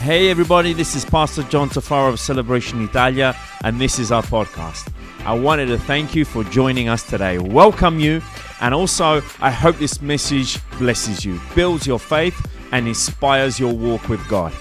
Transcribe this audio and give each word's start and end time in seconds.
Hey 0.00 0.30
everybody, 0.30 0.72
this 0.74 0.94
is 0.94 1.04
Pastor 1.04 1.42
John 1.42 1.68
Tafaro 1.68 2.10
of 2.10 2.20
Celebration 2.20 2.82
Italia, 2.84 3.36
and 3.64 3.80
this 3.80 3.98
is 3.98 4.12
our 4.12 4.22
podcast. 4.22 4.92
I 5.26 5.34
wanted 5.34 5.66
to 5.66 5.76
thank 5.76 6.14
you 6.14 6.24
for 6.24 6.44
joining 6.44 6.88
us 6.88 7.02
today, 7.02 7.38
welcome 7.38 7.98
you, 7.98 8.22
and 8.60 8.72
also 8.72 9.20
I 9.40 9.50
hope 9.50 9.76
this 9.78 10.00
message 10.00 10.60
blesses 10.78 11.24
you, 11.24 11.40
builds 11.56 11.84
your 11.84 11.98
faith, 11.98 12.40
and 12.70 12.86
inspires 12.86 13.58
your 13.58 13.74
walk 13.74 14.08
with 14.08 14.26
God. 14.28 14.52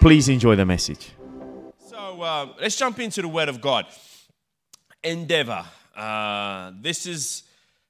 Please 0.00 0.30
enjoy 0.30 0.56
the 0.56 0.64
message. 0.64 1.10
So 1.78 2.22
uh, 2.22 2.54
let's 2.58 2.76
jump 2.76 2.98
into 2.98 3.20
the 3.20 3.28
Word 3.28 3.50
of 3.50 3.60
God. 3.60 3.84
Endeavor. 5.04 5.66
Uh, 5.94 6.72
this 6.80 7.04
is 7.04 7.42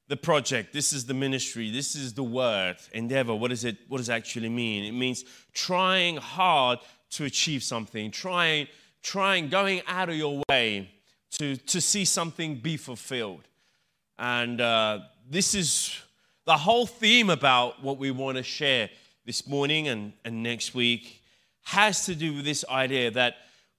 the 0.09 0.17
project. 0.17 0.73
This 0.73 0.93
is 0.93 1.07
the 1.07 1.15
ministry. 1.15 1.71
This 1.71 1.95
is 1.95 2.15
the 2.15 2.23
word. 2.23 2.77
Endeavor. 2.93 3.35
What 3.35 3.51
does 3.51 3.65
it? 3.65 3.77
What 3.89 3.99
does 3.99 4.09
it 4.09 4.13
actually 4.13 4.49
mean? 4.49 4.85
It 4.85 4.93
means 4.93 5.25
trying 5.53 6.17
hard 6.17 6.79
to 7.11 7.25
achieve 7.25 7.63
something. 7.63 8.11
Trying, 8.11 8.69
trying, 9.03 9.49
going 9.49 9.83
out 9.87 10.09
of 10.09 10.17
your 10.17 10.43
way 10.49 10.91
to 11.33 11.57
to 11.57 11.81
see 11.81 12.05
something 12.05 12.57
be 12.57 12.77
fulfilled. 12.77 13.43
And 14.19 14.61
uh, 14.61 15.01
this 15.29 15.55
is 15.55 15.95
the 16.47 16.57
whole 16.57 16.87
theme 16.87 17.29
about 17.31 17.83
what 17.83 17.99
we 17.99 18.11
want 18.11 18.37
to 18.37 18.43
share 18.43 18.89
this 19.25 19.47
morning 19.47 19.89
and, 19.89 20.13
and 20.25 20.43
next 20.43 20.75
week 20.75 21.21
has 21.63 22.07
to 22.07 22.15
do 22.15 22.35
with 22.35 22.45
this 22.45 22.65
idea 22.71 23.11
that 23.11 23.35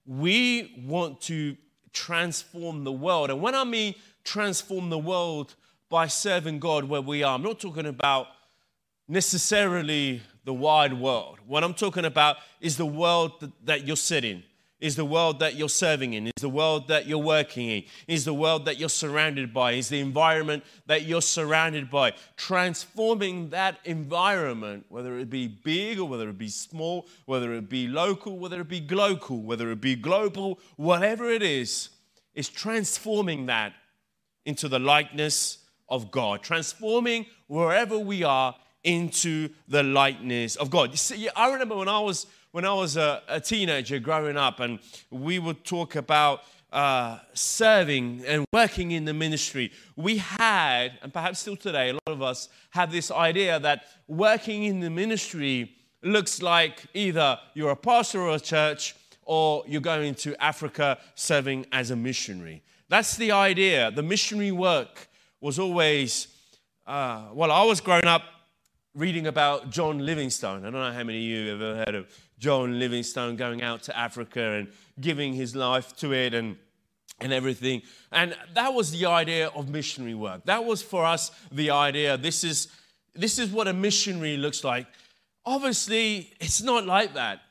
we 0.06 0.74
want 0.86 1.22
to 1.22 1.56
transform 1.94 2.84
the 2.84 2.92
world. 2.92 3.30
And 3.30 3.40
when 3.40 3.54
I 3.54 3.64
mean 3.64 3.94
transform 4.24 4.90
the 4.90 4.98
world 4.98 5.54
by 5.88 6.06
serving 6.06 6.58
God 6.58 6.84
where 6.84 7.00
we 7.00 7.22
are, 7.22 7.34
I'm 7.34 7.42
not 7.42 7.58
talking 7.58 7.86
about 7.86 8.26
necessarily 9.08 10.20
the 10.48 10.54
wide 10.54 10.94
world. 10.94 11.38
What 11.46 11.62
I'm 11.62 11.74
talking 11.74 12.06
about 12.06 12.38
is 12.58 12.78
the 12.78 12.86
world 12.86 13.52
that 13.64 13.86
you're 13.86 13.96
sitting 13.96 14.36
in, 14.36 14.42
is 14.80 14.96
the 14.96 15.04
world 15.04 15.40
that 15.40 15.56
you're 15.56 15.68
serving 15.68 16.14
in, 16.14 16.28
is 16.28 16.40
the 16.40 16.48
world 16.48 16.88
that 16.88 17.06
you're 17.06 17.18
working 17.18 17.68
in, 17.68 17.84
is 18.06 18.24
the 18.24 18.32
world 18.32 18.64
that 18.64 18.78
you're 18.78 18.88
surrounded 18.88 19.52
by, 19.52 19.72
is 19.72 19.90
the 19.90 20.00
environment 20.00 20.64
that 20.86 21.02
you're 21.02 21.20
surrounded 21.20 21.90
by. 21.90 22.14
Transforming 22.38 23.50
that 23.50 23.78
environment, 23.84 24.86
whether 24.88 25.18
it 25.18 25.28
be 25.28 25.48
big 25.48 25.98
or 25.98 26.08
whether 26.08 26.30
it 26.30 26.38
be 26.38 26.48
small, 26.48 27.06
whether 27.26 27.52
it 27.52 27.68
be 27.68 27.86
local, 27.86 28.38
whether 28.38 28.58
it 28.62 28.68
be 28.68 28.80
global, 28.80 29.42
whether 29.42 29.70
it 29.70 29.82
be 29.82 29.96
global, 29.96 30.58
whatever 30.76 31.28
it 31.28 31.42
is, 31.42 31.90
is 32.34 32.48
transforming 32.48 33.44
that 33.44 33.74
into 34.46 34.66
the 34.66 34.78
likeness 34.78 35.58
of 35.90 36.10
God, 36.10 36.42
transforming 36.42 37.26
wherever 37.48 37.98
we 37.98 38.24
are 38.24 38.54
into 38.88 39.50
the 39.68 39.82
likeness 39.82 40.56
of 40.56 40.70
God. 40.70 40.98
See, 40.98 41.28
I 41.36 41.52
remember 41.52 41.76
when 41.76 41.88
I 41.88 42.00
was 42.00 42.26
when 42.50 42.64
I 42.64 42.72
was 42.72 42.96
a, 42.96 43.22
a 43.28 43.40
teenager 43.40 43.98
growing 43.98 44.38
up, 44.38 44.60
and 44.60 44.78
we 45.10 45.38
would 45.38 45.64
talk 45.64 45.96
about 45.96 46.40
uh, 46.72 47.18
serving 47.34 48.22
and 48.26 48.44
working 48.52 48.92
in 48.92 49.04
the 49.04 49.12
ministry, 49.12 49.70
we 49.96 50.16
had, 50.16 50.98
and 51.02 51.12
perhaps 51.12 51.40
still 51.40 51.56
today, 51.56 51.90
a 51.90 51.92
lot 51.92 52.02
of 52.06 52.22
us 52.22 52.48
have 52.70 52.90
this 52.90 53.10
idea 53.10 53.60
that 53.60 53.84
working 54.06 54.64
in 54.64 54.80
the 54.80 54.90
ministry 54.90 55.74
looks 56.02 56.40
like 56.40 56.86
either 56.94 57.38
you're 57.54 57.70
a 57.70 57.76
pastor 57.76 58.22
or 58.22 58.36
a 58.36 58.40
church 58.40 58.94
or 59.24 59.62
you're 59.66 59.80
going 59.80 60.14
to 60.14 60.42
Africa 60.42 60.98
serving 61.14 61.66
as 61.72 61.90
a 61.90 61.96
missionary. 61.96 62.62
That's 62.88 63.16
the 63.16 63.32
idea. 63.32 63.90
The 63.90 64.02
missionary 64.02 64.52
work 64.52 65.08
was 65.40 65.58
always, 65.58 66.28
uh, 66.86 67.26
well, 67.34 67.52
I 67.52 67.62
was 67.64 67.82
growing 67.82 68.06
up 68.06 68.22
reading 68.98 69.28
about 69.28 69.70
John 69.70 70.04
Livingstone. 70.04 70.62
I 70.62 70.70
don't 70.70 70.80
know 70.80 70.92
how 70.92 71.04
many 71.04 71.18
of 71.18 71.22
you 71.22 71.48
have 71.50 71.62
ever 71.62 71.76
heard 71.76 71.94
of 71.94 72.08
John 72.40 72.80
Livingstone 72.80 73.36
going 73.36 73.62
out 73.62 73.84
to 73.84 73.96
Africa 73.96 74.42
and 74.54 74.68
giving 75.00 75.34
his 75.34 75.54
life 75.54 75.96
to 75.98 76.12
it 76.12 76.34
and 76.34 76.56
and 77.20 77.32
everything. 77.32 77.82
And 78.10 78.36
that 78.54 78.74
was 78.74 78.90
the 78.90 79.06
idea 79.06 79.48
of 79.48 79.68
missionary 79.68 80.14
work. 80.14 80.44
That 80.46 80.64
was 80.64 80.82
for 80.82 81.04
us 81.04 81.30
the 81.52 81.70
idea. 81.70 82.16
This 82.16 82.42
is 82.42 82.68
this 83.14 83.38
is 83.38 83.50
what 83.50 83.68
a 83.68 83.72
missionary 83.72 84.36
looks 84.36 84.64
like. 84.64 84.88
Obviously, 85.46 86.32
it's 86.40 86.60
not 86.60 86.84
like 86.84 87.14
that. 87.14 87.42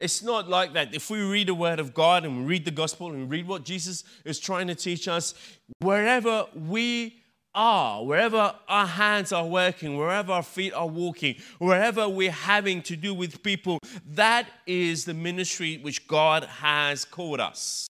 It's 0.00 0.20
not 0.20 0.48
like 0.48 0.72
that. 0.72 0.92
If 0.96 1.10
we 1.10 1.20
read 1.22 1.46
the 1.46 1.54
Word 1.54 1.78
of 1.78 1.94
God 1.94 2.24
and 2.24 2.38
we 2.38 2.44
read 2.44 2.64
the 2.64 2.72
Gospel 2.72 3.10
and 3.12 3.20
we 3.20 3.38
read 3.38 3.46
what 3.46 3.64
Jesus 3.64 4.02
is 4.24 4.40
trying 4.40 4.66
to 4.66 4.74
teach 4.74 5.06
us, 5.06 5.34
wherever 5.78 6.46
we 6.56 7.21
are, 7.54 8.04
wherever 8.04 8.54
our 8.68 8.86
hands 8.86 9.32
are 9.32 9.46
working, 9.46 9.96
wherever 9.96 10.32
our 10.32 10.42
feet 10.42 10.72
are 10.72 10.86
walking, 10.86 11.36
wherever 11.58 12.08
we're 12.08 12.30
having 12.30 12.82
to 12.82 12.96
do 12.96 13.14
with 13.14 13.42
people, 13.42 13.78
that 14.06 14.46
is 14.66 15.04
the 15.04 15.14
ministry 15.14 15.78
which 15.78 16.06
God 16.06 16.44
has 16.44 17.04
called 17.04 17.40
us. 17.40 17.88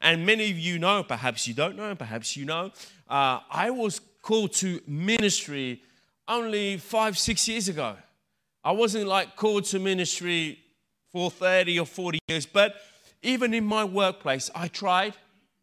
And 0.00 0.26
many 0.26 0.50
of 0.50 0.58
you 0.58 0.78
know, 0.78 1.02
perhaps 1.02 1.46
you 1.46 1.54
don't 1.54 1.76
know, 1.76 1.94
perhaps 1.94 2.36
you 2.36 2.44
know, 2.44 2.72
uh, 3.08 3.40
I 3.50 3.70
was 3.70 4.00
called 4.20 4.52
to 4.54 4.80
ministry 4.86 5.82
only 6.28 6.76
five, 6.76 7.18
six 7.18 7.46
years 7.48 7.68
ago. 7.68 7.96
I 8.64 8.72
wasn't 8.72 9.06
like 9.06 9.36
called 9.36 9.64
to 9.66 9.78
ministry 9.78 10.58
for 11.10 11.30
30 11.30 11.80
or 11.80 11.86
40 11.86 12.18
years, 12.28 12.46
but 12.46 12.76
even 13.22 13.54
in 13.54 13.64
my 13.64 13.84
workplace, 13.84 14.50
I 14.54 14.68
tried, 14.68 15.14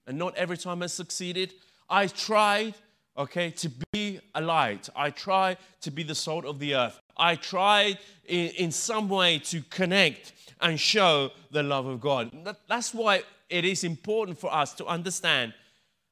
and 0.07 0.17
not 0.17 0.35
every 0.35 0.57
time 0.57 0.83
I 0.83 0.87
succeeded. 0.87 1.53
I 1.89 2.07
tried 2.07 2.75
okay, 3.19 3.51
to 3.51 3.69
be 3.91 4.19
a 4.33 4.41
light. 4.41 4.89
I 4.95 5.11
try 5.11 5.57
to 5.81 5.91
be 5.91 6.03
the 6.03 6.15
salt 6.15 6.45
of 6.45 6.57
the 6.57 6.73
earth. 6.73 6.99
I 7.17 7.35
try 7.35 7.99
in, 8.25 8.47
in 8.51 8.71
some 8.71 9.09
way 9.09 9.39
to 9.39 9.61
connect 9.63 10.33
and 10.61 10.79
show 10.79 11.31
the 11.51 11.61
love 11.61 11.85
of 11.85 11.99
God. 11.99 12.31
That's 12.67 12.93
why 12.93 13.23
it 13.49 13.65
is 13.65 13.83
important 13.83 14.39
for 14.39 14.53
us 14.53 14.73
to 14.75 14.85
understand 14.85 15.53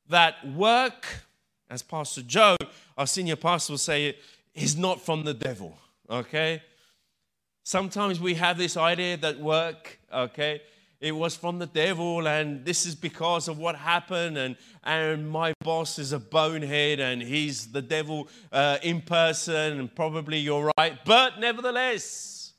that 0.09 0.35
work, 0.53 1.05
as 1.69 1.81
Pastor 1.81 2.21
Joe, 2.21 2.57
our 2.97 3.07
senior 3.07 3.35
pastor, 3.37 3.73
will 3.73 3.77
say, 3.77 4.17
is 4.53 4.75
not 4.75 5.01
from 5.01 5.23
the 5.23 5.33
devil, 5.33 5.77
okay? 6.09 6.61
Sometimes 7.63 8.19
we 8.19 8.33
have 8.35 8.57
this 8.57 8.75
idea 8.75 9.17
that 9.17 9.39
work, 9.39 9.99
okay, 10.13 10.61
it 10.99 11.11
was 11.11 11.35
from 11.35 11.59
the 11.59 11.67
devil 11.67 12.27
and 12.27 12.65
this 12.65 12.85
is 12.85 12.95
because 12.95 13.47
of 13.47 13.57
what 13.59 13.75
happened 13.75 14.37
and, 14.37 14.55
and 14.83 15.29
my 15.29 15.53
boss 15.63 15.99
is 15.99 16.11
a 16.11 16.19
bonehead 16.19 16.99
and 16.99 17.21
he's 17.21 17.67
the 17.67 17.81
devil 17.81 18.27
uh, 18.51 18.77
in 18.81 19.01
person 19.01 19.79
and 19.79 19.95
probably 19.95 20.39
you're 20.39 20.71
right. 20.77 20.97
But 21.05 21.39
nevertheless 21.39 22.53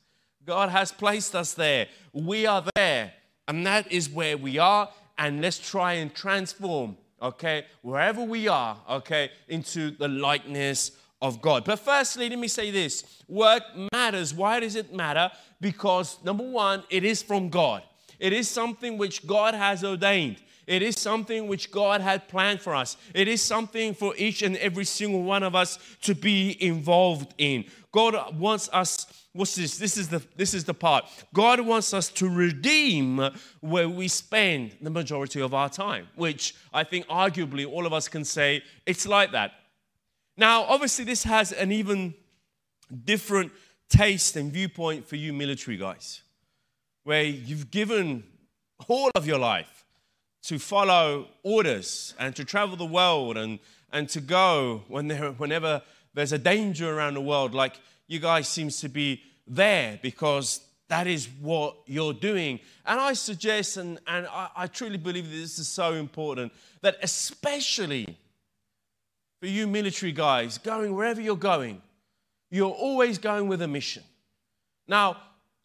god 0.45 0.69
has 0.69 0.91
placed 0.91 1.35
us 1.35 1.53
there. 1.53 1.87
We 2.13 2.45
are 2.45 2.63
there 2.75 3.13
and 3.47 3.65
that 3.65 3.91
is 3.91 4.09
where 4.09 4.37
we 4.37 4.57
are 4.57 4.89
and 5.17 5.41
let's 5.41 5.59
try 5.59 5.93
and 5.93 6.13
transform 6.13 6.97
okay 7.21 7.65
wherever 7.81 8.23
we 8.23 8.47
are 8.47 8.77
okay 8.89 9.31
into 9.49 9.91
the 9.91 10.07
likeness 10.07 10.93
of 11.21 11.41
god. 11.41 11.65
But 11.65 11.79
firstly 11.79 12.29
let 12.29 12.39
me 12.39 12.47
say 12.47 12.71
this. 12.71 13.03
Work 13.27 13.63
matters. 13.91 14.33
Why 14.33 14.61
does 14.61 14.77
it 14.77 14.93
matter? 14.93 15.29
Because 15.59 16.17
number 16.23 16.49
one 16.49 16.83
it 16.89 17.03
is 17.03 17.21
from 17.21 17.49
god 17.49 17.83
it 18.19 18.33
is 18.33 18.49
something 18.49 18.97
which 18.97 19.25
God 19.25 19.53
has 19.53 19.83
ordained. 19.83 20.37
It 20.67 20.83
is 20.83 20.99
something 20.99 21.47
which 21.47 21.71
God 21.71 21.99
had 21.99 22.27
planned 22.27 22.61
for 22.61 22.75
us. 22.75 22.95
It 23.15 23.27
is 23.27 23.41
something 23.41 23.95
for 23.95 24.13
each 24.17 24.43
and 24.43 24.55
every 24.57 24.85
single 24.85 25.23
one 25.23 25.41
of 25.41 25.55
us 25.55 25.79
to 26.03 26.13
be 26.13 26.55
involved 26.63 27.33
in. 27.39 27.65
God 27.91 28.37
wants 28.37 28.69
us 28.71 29.07
what's 29.33 29.55
this 29.55 29.77
this 29.77 29.97
is 29.97 30.09
the 30.09 30.21
this 30.35 30.53
is 30.53 30.63
the 30.63 30.73
part 30.73 31.05
god 31.33 31.59
wants 31.59 31.93
us 31.93 32.09
to 32.09 32.27
redeem 32.27 33.29
where 33.61 33.87
we 33.87 34.07
spend 34.07 34.75
the 34.81 34.89
majority 34.89 35.39
of 35.39 35.53
our 35.53 35.69
time 35.69 36.07
which 36.15 36.55
i 36.73 36.83
think 36.83 37.05
arguably 37.07 37.65
all 37.65 37.85
of 37.85 37.93
us 37.93 38.07
can 38.07 38.25
say 38.25 38.63
it's 38.87 39.07
like 39.07 39.31
that 39.31 39.51
now 40.35 40.63
obviously 40.63 41.05
this 41.05 41.23
has 41.23 41.51
an 41.51 41.71
even 41.71 42.13
different 43.05 43.51
taste 43.87 44.35
and 44.35 44.51
viewpoint 44.51 45.07
for 45.07 45.15
you 45.15 45.31
military 45.31 45.77
guys 45.77 46.21
where 47.03 47.23
you've 47.23 47.71
given 47.71 48.23
all 48.87 49.11
of 49.15 49.25
your 49.27 49.39
life 49.39 49.85
to 50.43 50.59
follow 50.59 51.27
orders 51.43 52.13
and 52.19 52.35
to 52.35 52.45
travel 52.45 52.75
the 52.75 52.85
world 52.85 53.37
and, 53.37 53.59
and 53.91 54.07
to 54.09 54.21
go 54.21 54.83
when 54.87 55.07
there, 55.07 55.31
whenever 55.33 55.81
there's 56.13 56.31
a 56.31 56.37
danger 56.37 56.95
around 56.95 57.13
the 57.13 57.21
world, 57.21 57.53
like 57.53 57.79
you 58.07 58.19
guys 58.19 58.47
seems 58.47 58.79
to 58.81 58.89
be 58.89 59.21
there 59.47 59.99
because 60.01 60.61
that 60.87 61.07
is 61.07 61.27
what 61.39 61.75
you're 61.85 62.13
doing. 62.13 62.59
And 62.85 62.99
I 62.99 63.13
suggest, 63.13 63.77
and, 63.77 63.99
and 64.07 64.27
I, 64.27 64.49
I 64.55 64.67
truly 64.67 64.97
believe 64.97 65.29
that 65.29 65.35
this 65.35 65.59
is 65.59 65.67
so 65.67 65.93
important, 65.93 66.51
that 66.81 66.97
especially 67.03 68.17
for 69.39 69.47
you 69.47 69.67
military 69.67 70.11
guys, 70.11 70.57
going 70.57 70.95
wherever 70.95 71.21
you're 71.21 71.35
going, 71.35 71.81
you're 72.49 72.71
always 72.71 73.17
going 73.19 73.47
with 73.47 73.61
a 73.61 73.67
mission. 73.67 74.03
Now, 74.87 75.17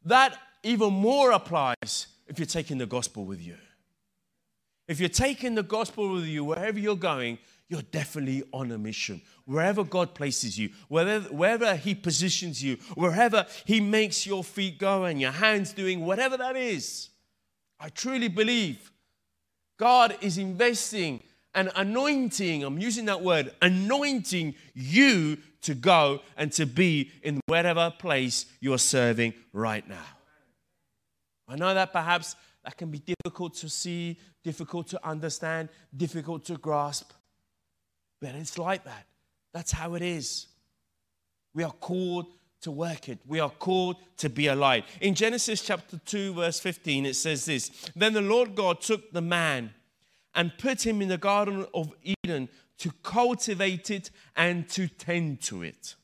that 0.05 0.39
even 0.65 0.93
more 0.93 1.33
applies 1.33 2.09
if 2.27 2.39
you're 2.39 2.47
taking 2.47 2.79
the 2.79 2.87
gospel 2.87 3.25
with 3.25 3.41
you. 3.41 3.57
If 4.89 5.01
you're 5.01 5.09
taking 5.09 5.55
the 5.55 5.63
gospel 5.63 6.13
with 6.13 6.25
you 6.25 6.45
wherever 6.45 6.79
you're 6.79 6.97
going, 6.97 7.39
you're 7.69 7.83
definitely 7.83 8.43
on 8.53 8.71
a 8.73 8.79
mission. 8.79 9.23
Wherever 9.47 9.85
God 9.85 10.15
places 10.15 10.59
you, 10.59 10.71
wherever, 10.89 11.27
wherever 11.29 11.75
He 11.77 11.95
positions 11.95 12.63
you, 12.63 12.77
wherever 12.95 13.47
He 13.65 13.81
makes 13.81 14.27
your 14.27 14.45
feet 14.45 14.79
go 14.79 15.05
and 15.05 15.21
your 15.21 15.33
hands 15.33 15.73
doing 15.73 16.05
whatever 16.05 16.37
that 16.37 16.57
is, 16.57 17.09
I 17.81 17.89
truly 17.89 18.29
believe 18.29 18.91
God 19.79 20.17
is 20.21 20.39
investing 20.39 21.23
and 21.55 21.71
anointing, 21.77 22.65
I'm 22.65 22.79
using 22.79 23.07
that 23.07 23.23
word, 23.23 23.53
anointing 23.63 24.55
you 24.75 25.39
to 25.63 25.75
go 25.75 26.21
and 26.37 26.53
to 26.53 26.67
be 26.67 27.11
in 27.23 27.41
whatever 27.47 27.93
place 27.99 28.47
you're 28.61 28.79
serving 28.79 29.35
right 29.53 29.89
now. 29.89 30.05
I 31.49 31.57
know 31.57 31.75
that 31.75 31.93
perhaps 31.93 32.37
that 32.65 32.77
can 32.77 32.91
be 32.91 33.01
difficult 33.01 33.55
to 33.57 33.69
see, 33.69 34.19
difficult 34.43 34.89
to 34.89 35.07
understand, 35.07 35.69
difficult 35.95 36.45
to 36.47 36.57
grasp, 36.57 37.13
but 38.21 38.35
it's 38.35 38.59
like 38.59 38.85
that. 38.85 39.07
That's 39.53 39.73
how 39.73 39.95
it 39.95 40.03
is. 40.03 40.47
We 41.55 41.63
are 41.63 41.73
called 41.73 42.27
to 42.63 42.71
work 42.71 43.11
it. 43.11 43.19
We 43.27 43.41
are 43.41 43.51
called 43.51 43.97
to 44.17 44.31
be 44.31 44.47
a 44.47 44.55
light. 44.55 44.87
In 45.01 45.15
Genesis 45.15 45.61
chapter 45.61 45.99
2, 45.99 46.35
verse 46.35 46.59
15, 46.59 47.07
it 47.07 47.15
says 47.15 47.45
this 47.45 47.71
Then 47.95 48.15
the 48.15 48.23
Lord 48.23 48.55
God 48.55 48.81
took 48.81 49.13
the 49.13 49.21
man 49.21 49.75
and 50.35 50.57
put 50.59 50.85
him 50.85 51.03
in 51.03 51.09
the 51.09 51.19
Garden 51.19 51.67
of 51.75 51.93
Eden 52.03 52.49
to 52.79 52.91
cultivate 53.03 53.91
it 53.91 54.11
and 54.35 54.69
to 54.71 54.89
tend 54.89 55.43
to 55.43 55.63
it. 55.63 55.95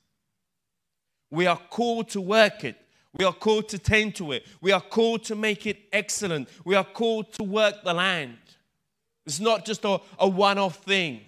We 1.31 1.46
are 1.46 1.60
called 1.70 2.10
to 2.10 2.20
work 2.20 2.64
it. 2.64 2.76
We 3.18 3.24
are 3.24 3.32
called 3.32 3.68
to 3.70 3.78
tend 3.78 4.14
to 4.16 4.32
it. 4.32 4.46
We 4.60 4.72
are 4.72 4.80
called 4.80 5.24
to 5.24 5.34
make 5.34 5.66
it 5.66 5.78
excellent. 5.92 6.48
We 6.64 6.74
are 6.76 6.84
called 6.84 7.32
to 7.34 7.42
work 7.42 7.82
the 7.82 7.92
land. 7.92 8.38
It's 9.26 9.40
not 9.40 9.64
just 9.64 9.84
a, 9.84 10.00
a 10.18 10.28
one 10.28 10.58
off 10.58 10.76
thing. 10.84 11.22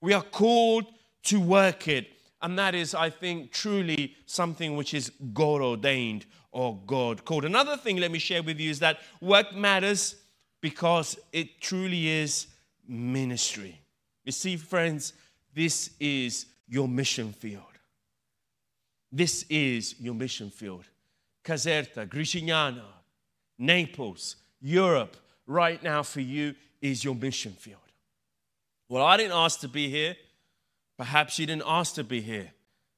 We 0.00 0.12
are 0.12 0.22
called 0.22 0.86
to 1.24 1.40
work 1.40 1.88
it. 1.88 2.08
And 2.42 2.58
that 2.58 2.74
is, 2.74 2.94
I 2.94 3.10
think, 3.10 3.52
truly 3.52 4.14
something 4.26 4.76
which 4.76 4.92
is 4.92 5.10
God 5.32 5.60
ordained 5.62 6.26
or 6.52 6.78
God 6.86 7.24
called. 7.24 7.44
Another 7.44 7.76
thing, 7.76 7.96
let 7.96 8.10
me 8.10 8.18
share 8.18 8.42
with 8.42 8.60
you, 8.60 8.70
is 8.70 8.78
that 8.80 8.98
work 9.20 9.54
matters 9.54 10.16
because 10.60 11.18
it 11.32 11.60
truly 11.60 12.08
is 12.08 12.46
ministry. 12.86 13.80
You 14.24 14.32
see, 14.32 14.56
friends, 14.56 15.12
this 15.54 15.90
is 16.00 16.46
your 16.68 16.88
mission 16.88 17.32
field. 17.32 17.73
This 19.14 19.44
is 19.48 19.94
your 20.00 20.12
mission 20.12 20.50
field. 20.50 20.86
Caserta, 21.44 22.04
Gricignano, 22.04 22.82
Naples, 23.56 24.34
Europe, 24.60 25.16
right 25.46 25.80
now 25.84 26.02
for 26.02 26.20
you 26.20 26.56
is 26.82 27.04
your 27.04 27.14
mission 27.14 27.52
field. 27.52 27.78
Well, 28.88 29.04
I 29.04 29.16
didn't 29.16 29.36
ask 29.36 29.60
to 29.60 29.68
be 29.68 29.88
here. 29.88 30.16
Perhaps 30.98 31.38
you 31.38 31.46
didn't 31.46 31.62
ask 31.64 31.94
to 31.94 32.02
be 32.02 32.20
here, 32.20 32.50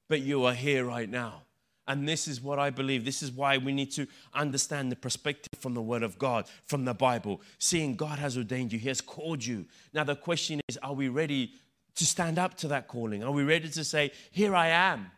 but 0.09 0.23
you 0.23 0.47
are 0.47 0.55
here 0.55 0.87
right 0.87 1.09
now. 1.09 1.43
And 1.87 2.09
this 2.09 2.27
is 2.27 2.41
what 2.41 2.59
I 2.59 2.71
believe. 2.71 3.05
This 3.05 3.23
is 3.23 3.31
why 3.31 3.59
we 3.59 3.75
need 3.75 3.93
to 3.93 4.07
understand 4.33 4.91
the 4.91 4.97
perspective 4.97 5.61
from 5.61 5.75
the 5.75 5.83
Word 5.83 6.03
of 6.03 6.19
God, 6.19 6.47
from 6.65 6.87
the 6.87 6.95
Bible, 6.95 7.43
seeing 7.59 7.95
God 7.95 8.19
has 8.19 8.39
ordained 8.39 8.73
you, 8.73 8.79
He 8.79 8.89
has 8.89 9.03
called 9.03 9.45
you. 9.45 9.67
Now, 9.93 10.05
the 10.05 10.17
question 10.17 10.63
is 10.67 10.79
are 10.79 10.95
we 10.95 11.11
ready 11.11 11.53
to 11.95 12.07
stand 12.07 12.39
up 12.39 12.57
to 12.59 12.69
that 12.69 12.89
calling? 12.89 13.23
Are 13.23 13.33
we 13.33 13.45
ready 13.45 13.69
to 13.69 13.85
say, 13.85 14.13
Here 14.31 14.55
I 14.55 14.69
am? 14.69 15.11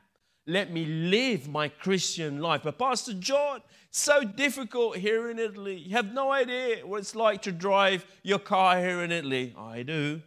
Let 0.48 0.72
me 0.72 0.86
live 0.86 1.46
my 1.46 1.68
Christian 1.68 2.40
life. 2.40 2.62
But 2.64 2.78
Pastor 2.78 3.12
John, 3.12 3.60
so 3.90 4.24
difficult 4.24 4.96
here 4.96 5.30
in 5.30 5.38
Italy. 5.38 5.76
You 5.76 5.94
have 5.94 6.14
no 6.14 6.32
idea 6.32 6.86
what 6.86 7.00
it's 7.00 7.14
like 7.14 7.42
to 7.42 7.52
drive 7.52 8.06
your 8.22 8.38
car 8.38 8.78
here 8.78 9.02
in 9.02 9.12
Italy. 9.12 9.54
I 9.58 9.82
do. 9.82 10.22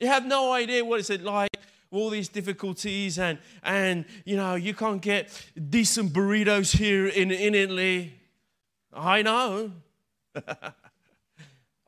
You 0.00 0.08
have 0.08 0.24
no 0.24 0.52
idea 0.52 0.82
what 0.82 0.98
it's 0.98 1.10
like 1.22 1.50
all 1.90 2.10
these 2.10 2.28
difficulties 2.28 3.18
and 3.18 3.38
and 3.62 4.04
you 4.26 4.36
know 4.36 4.54
you 4.54 4.74
can't 4.74 5.00
get 5.00 5.30
decent 5.70 6.12
burritos 6.12 6.76
here 6.76 7.06
in, 7.06 7.30
in 7.30 7.54
Italy. 7.54 8.14
I 8.94 9.20
know. 9.22 9.72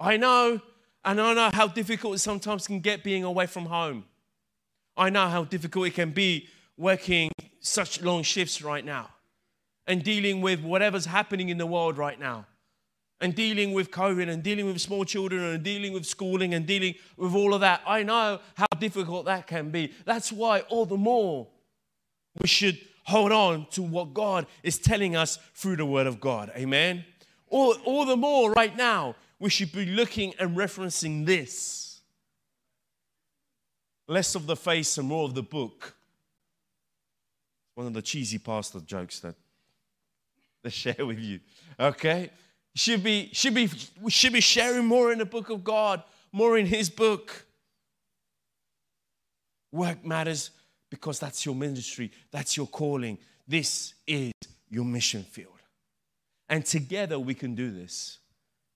I 0.01 0.19
know. 0.19 0.61
And 1.03 1.19
I 1.19 1.33
know 1.33 1.51
how 1.55 1.67
difficult 1.69 2.17
it 2.17 2.19
sometimes 2.19 2.67
can 2.67 2.81
get 2.81 3.03
being 3.03 3.25
away 3.25 3.47
from 3.47 3.65
home. 3.65 4.05
I 5.01 5.09
know 5.09 5.29
how 5.29 5.45
difficult 5.45 5.87
it 5.87 5.95
can 5.95 6.11
be 6.11 6.47
working 6.77 7.31
such 7.61 8.03
long 8.03 8.23
shifts 8.23 8.61
right 8.61 8.85
now 8.85 9.09
and 9.87 10.03
dealing 10.03 10.43
with 10.43 10.61
whatever's 10.61 11.07
happening 11.07 11.49
in 11.49 11.57
the 11.57 11.65
world 11.65 11.97
right 11.97 12.21
now 12.21 12.47
and 13.19 13.35
dealing 13.35 13.73
with 13.73 13.91
COVID 13.91 14.29
and 14.29 14.43
dealing 14.43 14.67
with 14.67 14.79
small 14.79 15.07
children 15.07 15.43
and 15.43 15.63
dealing 15.63 15.95
with 15.95 16.05
schooling 16.05 16.53
and 16.53 16.67
dealing 16.67 16.97
with 17.17 17.35
all 17.35 17.55
of 17.55 17.63
that. 17.63 17.81
I 17.87 18.03
know 18.03 18.41
how 18.57 18.67
difficult 18.79 19.25
that 19.25 19.47
can 19.47 19.71
be. 19.71 19.95
That's 20.05 20.31
why, 20.31 20.61
all 20.69 20.85
the 20.85 20.99
more, 20.99 21.49
we 22.39 22.47
should 22.47 22.79
hold 23.05 23.33
on 23.33 23.69
to 23.71 23.83
what 23.83 24.13
God 24.13 24.47
is 24.63 24.79
telling 24.79 25.17
us 25.17 25.39
through 25.55 25.77
the 25.77 25.87
Word 25.87 26.09
of 26.09 26.21
God. 26.21 26.53
Amen? 26.55 27.07
All, 27.49 27.75
all 27.87 28.05
the 28.05 28.19
more, 28.19 28.53
right 28.53 28.77
now, 28.77 29.17
we 29.39 29.49
should 29.49 29.73
be 29.73 29.87
looking 29.87 30.35
and 30.39 30.59
referencing 30.59 31.25
this 31.25 31.90
less 34.11 34.35
of 34.35 34.47
the 34.47 34.57
face 34.57 34.99
and 34.99 35.07
more 35.09 35.25
of 35.25 35.35
the 35.35 35.43
book. 35.43 35.95
One 37.77 37.87
of 37.87 37.95
the 37.95 38.03
cheesy 38.03 38.39
pastor 38.39 38.81
jokes 38.81 39.21
that 39.21 39.37
they 40.63 40.71
share 40.71 41.07
with 41.07 41.19
you. 41.19 41.41
Okay? 41.79 42.31
Should 42.75 43.05
be, 43.05 43.31
should 43.33 43.55
be, 43.55 43.71
should 44.09 44.33
be 44.33 44.41
sharing 44.41 44.85
more 44.85 45.13
in 45.13 45.19
the 45.19 45.25
book 45.25 45.49
of 45.49 45.63
God, 45.63 46.03
more 46.33 46.59
in 46.59 46.67
His 46.67 46.91
book. 46.91 47.47
Work 49.73 50.05
matters 50.05 50.51
because 50.91 51.21
that's 51.21 51.47
your 51.47 51.55
ministry, 51.55 52.11
that's 52.33 52.57
your 52.57 52.67
calling. 52.67 53.17
This 53.47 53.95
is 54.07 54.33
your 54.69 54.85
mission 54.85 55.23
field. 55.23 55.55
And 56.49 56.67
together 56.67 57.19
we 57.19 57.35
can 57.35 57.55
do 57.55 57.71
this. 57.71 58.19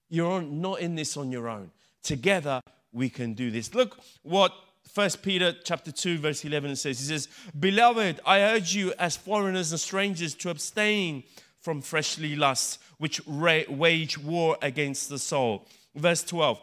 You're 0.09 0.41
not 0.41 0.79
in 0.79 0.95
this 0.95 1.17
on 1.17 1.29
your 1.29 1.49
own. 1.49 1.71
Together 2.01 2.61
we 2.93 3.09
can 3.09 3.33
do 3.33 3.51
this. 3.51 3.73
Look 3.73 3.99
what 4.23 4.53
First 4.95 5.21
Peter 5.21 5.53
chapter 5.65 5.91
2 5.91 6.19
verse 6.19 6.45
11 6.45 6.77
says 6.77 6.97
he 6.99 7.05
says 7.05 7.27
beloved 7.59 8.21
I 8.25 8.39
urge 8.39 8.73
you 8.73 8.93
as 8.97 9.17
foreigners 9.17 9.73
and 9.73 9.79
strangers 9.81 10.33
to 10.35 10.49
abstain 10.49 11.23
from 11.59 11.81
fleshly 11.81 12.37
lusts 12.37 12.79
which 12.97 13.19
wage 13.27 14.17
war 14.17 14.57
against 14.61 15.09
the 15.09 15.19
soul 15.19 15.67
verse 15.95 16.23
12 16.23 16.61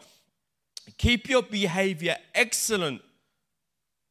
keep 0.96 1.29
your 1.29 1.43
behavior 1.43 2.17
excellent 2.34 3.02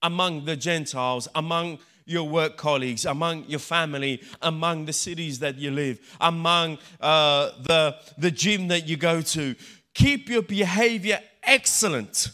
among 0.03 0.45
the 0.45 0.55
gentiles 0.55 1.27
among 1.33 1.79
your 2.05 2.27
work 2.27 2.57
colleagues, 2.57 3.05
among 3.05 3.45
your 3.45 3.59
family, 3.59 4.21
among 4.41 4.85
the 4.85 4.91
cities 4.91 5.39
that 5.39 5.55
you 5.57 5.71
live, 5.71 5.99
among 6.19 6.77
uh, 6.99 7.51
the, 7.61 7.95
the 8.17 8.31
gym 8.31 8.67
that 8.67 8.85
you 8.87 8.97
go 8.97 9.21
to. 9.21 9.55
Keep 9.93 10.27
your 10.27 10.41
behavior 10.41 11.19
excellent 11.43 12.31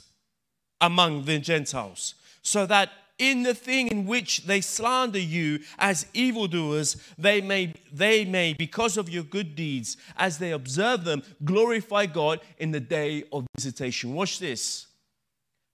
among 0.81 1.25
the 1.25 1.39
Gentiles, 1.39 2.15
so 2.41 2.65
that 2.65 2.89
in 3.17 3.41
the 3.41 3.53
thing 3.53 3.87
in 3.87 4.05
which 4.05 4.45
they 4.45 4.61
slander 4.61 5.19
you 5.19 5.59
as 5.79 6.05
evildoers, 6.13 6.97
they 7.17 7.41
may, 7.41 7.73
they 7.91 8.23
may, 8.25 8.53
because 8.53 8.95
of 8.95 9.09
your 9.09 9.23
good 9.23 9.55
deeds, 9.55 9.97
as 10.17 10.37
they 10.37 10.51
observe 10.51 11.03
them, 11.03 11.23
glorify 11.43 12.05
God 12.05 12.41
in 12.59 12.71
the 12.71 12.79
day 12.79 13.23
of 13.31 13.47
visitation. 13.55 14.13
Watch 14.13 14.37
this. 14.37 14.85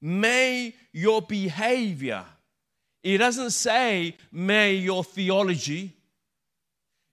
May 0.02 0.74
your 0.94 1.22
behavior, 1.22 2.24
it 3.04 3.18
doesn't 3.18 3.52
say, 3.52 4.16
may 4.32 4.76
your 4.76 5.04
theology, 5.04 5.94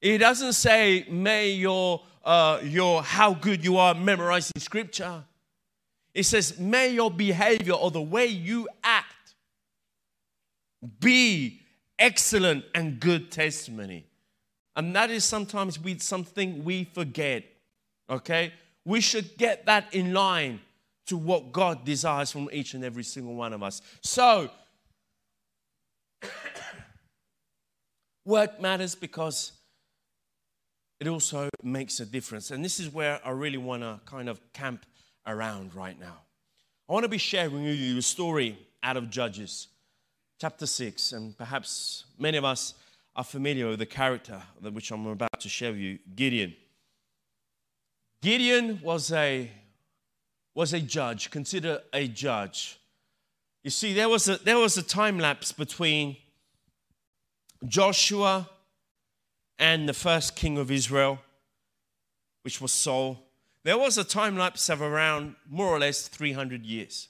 it 0.00 0.18
doesn't 0.18 0.52
say, 0.52 1.06
may 1.10 1.50
your, 1.50 2.02
uh, 2.24 2.60
your 2.62 3.02
how 3.02 3.34
good 3.34 3.64
you 3.64 3.78
are 3.78 3.94
memorizing 3.94 4.60
scripture. 4.60 5.24
It 6.14 6.24
says, 6.24 6.58
may 6.58 6.88
your 6.90 7.10
behavior 7.10 7.74
or 7.74 7.90
the 7.90 8.02
way 8.02 8.26
you 8.26 8.68
act 8.82 9.34
be 10.98 11.60
excellent 11.98 12.64
and 12.74 12.98
good 12.98 13.30
testimony. 13.30 14.06
And 14.74 14.96
that 14.96 15.10
is 15.10 15.24
sometimes 15.24 15.78
we, 15.78 15.98
something 15.98 16.64
we 16.64 16.84
forget. 16.84 17.44
Okay? 18.08 18.52
We 18.84 19.00
should 19.00 19.36
get 19.36 19.66
that 19.66 19.92
in 19.94 20.14
line 20.14 20.60
to 21.06 21.16
what 21.16 21.52
God 21.52 21.84
desires 21.84 22.30
from 22.30 22.48
each 22.52 22.74
and 22.74 22.84
every 22.84 23.04
single 23.04 23.34
one 23.34 23.52
of 23.52 23.62
us. 23.62 23.82
So, 24.00 24.50
work 28.24 28.60
matters 28.60 28.94
because 28.94 29.52
it 31.00 31.08
also 31.08 31.48
makes 31.62 32.00
a 32.00 32.06
difference. 32.06 32.50
And 32.50 32.64
this 32.64 32.78
is 32.78 32.88
where 32.92 33.20
I 33.24 33.30
really 33.30 33.58
want 33.58 33.82
to 33.82 34.00
kind 34.06 34.28
of 34.28 34.40
camp 34.52 34.86
around 35.30 35.74
right 35.74 35.98
now. 35.98 36.18
I 36.88 36.92
want 36.92 37.04
to 37.04 37.08
be 37.08 37.18
sharing 37.18 37.64
with 37.64 37.76
you 37.76 37.98
a 37.98 38.02
story 38.02 38.58
out 38.82 38.96
of 38.96 39.10
Judges, 39.10 39.68
chapter 40.40 40.66
6, 40.66 41.12
and 41.12 41.38
perhaps 41.38 42.04
many 42.18 42.36
of 42.36 42.44
us 42.44 42.74
are 43.14 43.24
familiar 43.24 43.68
with 43.68 43.78
the 43.78 43.86
character 43.86 44.42
which 44.60 44.90
I'm 44.90 45.06
about 45.06 45.40
to 45.40 45.48
share 45.48 45.70
with 45.70 45.80
you 45.80 45.98
Gideon. 46.14 46.54
Gideon 48.22 48.80
was 48.82 49.12
a 49.12 49.50
was 50.54 50.72
a 50.72 50.80
judge, 50.80 51.30
consider 51.30 51.80
a 51.92 52.08
judge. 52.08 52.78
You 53.62 53.70
see, 53.70 53.94
there 53.94 54.08
was 54.08 54.28
a, 54.28 54.36
there 54.38 54.58
was 54.58 54.76
a 54.76 54.82
time 54.82 55.18
lapse 55.18 55.52
between 55.52 56.16
Joshua 57.66 58.50
and 59.58 59.88
the 59.88 59.94
first 59.94 60.34
king 60.34 60.58
of 60.58 60.70
Israel, 60.70 61.18
which 62.42 62.60
was 62.60 62.72
Saul. 62.72 63.29
There 63.62 63.78
was 63.78 63.98
a 63.98 64.04
time 64.04 64.36
lapse 64.36 64.68
of 64.68 64.80
around 64.80 65.36
more 65.48 65.66
or 65.66 65.78
less 65.78 66.08
300 66.08 66.64
years. 66.64 67.08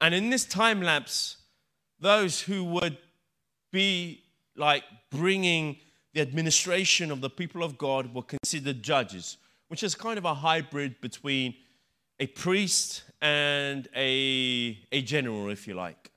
And 0.00 0.14
in 0.14 0.30
this 0.30 0.44
time 0.44 0.80
lapse, 0.82 1.36
those 2.00 2.40
who 2.40 2.64
would 2.64 2.96
be 3.72 4.22
like 4.56 4.84
bringing 5.10 5.76
the 6.14 6.22
administration 6.22 7.10
of 7.10 7.20
the 7.20 7.28
people 7.28 7.62
of 7.62 7.76
God 7.76 8.14
were 8.14 8.22
considered 8.22 8.82
judges, 8.82 9.36
which 9.68 9.82
is 9.82 9.94
kind 9.94 10.18
of 10.18 10.24
a 10.24 10.34
hybrid 10.34 11.00
between 11.00 11.54
a 12.18 12.26
priest 12.26 13.04
and 13.20 13.88
a, 13.94 14.78
a 14.92 15.02
general, 15.02 15.50
if 15.50 15.68
you 15.68 15.74
like. 15.74 16.10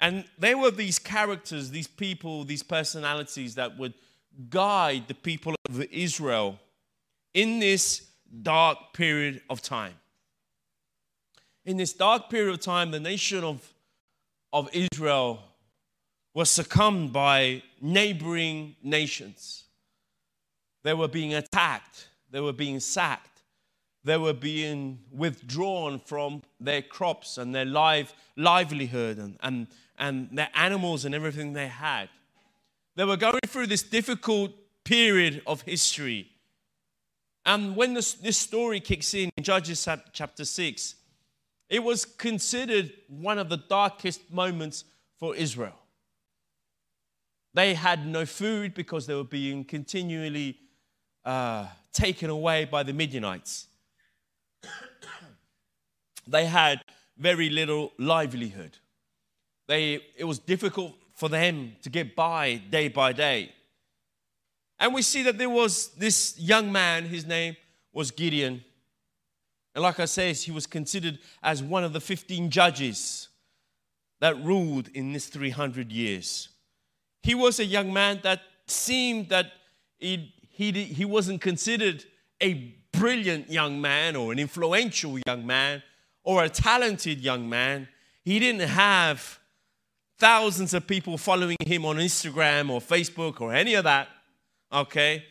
And 0.00 0.24
they 0.38 0.54
were 0.54 0.70
these 0.70 0.98
characters, 0.98 1.70
these 1.70 1.86
people, 1.86 2.44
these 2.44 2.62
personalities 2.62 3.54
that 3.56 3.78
would 3.78 3.94
guide 4.50 5.08
the 5.08 5.14
people 5.14 5.54
of 5.68 5.82
Israel 5.90 6.60
in 7.34 7.58
this 7.58 8.07
dark 8.42 8.92
period 8.92 9.42
of 9.48 9.62
time. 9.62 9.94
In 11.64 11.76
this 11.76 11.92
dark 11.92 12.30
period 12.30 12.52
of 12.52 12.60
time, 12.60 12.90
the 12.90 13.00
nation 13.00 13.44
of, 13.44 13.72
of 14.52 14.68
Israel 14.72 15.42
was 16.34 16.50
succumbed 16.50 17.12
by 17.12 17.62
neighboring 17.80 18.76
nations. 18.82 19.64
They 20.82 20.94
were 20.94 21.08
being 21.08 21.34
attacked, 21.34 22.08
they 22.30 22.40
were 22.40 22.52
being 22.52 22.80
sacked, 22.80 23.42
they 24.04 24.16
were 24.16 24.32
being 24.32 25.00
withdrawn 25.10 25.98
from 25.98 26.42
their 26.60 26.82
crops 26.82 27.38
and 27.38 27.54
their 27.54 27.64
live, 27.64 28.14
livelihood 28.36 29.18
and, 29.18 29.36
and, 29.42 29.66
and 29.98 30.28
their 30.32 30.48
animals 30.54 31.04
and 31.04 31.14
everything 31.14 31.52
they 31.52 31.68
had. 31.68 32.08
They 32.96 33.04
were 33.04 33.16
going 33.16 33.40
through 33.46 33.66
this 33.66 33.82
difficult 33.82 34.52
period 34.84 35.42
of 35.46 35.62
history. 35.62 36.30
And 37.48 37.74
when 37.76 37.94
this, 37.94 38.12
this 38.12 38.36
story 38.36 38.78
kicks 38.78 39.14
in, 39.14 39.30
in 39.34 39.42
Judges 39.42 39.88
chapter 40.12 40.44
6, 40.44 40.94
it 41.70 41.82
was 41.82 42.04
considered 42.04 42.92
one 43.08 43.38
of 43.38 43.48
the 43.48 43.56
darkest 43.56 44.30
moments 44.30 44.84
for 45.18 45.34
Israel. 45.34 45.72
They 47.54 47.72
had 47.72 48.06
no 48.06 48.26
food 48.26 48.74
because 48.74 49.06
they 49.06 49.14
were 49.14 49.24
being 49.24 49.64
continually 49.64 50.58
uh, 51.24 51.68
taken 51.90 52.28
away 52.28 52.66
by 52.66 52.82
the 52.82 52.92
Midianites. 52.92 53.68
they 56.26 56.44
had 56.44 56.82
very 57.16 57.48
little 57.48 57.92
livelihood. 57.98 58.76
They, 59.68 60.02
it 60.18 60.24
was 60.24 60.38
difficult 60.38 60.92
for 61.14 61.30
them 61.30 61.76
to 61.80 61.88
get 61.88 62.14
by 62.14 62.56
day 62.70 62.88
by 62.88 63.14
day. 63.14 63.52
And 64.80 64.94
we 64.94 65.02
see 65.02 65.22
that 65.24 65.38
there 65.38 65.50
was 65.50 65.88
this 65.94 66.38
young 66.38 66.70
man, 66.70 67.04
his 67.04 67.26
name 67.26 67.56
was 67.92 68.10
Gideon. 68.10 68.64
And 69.74 69.82
like 69.82 70.00
I 70.00 70.04
said, 70.04 70.36
he 70.36 70.50
was 70.50 70.66
considered 70.66 71.18
as 71.42 71.62
one 71.62 71.84
of 71.84 71.92
the 71.92 72.00
15 72.00 72.50
judges 72.50 73.28
that 74.20 74.42
ruled 74.44 74.88
in 74.88 75.12
this 75.12 75.26
300 75.26 75.92
years. 75.92 76.48
He 77.22 77.34
was 77.34 77.60
a 77.60 77.64
young 77.64 77.92
man 77.92 78.20
that 78.22 78.42
seemed 78.66 79.28
that 79.30 79.52
he, 79.98 80.34
he, 80.48 80.72
he 80.72 81.04
wasn't 81.04 81.40
considered 81.40 82.04
a 82.40 82.74
brilliant 82.92 83.50
young 83.50 83.80
man 83.80 84.16
or 84.16 84.32
an 84.32 84.38
influential 84.38 85.18
young 85.26 85.46
man 85.46 85.82
or 86.24 86.44
a 86.44 86.48
talented 86.48 87.20
young 87.20 87.48
man. 87.48 87.88
He 88.24 88.38
didn't 88.38 88.68
have 88.68 89.38
thousands 90.18 90.74
of 90.74 90.86
people 90.86 91.16
following 91.16 91.56
him 91.64 91.84
on 91.84 91.96
Instagram 91.96 92.70
or 92.70 92.80
Facebook 92.80 93.40
or 93.40 93.54
any 93.54 93.74
of 93.74 93.84
that. 93.84 94.08
Okay? 94.72 95.24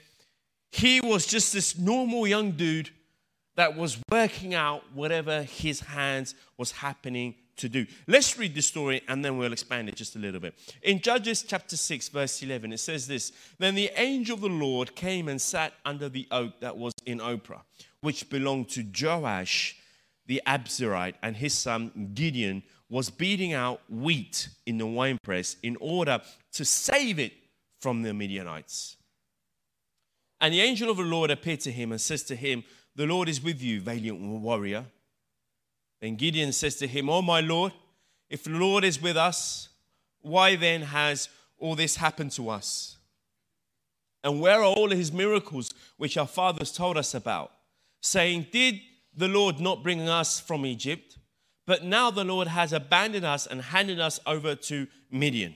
He 0.71 1.01
was 1.01 1.25
just 1.25 1.53
this 1.53 1.77
normal 1.77 2.27
young 2.27 2.51
dude 2.51 2.89
that 3.55 3.75
was 3.75 3.97
working 4.11 4.53
out 4.53 4.83
whatever 4.93 5.43
his 5.43 5.79
hands 5.79 6.35
was 6.57 6.71
happening 6.71 7.35
to 7.57 7.67
do. 7.67 7.87
Let's 8.05 8.37
read 8.37 8.53
the 8.53 8.61
story 8.61 9.01
and 9.07 9.25
then 9.25 9.37
we'll 9.37 9.53
expand 9.53 9.89
it 9.89 9.95
just 9.95 10.15
a 10.15 10.19
little 10.19 10.39
bit. 10.39 10.53
In 10.83 11.01
Judges 11.01 11.41
chapter 11.41 11.75
6, 11.75 12.09
verse 12.09 12.41
11, 12.43 12.71
it 12.71 12.79
says 12.79 13.07
this 13.07 13.31
Then 13.57 13.75
the 13.75 13.89
angel 13.95 14.35
of 14.35 14.41
the 14.41 14.47
Lord 14.47 14.95
came 14.95 15.27
and 15.27 15.41
sat 15.41 15.73
under 15.83 16.07
the 16.07 16.27
oak 16.29 16.59
that 16.61 16.77
was 16.77 16.93
in 17.05 17.19
Ophrah, 17.19 17.61
which 18.01 18.29
belonged 18.29 18.69
to 18.69 18.83
Joash 18.83 19.75
the 20.27 20.41
Abiezrite, 20.45 21.15
and 21.23 21.37
his 21.37 21.53
son 21.53 22.11
Gideon 22.13 22.61
was 22.89 23.09
beating 23.09 23.53
out 23.53 23.81
wheat 23.89 24.49
in 24.65 24.77
the 24.77 24.85
winepress 24.85 25.55
in 25.63 25.77
order 25.79 26.21
to 26.53 26.65
save 26.65 27.17
it 27.17 27.33
from 27.79 28.01
the 28.01 28.13
Midianites. 28.13 28.97
And 30.39 30.53
the 30.53 30.61
angel 30.61 30.89
of 30.89 30.97
the 30.97 31.03
Lord 31.03 31.31
appeared 31.31 31.61
to 31.61 31.71
him 31.71 31.91
and 31.91 31.99
says 31.99 32.23
to 32.23 32.35
him, 32.35 32.63
The 32.95 33.05
Lord 33.05 33.29
is 33.29 33.41
with 33.41 33.61
you, 33.61 33.81
valiant 33.81 34.19
warrior. 34.19 34.85
Then 35.99 36.15
Gideon 36.15 36.51
says 36.51 36.75
to 36.77 36.87
him, 36.87 37.09
Oh, 37.09 37.21
my 37.21 37.41
Lord, 37.41 37.73
if 38.29 38.43
the 38.43 38.51
Lord 38.51 38.83
is 38.83 39.01
with 39.01 39.17
us, 39.17 39.69
why 40.21 40.55
then 40.55 40.81
has 40.81 41.29
all 41.57 41.75
this 41.75 41.95
happened 41.95 42.31
to 42.33 42.49
us? 42.49 42.97
And 44.23 44.41
where 44.41 44.59
are 44.59 44.65
all 44.65 44.89
his 44.89 45.11
miracles 45.11 45.71
which 45.97 46.17
our 46.17 46.27
fathers 46.27 46.71
told 46.71 46.97
us 46.97 47.13
about, 47.13 47.51
saying, 48.01 48.47
Did 48.51 48.79
the 49.15 49.27
Lord 49.27 49.59
not 49.59 49.83
bring 49.83 50.07
us 50.07 50.39
from 50.39 50.65
Egypt? 50.65 51.17
But 51.65 51.83
now 51.83 52.11
the 52.11 52.23
Lord 52.23 52.47
has 52.47 52.73
abandoned 52.73 53.25
us 53.25 53.45
and 53.47 53.61
handed 53.61 53.99
us 53.99 54.19
over 54.25 54.55
to 54.55 54.87
Midian. 55.11 55.55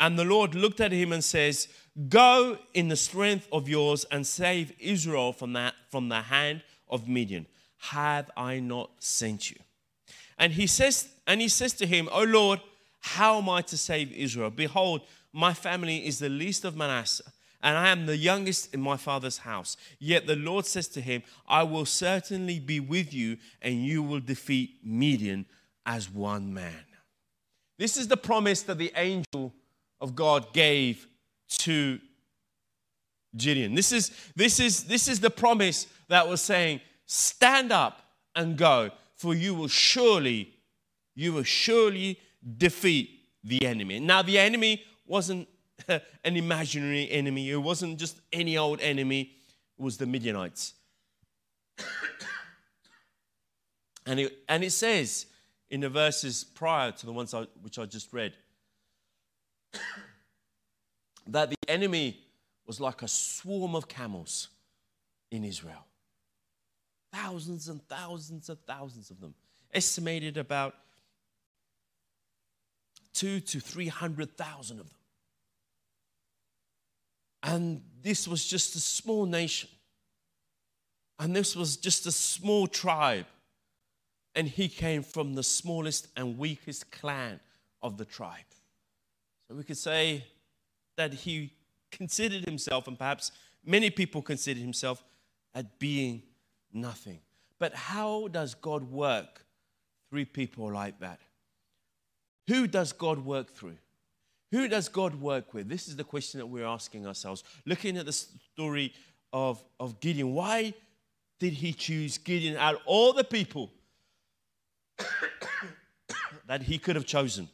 And 0.00 0.18
the 0.18 0.24
Lord 0.24 0.54
looked 0.54 0.80
at 0.80 0.90
him 0.90 1.12
and 1.12 1.22
says, 1.22 1.68
Go 2.08 2.58
in 2.74 2.88
the 2.88 2.96
strength 2.96 3.48
of 3.52 3.68
yours 3.68 4.06
and 4.10 4.26
save 4.26 4.72
Israel 4.78 5.32
from, 5.32 5.52
that, 5.52 5.74
from 5.90 6.08
the 6.08 6.22
hand 6.22 6.62
of 6.88 7.08
Midian. 7.08 7.46
Have 7.78 8.30
I 8.36 8.60
not 8.60 8.90
sent 8.98 9.50
you? 9.50 9.56
And 10.38 10.52
he 10.52 10.66
says, 10.66 11.08
and 11.26 11.40
he 11.40 11.48
says 11.48 11.74
to 11.74 11.86
him, 11.86 12.08
O 12.12 12.22
Lord, 12.22 12.60
how 13.00 13.38
am 13.38 13.48
I 13.48 13.62
to 13.62 13.76
save 13.76 14.12
Israel? 14.12 14.50
Behold, 14.50 15.02
my 15.32 15.52
family 15.52 16.06
is 16.06 16.18
the 16.18 16.28
least 16.28 16.64
of 16.64 16.76
Manasseh 16.76 17.32
and 17.62 17.78
I 17.78 17.88
am 17.88 18.06
the 18.06 18.16
youngest 18.16 18.74
in 18.74 18.80
my 18.80 18.96
father's 18.96 19.38
house. 19.38 19.76
Yet 19.98 20.26
the 20.26 20.36
Lord 20.36 20.66
says 20.66 20.88
to 20.88 21.00
him, 21.00 21.22
I 21.46 21.62
will 21.62 21.86
certainly 21.86 22.58
be 22.58 22.80
with 22.80 23.14
you, 23.14 23.38
and 23.60 23.86
you 23.86 24.02
will 24.02 24.20
defeat 24.20 24.78
Midian 24.82 25.46
as 25.86 26.10
one 26.10 26.52
man. 26.52 26.84
This 27.78 27.96
is 27.96 28.08
the 28.08 28.16
promise 28.16 28.62
that 28.62 28.78
the 28.78 28.92
angel 28.96 29.54
of 30.00 30.16
God 30.16 30.52
gave 30.52 31.06
to 31.58 32.00
Gideon. 33.36 33.74
This 33.74 33.92
is, 33.92 34.10
this 34.36 34.60
is, 34.60 34.84
this 34.84 35.08
is 35.08 35.20
the 35.20 35.30
promise 35.30 35.86
that 36.08 36.28
was 36.28 36.40
saying, 36.42 36.80
Stand 37.06 37.72
up 37.72 38.00
and 38.34 38.56
go, 38.56 38.90
for 39.16 39.34
you 39.34 39.54
will 39.54 39.68
surely, 39.68 40.54
you 41.14 41.32
will 41.32 41.42
surely 41.42 42.18
defeat 42.56 43.10
the 43.44 43.66
enemy. 43.66 44.00
Now, 44.00 44.22
the 44.22 44.38
enemy 44.38 44.82
wasn't 45.06 45.48
an 45.88 46.00
imaginary 46.24 47.10
enemy. 47.10 47.50
It 47.50 47.56
wasn't 47.56 47.98
just 47.98 48.20
any 48.32 48.56
old 48.56 48.80
enemy, 48.80 49.32
it 49.78 49.82
was 49.82 49.98
the 49.98 50.06
Midianites. 50.06 50.74
and, 54.06 54.20
it, 54.20 54.38
and 54.48 54.64
it 54.64 54.70
says 54.70 55.26
in 55.70 55.80
the 55.80 55.88
verses 55.88 56.44
prior 56.44 56.92
to 56.92 57.06
the 57.06 57.12
ones 57.12 57.34
I, 57.34 57.42
which 57.62 57.78
I 57.78 57.86
just 57.86 58.12
read 58.12 58.34
that 61.26 61.50
the 61.50 61.56
enemy 61.68 62.20
was 62.66 62.80
like 62.80 63.02
a 63.02 63.08
swarm 63.08 63.74
of 63.74 63.88
camels 63.88 64.48
in 65.30 65.44
Israel. 65.44 65.86
Thousands 67.12 67.68
and 67.68 67.82
thousands 67.88 68.48
and 68.48 68.58
thousands 68.66 69.10
of 69.10 69.20
them. 69.20 69.34
Estimated 69.72 70.36
about 70.36 70.74
two 73.12 73.40
to 73.40 73.60
three 73.60 73.88
hundred 73.88 74.36
thousand 74.36 74.80
of 74.80 74.86
them. 74.86 74.98
And 77.42 77.82
this 78.02 78.28
was 78.28 78.44
just 78.46 78.76
a 78.76 78.80
small 78.80 79.26
nation. 79.26 79.68
And 81.18 81.34
this 81.34 81.54
was 81.54 81.76
just 81.76 82.06
a 82.06 82.12
small 82.12 82.66
tribe. 82.66 83.26
And 84.34 84.48
he 84.48 84.68
came 84.68 85.02
from 85.02 85.34
the 85.34 85.42
smallest 85.42 86.08
and 86.16 86.38
weakest 86.38 86.90
clan 86.90 87.40
of 87.82 87.98
the 87.98 88.04
tribe. 88.04 88.38
So 89.48 89.56
we 89.56 89.64
could 89.64 89.76
say 89.76 90.24
that 90.96 91.12
he 91.12 91.52
considered 91.90 92.44
himself, 92.44 92.88
and 92.88 92.98
perhaps 92.98 93.32
many 93.64 93.90
people 93.90 94.22
consider 94.22 94.60
himself, 94.60 95.02
at 95.54 95.78
being 95.78 96.22
nothing. 96.72 97.20
But 97.58 97.74
how 97.74 98.28
does 98.28 98.54
God 98.54 98.90
work 98.90 99.44
through 100.10 100.26
people 100.26 100.72
like 100.72 100.98
that? 101.00 101.20
Who 102.48 102.66
does 102.66 102.92
God 102.92 103.24
work 103.24 103.54
through? 103.54 103.76
Who 104.50 104.68
does 104.68 104.88
God 104.88 105.14
work 105.14 105.54
with? 105.54 105.68
This 105.68 105.88
is 105.88 105.96
the 105.96 106.04
question 106.04 106.38
that 106.38 106.46
we're 106.46 106.66
asking 106.66 107.06
ourselves. 107.06 107.44
Looking 107.64 107.96
at 107.96 108.06
the 108.06 108.12
story 108.12 108.92
of, 109.32 109.62
of 109.80 110.00
Gideon, 110.00 110.34
why 110.34 110.74
did 111.38 111.54
he 111.54 111.72
choose 111.72 112.18
Gideon 112.18 112.56
out 112.56 112.74
of 112.74 112.80
all 112.84 113.12
the 113.12 113.24
people 113.24 113.70
that 116.46 116.62
he 116.62 116.78
could 116.78 116.96
have 116.96 117.06
chosen? 117.06 117.48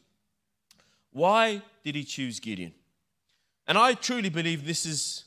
Why 1.12 1.62
did 1.84 1.94
he 1.94 2.04
choose 2.04 2.40
Gideon? 2.40 2.74
And 3.68 3.76
I 3.76 3.92
truly 3.92 4.30
believe 4.30 4.66
this 4.66 4.86
is, 4.86 5.24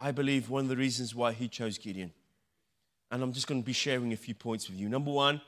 I 0.00 0.10
believe, 0.10 0.50
one 0.50 0.64
of 0.64 0.68
the 0.68 0.76
reasons 0.76 1.14
why 1.14 1.32
he 1.32 1.46
chose 1.46 1.78
Gideon. 1.78 2.12
And 3.12 3.22
I'm 3.22 3.32
just 3.32 3.46
going 3.46 3.62
to 3.62 3.64
be 3.64 3.72
sharing 3.72 4.12
a 4.12 4.16
few 4.16 4.34
points 4.34 4.68
with 4.68 4.78
you. 4.78 4.88
Number 4.88 5.12
one, 5.12 5.40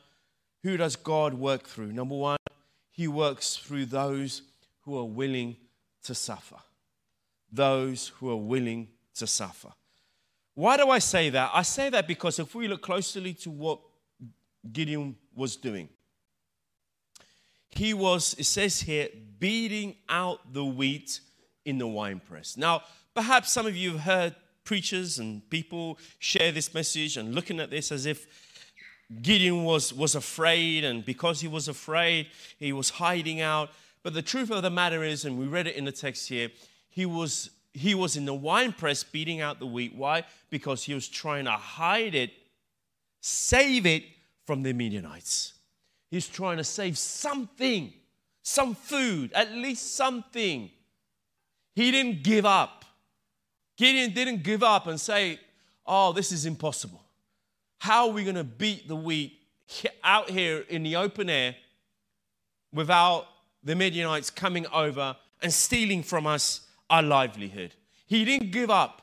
who 0.62 0.76
does 0.76 0.94
God 0.94 1.34
work 1.34 1.66
through? 1.66 1.92
Number 1.92 2.14
one, 2.14 2.38
he 2.92 3.08
works 3.08 3.56
through 3.56 3.86
those 3.86 4.42
who 4.82 4.96
are 4.96 5.04
willing 5.04 5.56
to 6.04 6.14
suffer. 6.14 6.56
Those 7.52 8.08
who 8.08 8.30
are 8.30 8.36
willing 8.36 8.88
to 9.16 9.26
suffer. 9.26 9.72
Why 10.54 10.76
do 10.76 10.90
I 10.90 11.00
say 11.00 11.30
that? 11.30 11.50
I 11.52 11.62
say 11.62 11.90
that 11.90 12.06
because 12.06 12.38
if 12.38 12.54
we 12.54 12.68
look 12.68 12.82
closely 12.82 13.34
to 13.34 13.50
what 13.50 13.80
Gideon 14.72 15.16
was 15.34 15.56
doing, 15.56 15.88
he 17.70 17.92
was, 17.92 18.34
it 18.38 18.44
says 18.44 18.80
here, 18.80 19.08
beating 19.38 19.96
out 20.08 20.52
the 20.52 20.64
wheat 20.64 21.20
in 21.68 21.76
the 21.76 21.86
winepress. 21.86 22.56
Now, 22.56 22.82
perhaps 23.14 23.52
some 23.52 23.66
of 23.66 23.76
you 23.76 23.92
have 23.92 24.00
heard 24.00 24.34
preachers 24.64 25.18
and 25.18 25.48
people 25.50 25.98
share 26.18 26.50
this 26.50 26.72
message 26.72 27.18
and 27.18 27.34
looking 27.34 27.60
at 27.60 27.68
this 27.68 27.92
as 27.92 28.06
if 28.06 28.26
Gideon 29.22 29.64
was, 29.64 29.92
was 29.92 30.14
afraid, 30.14 30.84
and 30.84 31.04
because 31.04 31.40
he 31.40 31.48
was 31.48 31.68
afraid, 31.68 32.28
he 32.58 32.72
was 32.72 32.90
hiding 32.90 33.40
out. 33.40 33.70
But 34.02 34.14
the 34.14 34.22
truth 34.22 34.50
of 34.50 34.62
the 34.62 34.70
matter 34.70 35.02
is, 35.02 35.24
and 35.24 35.38
we 35.38 35.46
read 35.46 35.66
it 35.66 35.76
in 35.76 35.84
the 35.84 35.92
text 35.92 36.28
here, 36.28 36.50
he 36.88 37.06
was, 37.06 37.50
he 37.72 37.94
was 37.94 38.16
in 38.16 38.24
the 38.24 38.34
winepress 38.34 39.04
beating 39.04 39.40
out 39.40 39.58
the 39.58 39.66
wheat. 39.66 39.94
Why? 39.94 40.24
Because 40.50 40.84
he 40.84 40.94
was 40.94 41.08
trying 41.08 41.44
to 41.44 41.52
hide 41.52 42.14
it, 42.14 42.32
save 43.20 43.86
it 43.86 44.04
from 44.46 44.62
the 44.62 44.72
Midianites. 44.72 45.54
He's 46.10 46.28
trying 46.28 46.58
to 46.58 46.64
save 46.64 46.96
something, 46.96 47.92
some 48.42 48.74
food, 48.74 49.32
at 49.34 49.52
least 49.52 49.94
something. 49.94 50.70
He 51.78 51.92
didn't 51.92 52.24
give 52.24 52.44
up. 52.44 52.84
Gideon 53.76 54.10
didn't 54.10 54.42
give 54.42 54.64
up 54.64 54.88
and 54.88 55.00
say, 55.00 55.38
Oh, 55.86 56.12
this 56.12 56.32
is 56.32 56.44
impossible. 56.44 57.00
How 57.78 58.08
are 58.08 58.12
we 58.12 58.24
going 58.24 58.34
to 58.34 58.42
beat 58.42 58.88
the 58.88 58.96
wheat 58.96 59.38
out 60.02 60.28
here 60.28 60.64
in 60.68 60.82
the 60.82 60.96
open 60.96 61.30
air 61.30 61.54
without 62.72 63.28
the 63.62 63.76
Midianites 63.76 64.28
coming 64.28 64.66
over 64.72 65.14
and 65.40 65.52
stealing 65.52 66.02
from 66.02 66.26
us 66.26 66.62
our 66.90 67.00
livelihood? 67.00 67.76
He 68.08 68.24
didn't 68.24 68.50
give 68.50 68.70
up, 68.70 69.02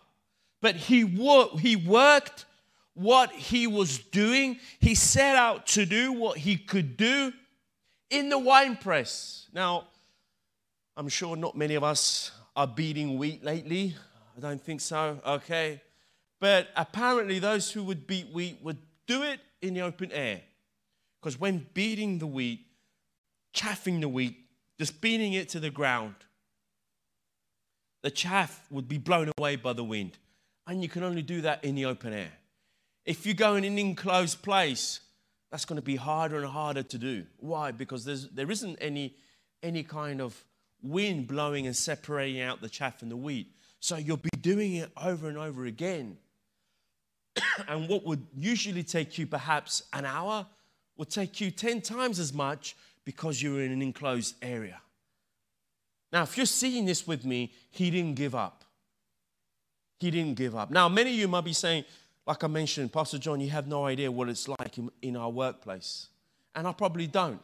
but 0.62 0.75
he, 0.75 1.05
wor- 1.05 1.58
he 1.58 1.77
worked 1.77 2.44
what 2.94 3.32
he 3.32 3.67
was 3.67 4.00
doing. 4.00 4.60
He 4.82 4.96
set 4.96 5.38
out 5.38 5.65
to 5.67 5.86
do 5.86 6.12
what 6.12 6.39
he 6.39 6.58
could 6.58 6.98
do 6.98 7.32
in 8.10 8.27
the 8.27 8.38
wine 8.38 8.75
press. 8.75 9.48
Now, 9.53 9.88
I'm 10.98 11.08
sure 11.08 11.38
not 11.38 11.55
many 11.55 11.75
of 11.75 11.84
us 11.86 12.34
are 12.56 12.68
beating 12.68 13.18
wheat 13.18 13.44
lately. 13.44 13.96
I 14.38 14.40
don't 14.40 14.62
think 14.62 14.82
so. 14.82 15.20
Okay. 15.26 15.82
But 16.40 16.70
apparently, 16.76 17.40
those 17.40 17.72
who 17.72 17.84
would 17.84 18.08
beat 18.08 18.32
wheat 18.34 18.60
would 18.62 18.78
do 19.08 19.24
it 19.24 19.40
in 19.62 19.74
the 19.74 19.82
open 19.82 20.12
air. 20.12 20.42
Because 21.20 21.40
when 21.40 21.68
beating 21.74 22.20
the 22.20 22.28
wheat, 22.28 22.68
chaffing 23.54 24.00
the 24.00 24.10
wheat, 24.10 24.38
just 24.78 25.02
beating 25.02 25.34
it 25.34 25.50
to 25.50 25.60
the 25.60 25.70
ground, 25.70 26.16
the 28.04 28.12
chaff 28.12 28.66
would 28.70 28.88
be 28.88 28.98
blown 28.98 29.32
away 29.38 29.56
by 29.56 29.74
the 29.74 29.84
wind. 29.84 30.18
And 30.68 30.82
you 30.84 30.90
can 30.90 31.04
only 31.04 31.22
do 31.22 31.42
that 31.42 31.64
in 31.64 31.76
the 31.76 31.86
open 31.86 32.14
air. 32.14 32.32
If 33.06 33.26
you 33.26 33.34
go 33.34 33.56
in 33.56 33.64
an 33.64 33.78
enclosed 33.78 34.42
place, 34.44 35.00
that's 35.52 35.66
going 35.66 35.78
to 35.78 35.82
be 35.82 35.96
harder 35.96 36.38
and 36.38 36.46
harder 36.46 36.84
to 36.84 36.98
do. 36.98 37.26
Why? 37.38 37.72
Because 37.72 38.04
there's, 38.04 38.28
there 38.30 38.52
isn't 38.52 38.78
any, 38.82 39.16
any 39.64 39.84
kind 39.84 40.22
of 40.22 40.44
wind 40.86 41.27
blowing 41.27 41.65
and 41.65 41.75
separating 41.75 42.42
out 42.42 42.62
the 42.62 42.70
chaff 42.70 43.01
and 43.01 43.12
the 43.12 43.18
wheat. 43.18 43.51
So 43.80 43.98
you'll 43.98 44.18
be 44.18 44.30
doing 44.42 44.75
it 44.75 44.92
over 45.01 45.27
and 45.27 45.38
over 45.38 45.65
again. 45.65 46.18
and 47.68 47.88
what 47.89 48.06
would 48.06 48.25
usually 48.36 48.83
take 48.83 49.18
you 49.18 49.27
perhaps 49.27 49.83
an 49.94 50.05
hour 50.05 50.46
will 50.98 51.05
take 51.05 51.42
you 51.42 51.51
10 51.51 51.81
times 51.81 52.20
as 52.20 52.33
much 52.33 52.75
because 53.03 53.42
you're 53.42 53.62
in 53.62 53.72
an 53.72 53.81
enclosed 53.81 54.36
area. 54.42 54.81
Now, 56.12 56.24
if 56.24 56.38
you're 56.38 56.46
seeing 56.46 56.86
this 56.86 57.05
with 57.05 57.25
me, 57.25 57.51
he 57.72 57.92
didn't 57.92 58.16
give 58.16 58.36
up. 58.36 58.64
He 60.00 60.12
didn't 60.12 60.36
give 60.36 60.55
up. 60.55 60.72
Now, 60.72 60.88
many 60.88 61.12
of 61.12 61.18
you 61.18 61.27
might 61.27 61.44
be 61.44 61.53
saying, 61.53 61.86
like 62.25 62.44
I 62.44 62.48
mentioned, 62.48 62.92
Pastor 62.92 63.18
John, 63.18 63.40
you 63.40 63.50
have 63.50 63.68
no 63.68 63.86
idea 63.86 64.12
what 64.12 64.29
it's 64.29 64.48
like 64.48 64.77
in, 64.77 64.90
in 65.01 65.16
our 65.16 65.29
workplace. 65.29 66.07
And 66.55 66.68
I 66.68 66.72
probably 66.72 67.07
don't. 67.07 67.42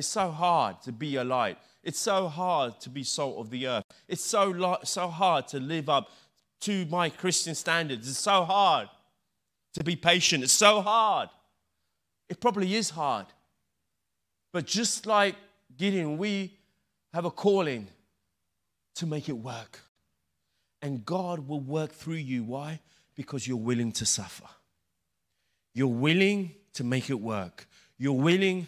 It's 0.00 0.08
so 0.08 0.30
hard 0.30 0.80
to 0.84 0.92
be 0.92 1.16
a 1.16 1.24
light. 1.24 1.58
It's 1.84 2.00
so 2.00 2.26
hard 2.26 2.80
to 2.80 2.88
be 2.88 3.02
salt 3.02 3.36
of 3.36 3.50
the 3.50 3.66
earth. 3.66 3.84
It's 4.08 4.24
so, 4.24 4.78
so 4.82 5.08
hard 5.08 5.46
to 5.48 5.60
live 5.60 5.90
up 5.90 6.08
to 6.62 6.86
my 6.86 7.10
Christian 7.10 7.54
standards. 7.54 8.08
It's 8.08 8.18
so 8.18 8.44
hard 8.44 8.88
to 9.74 9.84
be 9.84 9.96
patient. 9.96 10.42
It's 10.42 10.54
so 10.54 10.80
hard. 10.80 11.28
It 12.30 12.40
probably 12.40 12.76
is 12.76 12.88
hard. 12.88 13.26
But 14.54 14.64
just 14.64 15.04
like 15.04 15.34
Gideon, 15.76 16.16
we 16.16 16.56
have 17.12 17.26
a 17.26 17.30
calling 17.30 17.86
to 18.94 19.04
make 19.04 19.28
it 19.28 19.36
work. 19.36 19.80
And 20.80 21.04
God 21.04 21.46
will 21.46 21.60
work 21.60 21.92
through 21.92 22.14
you. 22.14 22.42
Why? 22.42 22.80
Because 23.14 23.46
you're 23.46 23.58
willing 23.58 23.92
to 23.92 24.06
suffer. 24.06 24.48
You're 25.74 25.88
willing 25.88 26.54
to 26.72 26.84
make 26.84 27.10
it 27.10 27.20
work. 27.20 27.66
You're 27.98 28.14
willing 28.14 28.66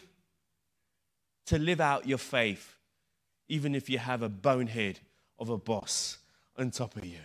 to 1.47 1.59
live 1.59 1.81
out 1.81 2.07
your 2.07 2.19
faith, 2.19 2.77
even 3.49 3.75
if 3.75 3.91
you 3.91 3.99
have 3.99 4.23
a 4.23 4.29
bonehead 4.29 5.01
of 5.39 5.49
a 5.49 5.59
boss 5.59 6.19
on 6.57 6.71
top 6.71 6.97
of 6.97 7.05
you. 7.05 7.19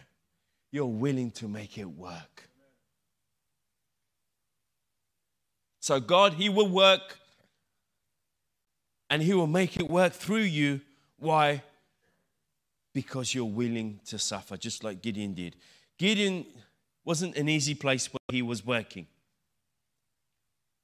You're 0.71 0.85
willing 0.85 1.31
to 1.31 1.47
make 1.47 1.77
it 1.77 1.85
work. 1.85 2.49
So, 5.79 5.99
God, 5.99 6.33
He 6.33 6.49
will 6.49 6.67
work 6.67 7.17
and 9.09 9.21
He 9.21 9.33
will 9.33 9.47
make 9.47 9.77
it 9.77 9.89
work 9.89 10.13
through 10.13 10.41
you. 10.41 10.81
Why? 11.17 11.63
Because 12.93 13.33
you're 13.33 13.45
willing 13.45 13.99
to 14.07 14.19
suffer, 14.19 14.57
just 14.57 14.83
like 14.83 15.01
Gideon 15.01 15.33
did. 15.33 15.55
Gideon 15.97 16.45
wasn't 17.07 17.37
an 17.37 17.47
easy 17.47 17.73
place 17.73 18.11
where 18.11 18.19
he 18.31 18.41
was 18.41 18.65
working. 18.65 19.07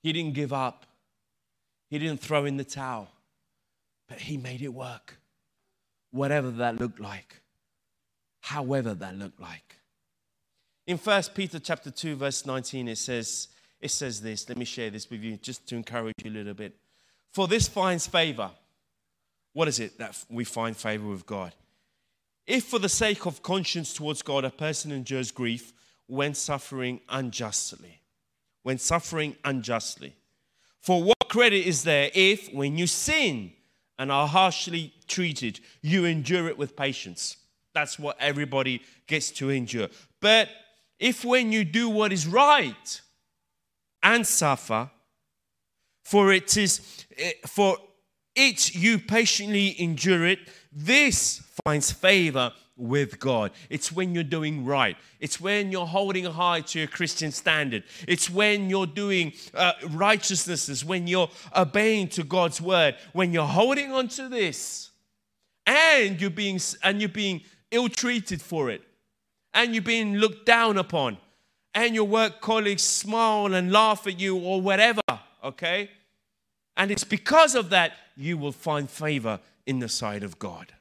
He 0.02 0.14
didn't 0.14 0.34
give 0.34 0.54
up, 0.54 0.86
he 1.90 2.00
didn't 2.00 2.22
throw 2.22 2.46
in 2.46 2.56
the 2.56 2.64
towel, 2.64 3.10
but 4.14 4.22
he 4.22 4.38
made 4.38 4.62
it 4.62 4.72
work, 4.72 5.18
whatever 6.12 6.52
that 6.52 6.80
looked 6.80 7.00
like, 7.00 7.42
however 8.42 8.94
that 8.94 9.18
looked 9.18 9.40
like. 9.40 9.78
In 10.86 11.00
1 11.00 11.24
Peter 11.34 11.58
chapter 11.58 11.90
2, 11.90 12.18
verse 12.18 12.46
19, 12.46 12.90
it 12.90 13.00
says, 13.00 13.48
it 13.82 13.90
says 13.90 14.22
this. 14.22 14.48
Let 14.48 14.60
me 14.60 14.66
share 14.66 14.92
this 14.92 15.10
with 15.10 15.24
you 15.24 15.38
just 15.38 15.68
to 15.70 15.76
encourage 15.76 16.14
you 16.24 16.30
a 16.30 16.32
little 16.32 16.54
bit. 16.54 16.76
For 17.32 17.48
this 17.48 17.68
finds 17.68 18.06
favor. 18.06 18.52
What 19.54 19.68
is 19.68 19.80
it 19.80 19.98
that 19.98 20.16
we 20.30 20.44
find 20.44 20.78
favor 20.78 21.08
with 21.08 21.26
God? 21.26 21.56
If 22.46 22.66
for 22.66 22.78
the 22.78 22.90
sake 22.90 23.26
of 23.26 23.42
conscience 23.42 23.96
towards 23.96 24.22
God 24.22 24.46
a 24.46 24.52
person 24.52 24.92
endures 24.92 25.32
grief 25.32 25.74
when 26.06 26.36
suffering 26.36 27.02
unjustly, 27.10 28.00
when 28.62 28.78
suffering 28.78 29.38
unjustly. 29.44 30.16
For 30.82 31.02
what 31.02 31.30
credit 31.30 31.66
is 31.66 31.82
there 31.82 32.12
if, 32.14 32.54
when 32.54 32.78
you 32.78 32.86
sin 32.86 33.54
and 34.00 34.12
are 34.12 34.28
harshly 34.28 34.94
treated, 35.08 35.60
you 35.82 36.06
endure 36.06 36.48
it 36.48 36.58
with 36.58 36.76
patience? 36.76 37.38
That's 37.74 37.98
what 37.98 38.18
everybody 38.20 38.82
gets 39.08 39.32
to 39.32 39.50
endure. 39.50 39.88
But 40.22 40.50
if 41.00 41.26
when 41.26 41.52
you 41.52 41.64
do 41.64 41.90
what 41.90 42.14
is 42.14 42.28
right 42.28 43.02
and 44.02 44.26
suffer, 44.26 44.90
for 46.04 46.32
it 46.32 46.56
is 46.58 47.06
eh, 47.18 47.32
for 47.48 47.78
it 48.36 48.76
you 48.76 49.00
patiently 49.00 49.80
endure 49.82 50.26
it, 50.26 50.40
this 50.72 51.42
finds 51.64 51.92
favor 51.92 52.52
with 52.76 53.20
God. 53.20 53.52
It's 53.70 53.92
when 53.92 54.16
you're 54.16 54.24
doing 54.24 54.66
right. 54.66 54.98
It's 55.20 55.40
when 55.40 55.72
you're 55.72 55.86
holding 55.86 56.26
high 56.26 56.62
to 56.62 56.80
your 56.80 56.88
Christian 56.88 57.32
standard. 57.32 57.84
It's 58.08 58.30
when 58.30 58.70
you're 58.70 58.88
doing 58.88 59.34
uh, 59.54 59.74
righteousnesses, 59.90 60.84
when 60.84 61.06
you're 61.06 61.30
obeying 61.56 62.08
to 62.10 62.24
God's 62.24 62.60
word, 62.60 62.96
when 63.14 63.32
you're 63.32 63.46
holding 63.46 63.92
on 63.92 64.08
to 64.10 64.28
this, 64.28 64.90
and 65.66 66.20
you're 66.20 66.30
being 66.30 66.60
and 66.82 67.00
you're 67.00 67.10
being 67.10 67.42
ill-treated 67.72 68.42
for 68.42 68.70
it, 68.70 68.82
and 69.54 69.74
you're 69.74 69.84
being 69.84 70.16
looked 70.16 70.46
down 70.46 70.78
upon, 70.78 71.18
and 71.76 71.94
your 71.96 72.06
work 72.06 72.42
colleagues 72.42 72.84
smile 72.84 73.54
and 73.54 73.72
laugh 73.72 74.08
at 74.08 74.20
you 74.20 74.38
or 74.38 74.60
whatever. 74.62 75.02
Okay, 75.44 75.92
and 76.76 76.90
it's 76.90 77.04
because 77.04 77.54
of 77.54 77.70
that 77.70 77.94
you 78.18 78.38
will 78.38 78.52
find 78.52 78.90
favor 78.90 79.40
in 79.66 79.80
the 79.80 79.90
sight 79.90 80.24
of 80.24 80.40
God. 80.40 80.74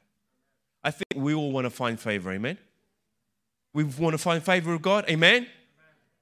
I 0.85 0.91
think 0.91 1.07
we 1.15 1.35
all 1.35 1.53
want 1.53 1.65
to 1.65 1.71
find 1.71 1.99
favor, 1.99 2.33
amen? 2.33 2.59
We 3.75 3.85
want 3.85 4.15
to 4.15 4.19
find 4.19 4.43
favor 4.43 4.75
of 4.75 4.83
God, 4.83 5.09
amen? 5.09 5.47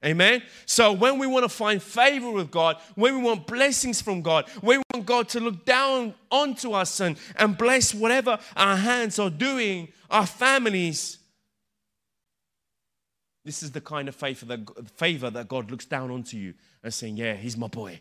Amen. 0.04 0.42
So 0.64 0.92
when 0.92 1.18
we 1.18 1.26
want 1.26 1.44
to 1.44 1.48
find 1.50 1.82
favor 1.82 2.30
with 2.30 2.50
God, 2.50 2.78
when 2.94 3.16
we 3.16 3.22
want 3.22 3.46
blessings 3.46 4.00
from 4.00 4.22
God, 4.22 4.48
when 4.62 4.78
we 4.78 4.84
want 4.94 5.06
God 5.06 5.28
to 5.30 5.40
look 5.40 5.66
down 5.66 6.14
onto 6.30 6.72
us 6.72 7.00
and, 7.00 7.18
and 7.36 7.56
bless 7.56 7.92
whatever 7.92 8.38
our 8.56 8.76
hands 8.76 9.18
are 9.18 9.28
doing, 9.28 9.88
our 10.10 10.24
families, 10.24 11.18
this 13.44 13.62
is 13.62 13.72
the 13.72 13.80
kind 13.82 14.08
of 14.08 14.14
favor 14.14 14.46
that, 14.46 14.90
favor 14.96 15.28
that 15.28 15.48
God 15.48 15.70
looks 15.70 15.84
down 15.84 16.10
onto 16.10 16.38
you 16.38 16.54
and 16.82 16.94
saying, 16.94 17.18
Yeah, 17.18 17.34
he's 17.34 17.56
my 17.56 17.68
boy. 17.68 18.00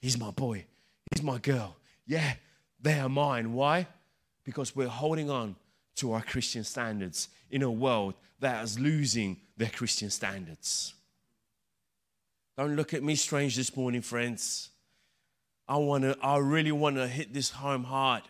He's 0.00 0.18
my 0.18 0.32
boy. 0.32 0.66
He's 1.14 1.22
my 1.22 1.38
girl. 1.38 1.76
Yeah, 2.06 2.34
they 2.80 2.98
are 2.98 3.08
mine. 3.08 3.54
Why? 3.54 3.86
Because 4.44 4.76
we're 4.76 4.88
holding 4.88 5.30
on 5.30 5.56
to 5.96 6.12
our 6.12 6.22
Christian 6.22 6.64
standards 6.64 7.28
in 7.50 7.62
a 7.62 7.70
world 7.70 8.14
that 8.40 8.64
is 8.64 8.78
losing 8.78 9.36
their 9.56 9.70
Christian 9.70 10.10
standards. 10.10 10.94
Don't 12.56 12.76
look 12.76 12.94
at 12.94 13.02
me 13.02 13.14
strange 13.14 13.56
this 13.56 13.76
morning, 13.76 14.02
friends. 14.02 14.70
I 15.68 15.76
want 15.76 16.04
to, 16.04 16.16
I 16.22 16.38
really 16.38 16.72
want 16.72 16.96
to 16.96 17.06
hit 17.06 17.32
this 17.32 17.50
home 17.50 17.84
hard. 17.84 18.22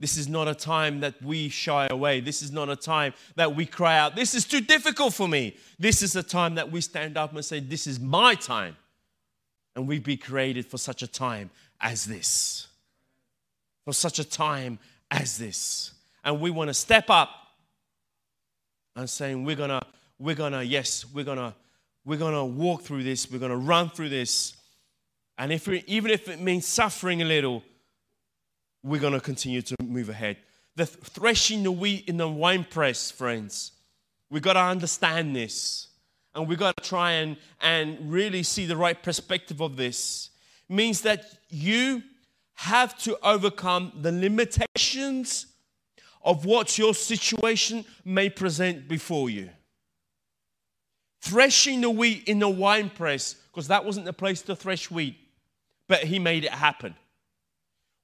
This 0.00 0.16
is 0.16 0.28
not 0.28 0.48
a 0.48 0.54
time 0.54 1.00
that 1.00 1.22
we 1.22 1.48
shy 1.48 1.88
away. 1.90 2.20
This 2.20 2.42
is 2.42 2.52
not 2.52 2.68
a 2.68 2.76
time 2.76 3.14
that 3.36 3.56
we 3.56 3.64
cry 3.64 3.98
out, 3.98 4.14
This 4.14 4.34
is 4.34 4.44
too 4.44 4.60
difficult 4.60 5.14
for 5.14 5.26
me. 5.26 5.56
This 5.78 6.02
is 6.02 6.14
a 6.14 6.22
time 6.22 6.56
that 6.56 6.70
we 6.70 6.80
stand 6.80 7.16
up 7.16 7.34
and 7.34 7.44
say, 7.44 7.60
This 7.60 7.86
is 7.86 7.98
my 7.98 8.34
time. 8.34 8.76
And 9.74 9.88
we 9.88 9.98
be 9.98 10.16
created 10.16 10.66
for 10.66 10.78
such 10.78 11.02
a 11.02 11.06
time 11.06 11.50
as 11.80 12.04
this. 12.04 12.68
For 13.84 13.92
such 13.92 14.18
a 14.18 14.24
time 14.24 14.78
as 15.10 15.38
this. 15.38 15.93
And 16.24 16.40
we 16.40 16.50
want 16.50 16.68
to 16.68 16.74
step 16.74 17.10
up 17.10 17.30
and 18.96 19.08
saying, 19.08 19.44
We're 19.44 19.56
gonna, 19.56 19.82
we're 20.18 20.34
gonna, 20.34 20.62
yes, 20.62 21.04
we're 21.12 21.24
gonna 21.24 21.54
we're 22.04 22.18
to 22.34 22.44
walk 22.44 22.82
through 22.82 23.02
this. 23.02 23.30
We're 23.30 23.38
to 23.50 23.56
run 23.56 23.88
through 23.88 24.10
this. 24.10 24.54
And 25.38 25.52
if 25.52 25.66
we, 25.66 25.82
even 25.86 26.10
if 26.10 26.28
it 26.28 26.40
means 26.40 26.66
suffering 26.66 27.22
a 27.22 27.24
little, 27.24 27.62
we're 28.82 29.00
to 29.14 29.20
continue 29.20 29.62
to 29.62 29.76
move 29.82 30.10
ahead. 30.10 30.36
The 30.76 30.86
threshing 30.86 31.62
the 31.62 31.72
wheat 31.72 32.08
in 32.08 32.18
the 32.18 32.28
wine 32.28 32.66
press, 32.68 33.10
friends, 33.10 33.72
we've 34.30 34.42
got 34.42 34.54
to 34.54 34.60
understand 34.60 35.34
this. 35.34 35.88
And 36.34 36.48
we've 36.48 36.58
got 36.58 36.76
to 36.76 36.88
try 36.88 37.12
and, 37.12 37.36
and 37.60 38.12
really 38.12 38.42
see 38.42 38.66
the 38.66 38.76
right 38.76 39.00
perspective 39.00 39.60
of 39.60 39.76
this. 39.76 40.30
It 40.68 40.74
means 40.74 41.00
that 41.02 41.24
you 41.48 42.02
have 42.54 42.98
to 42.98 43.16
overcome 43.22 43.92
the 44.02 44.12
limitations 44.12 45.46
of 46.24 46.44
what 46.44 46.78
your 46.78 46.94
situation 46.94 47.84
may 48.04 48.28
present 48.28 48.88
before 48.88 49.30
you 49.30 49.50
threshing 51.24 51.80
the 51.80 51.88
wheat 51.88 52.28
in 52.28 52.38
the 52.38 52.48
wine 52.48 52.90
press 52.90 53.34
because 53.50 53.68
that 53.68 53.82
wasn't 53.82 54.04
the 54.04 54.12
place 54.12 54.42
to 54.42 54.54
thresh 54.54 54.90
wheat, 54.90 55.16
but 55.88 56.04
he 56.04 56.18
made 56.18 56.44
it 56.44 56.50
happen. 56.50 56.94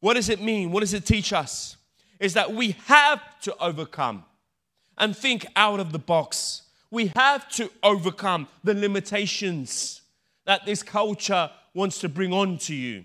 What 0.00 0.14
does 0.14 0.30
it 0.30 0.40
mean? 0.40 0.72
What 0.72 0.80
does 0.80 0.94
it 0.94 1.04
teach 1.04 1.34
us? 1.34 1.76
Is 2.18 2.32
that 2.32 2.54
we 2.54 2.76
have 2.86 3.20
to 3.42 3.54
overcome 3.58 4.24
and 4.96 5.14
think 5.14 5.46
out 5.54 5.80
of 5.80 5.92
the 5.92 5.98
box. 5.98 6.62
We 6.90 7.08
have 7.08 7.46
to 7.50 7.70
overcome 7.82 8.48
the 8.64 8.72
limitations 8.72 10.00
that 10.46 10.64
this 10.64 10.82
culture 10.82 11.50
wants 11.74 11.98
to 12.00 12.08
bring 12.08 12.32
on 12.32 12.56
to 12.58 12.74
you, 12.74 13.04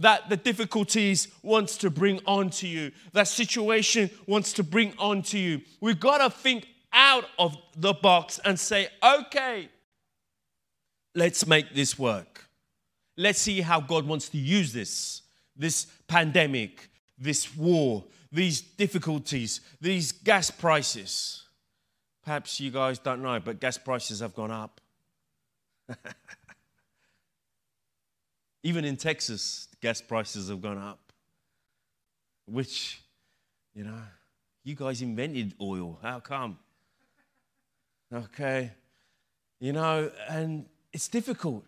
that 0.00 0.28
the 0.28 0.36
difficulties 0.36 1.28
wants 1.42 1.76
to 1.78 1.90
bring 1.90 2.20
on 2.26 2.50
to 2.50 2.66
you, 2.66 2.90
that 3.12 3.28
situation 3.28 4.10
wants 4.26 4.52
to 4.54 4.64
bring 4.64 4.92
on 4.98 5.22
to 5.22 5.38
you. 5.38 5.60
We've 5.80 6.00
got 6.00 6.18
to 6.18 6.30
think 6.30 6.66
out 6.92 7.26
of 7.38 7.56
the 7.76 7.92
box 7.92 8.40
and 8.44 8.58
say, 8.58 8.88
okay, 9.02 9.68
let's 11.14 11.46
make 11.46 11.74
this 11.74 11.98
work. 11.98 12.46
Let's 13.16 13.38
see 13.38 13.60
how 13.60 13.80
God 13.80 14.06
wants 14.06 14.28
to 14.30 14.38
use 14.38 14.72
this, 14.72 15.22
this 15.56 15.86
pandemic, 16.08 16.88
this 17.18 17.54
war, 17.54 18.04
these 18.32 18.62
difficulties, 18.62 19.60
these 19.80 20.12
gas 20.12 20.50
prices. 20.50 21.44
Perhaps 22.24 22.58
you 22.60 22.70
guys 22.70 22.98
don't 22.98 23.22
know, 23.22 23.38
but 23.38 23.60
gas 23.60 23.76
prices 23.76 24.20
have 24.20 24.34
gone 24.34 24.50
up. 24.50 24.80
Even 28.62 28.84
in 28.84 28.96
Texas, 28.96 29.68
gas 29.80 30.00
prices 30.00 30.48
have 30.48 30.60
gone 30.60 30.78
up, 30.78 31.12
which, 32.46 33.00
you 33.74 33.84
know, 33.84 34.02
you 34.64 34.74
guys 34.74 35.02
invented 35.02 35.54
oil. 35.60 35.98
How 36.02 36.20
come? 36.20 36.58
Okay? 38.12 38.72
You 39.58 39.72
know, 39.72 40.10
and 40.28 40.66
it's 40.92 41.08
difficult. 41.08 41.64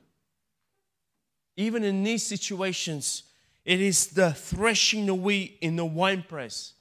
Even 1.57 1.85
in 1.85 2.03
these 2.03 2.25
situations, 2.25 3.25
it 3.65 3.81
is 3.81 4.09
the 4.09 4.33
threshing 4.33 5.07
the 5.07 5.15
wheat 5.15 5.59
in 5.61 5.77
the 5.77 5.85
winepress 5.85 6.73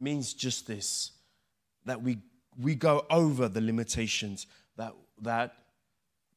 means 0.00 0.34
just 0.34 0.66
this 0.66 1.12
that 1.84 2.02
we, 2.02 2.18
we 2.60 2.74
go 2.74 3.06
over 3.10 3.48
the 3.48 3.60
limitations 3.60 4.46
that, 4.76 4.92
that 5.22 5.54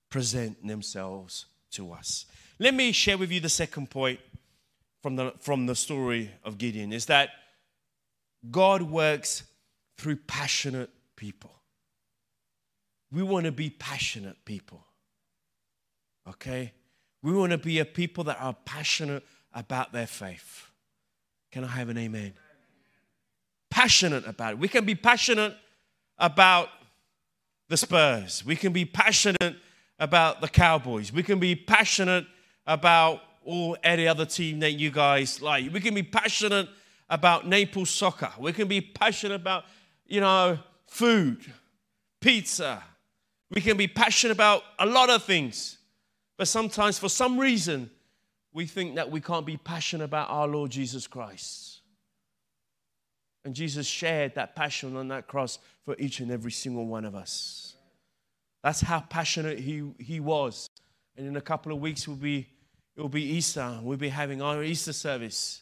present 0.09 0.65
themselves 0.65 1.45
to 1.71 1.91
us. 1.91 2.25
Let 2.59 2.73
me 2.73 2.91
share 2.91 3.17
with 3.17 3.31
you 3.31 3.39
the 3.39 3.49
second 3.49 3.89
point 3.89 4.19
from 5.01 5.15
the, 5.15 5.33
from 5.39 5.65
the 5.65 5.75
story 5.75 6.31
of 6.43 6.57
Gideon 6.57 6.91
is 6.91 7.05
that 7.05 7.29
God 8.51 8.81
works 8.81 9.43
through 9.97 10.17
passionate 10.17 10.89
people. 11.15 11.51
We 13.11 13.23
want 13.23 13.45
to 13.45 13.51
be 13.53 13.69
passionate 13.69 14.43
people. 14.43 14.83
Okay? 16.27 16.73
We 17.23 17.31
want 17.31 17.53
to 17.53 17.57
be 17.57 17.79
a 17.79 17.85
people 17.85 18.25
that 18.25 18.37
are 18.41 18.55
passionate 18.65 19.23
about 19.53 19.93
their 19.93 20.07
faith. 20.07 20.67
Can 21.51 21.63
I 21.63 21.67
have 21.67 21.89
an 21.89 21.97
amen? 21.97 22.33
Passionate 23.71 24.27
about 24.27 24.53
it. 24.53 24.59
We 24.59 24.67
can 24.67 24.85
be 24.85 24.95
passionate 24.95 25.55
about 26.17 26.69
the 27.69 27.77
Spurs. 27.77 28.45
We 28.45 28.55
can 28.55 28.73
be 28.73 28.83
passionate 28.83 29.55
about 29.97 30.41
the 30.41 30.47
Cowboys. 30.47 31.11
We 31.11 31.23
can 31.23 31.39
be 31.39 31.55
passionate 31.55 32.25
about 32.67 33.21
all 33.45 33.77
any 33.83 34.07
other 34.07 34.25
team 34.25 34.59
that 34.59 34.73
you 34.73 34.91
guys 34.91 35.41
like. 35.41 35.71
We 35.73 35.79
can 35.79 35.93
be 35.93 36.03
passionate 36.03 36.69
about 37.09 37.47
Naples 37.47 37.89
soccer. 37.89 38.31
We 38.37 38.53
can 38.53 38.67
be 38.67 38.81
passionate 38.81 39.35
about, 39.35 39.65
you 40.05 40.21
know, 40.21 40.59
food, 40.87 41.39
pizza, 42.21 42.83
we 43.51 43.61
can 43.61 43.77
be 43.77 43.87
passionate 43.87 44.33
about 44.33 44.63
a 44.77 44.85
lot 44.85 45.09
of 45.09 45.23
things, 45.23 45.77
but 46.37 46.47
sometimes 46.47 46.99
for 46.99 47.09
some 47.09 47.39
reason, 47.39 47.89
we 48.53 48.65
think 48.65 48.95
that 48.95 49.09
we 49.09 49.21
can't 49.21 49.45
be 49.45 49.57
passionate 49.57 50.05
about 50.05 50.29
our 50.29 50.47
Lord 50.47 50.71
Jesus 50.71 51.07
Christ. 51.07 51.81
And 53.45 53.55
Jesus 53.55 53.87
shared 53.87 54.35
that 54.35 54.55
passion 54.55 54.95
on 54.95 55.07
that 55.07 55.27
cross 55.27 55.59
for 55.85 55.95
each 55.97 56.19
and 56.19 56.31
every 56.31 56.51
single 56.51 56.85
one 56.85 57.05
of 57.05 57.15
us. 57.15 57.75
That's 58.63 58.81
how 58.81 58.99
passionate 58.99 59.59
he, 59.59 59.91
he 59.97 60.19
was. 60.19 60.69
And 61.19 61.27
in 61.27 61.35
a 61.35 61.41
couple 61.41 61.71
of 61.71 61.79
weeks, 61.79 62.07
we'll 62.07 62.17
be, 62.17 62.47
it 62.95 63.01
will 63.01 63.09
be 63.09 63.23
Easter. 63.23 63.79
We'll 63.83 63.99
be 63.99 64.09
having 64.09 64.41
our 64.41 64.63
Easter 64.63 64.93
service. 64.93 65.61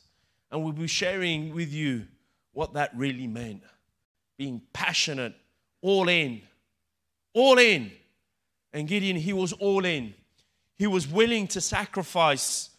And 0.49 0.63
we'll 0.63 0.71
be 0.71 0.87
sharing 0.87 1.53
with 1.53 1.73
you 1.73 2.05
what 2.53 2.73
that 2.75 2.91
really 2.95 3.27
meant 3.27 3.63
being 4.37 4.61
passionate, 4.71 5.33
all 5.81 6.07
in 6.07 6.43
all 7.37 7.59
in. 7.59 7.91
And 8.73 8.87
Gideon, 8.87 9.15
he 9.15 9.31
was 9.31 9.53
all 9.53 9.85
in. 9.85 10.13
He 10.75 10.87
was 10.87 11.07
willing 11.07 11.47
to 11.49 11.61
sacrifice 11.61 12.69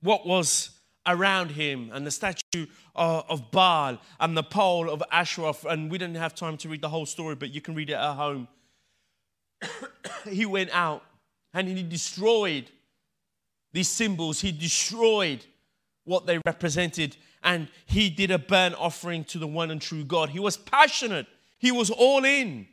what 0.00 0.26
was 0.26 0.70
around 1.06 1.50
him 1.50 1.90
and 1.92 2.06
the 2.06 2.10
statue 2.10 2.66
uh, 2.96 3.22
of 3.28 3.50
Baal 3.50 3.98
and 4.20 4.36
the 4.36 4.42
pole 4.42 4.88
of 4.88 5.02
Asherah. 5.10 5.54
And 5.68 5.90
we 5.90 5.98
didn't 5.98 6.16
have 6.16 6.34
time 6.34 6.56
to 6.58 6.68
read 6.68 6.80
the 6.80 6.88
whole 6.88 7.06
story, 7.06 7.34
but 7.34 7.52
you 7.52 7.60
can 7.60 7.74
read 7.74 7.90
it 7.90 7.94
at 7.94 8.14
home. 8.14 8.48
he 10.28 10.46
went 10.46 10.70
out 10.72 11.02
and 11.52 11.68
he 11.68 11.82
destroyed 11.82 12.70
these 13.72 13.88
symbols, 13.88 14.40
he 14.40 14.52
destroyed 14.52 15.44
what 16.04 16.26
they 16.26 16.38
represented, 16.46 17.16
and 17.42 17.68
he 17.86 18.08
did 18.08 18.30
a 18.30 18.38
burnt 18.38 18.74
offering 18.78 19.24
to 19.24 19.38
the 19.38 19.46
one 19.46 19.70
and 19.70 19.80
true 19.80 20.04
God. 20.04 20.30
He 20.30 20.38
was 20.38 20.56
passionate, 20.56 21.26
he 21.58 21.72
was 21.72 21.90
all 21.90 22.24
in. 22.24 22.66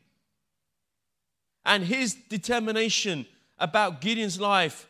And 1.66 1.84
his 1.84 2.16
determination 2.16 3.26
about 3.60 4.02
Gideon's 4.02 4.40
life 4.40 4.88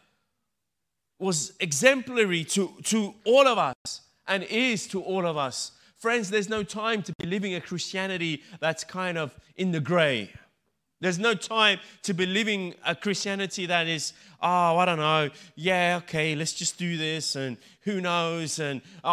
was 1.20 1.54
exemplary 1.60 2.44
to, 2.46 2.72
to 2.84 3.14
all 3.26 3.48
of 3.48 3.58
us 3.58 4.02
and 4.28 4.44
is 4.44 4.88
to 4.88 5.02
all 5.02 5.26
of 5.26 5.38
us. 5.38 5.74
Friends, 5.98 6.30
there's 6.30 6.50
no 6.50 6.64
time 6.64 7.04
to 7.04 7.14
be 7.20 7.28
living 7.28 7.54
a 7.54 7.62
Christianity 7.62 8.42
that's 8.60 8.84
kind 8.84 9.18
of 9.18 9.38
in 9.56 9.72
the 9.72 9.80
gray. 9.80 10.32
There's 11.02 11.20
no 11.20 11.34
time 11.34 11.80
to 12.04 12.14
be 12.14 12.26
living 12.26 12.76
a 12.86 12.96
Christianity 12.96 13.66
that 13.66 13.88
is, 13.88 14.14
oh, 14.42 14.78
I 14.78 14.86
don't 14.86 15.00
know, 15.00 15.30
yeah, 15.56 16.00
okay, 16.04 16.36
let's 16.36 16.54
just 16.54 16.78
do 16.78 16.96
this, 16.96 17.36
and 17.36 17.58
who 17.82 18.00
knows, 18.00 18.60
and 18.60 18.82
oh, 19.04 19.10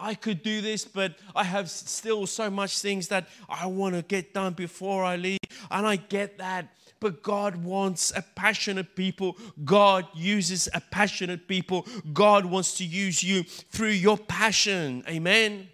I 0.00 0.16
could 0.20 0.42
do 0.42 0.60
this, 0.60 0.84
but 0.84 1.14
I 1.34 1.44
have 1.44 1.68
still 1.70 2.26
so 2.26 2.50
much 2.50 2.80
things 2.80 3.08
that 3.08 3.26
I 3.48 3.66
want 3.66 3.94
to 3.96 4.02
get 4.02 4.34
done 4.34 4.52
before 4.52 5.02
I 5.02 5.16
leave, 5.16 5.38
and 5.70 5.86
I 5.86 5.96
get 5.96 6.38
that. 6.38 6.68
but 7.00 7.22
God 7.22 7.56
wants 7.64 8.12
a 8.14 8.22
passionate 8.34 8.94
people. 8.94 9.36
God 9.64 10.06
uses 10.14 10.68
a 10.74 10.80
passionate 10.80 11.48
people. 11.48 11.86
God 12.12 12.44
wants 12.44 12.76
to 12.78 12.84
use 12.84 13.22
you 13.22 13.42
through 13.42 13.88
your 13.88 14.18
passion. 14.18 15.02
Amen. 15.08 15.69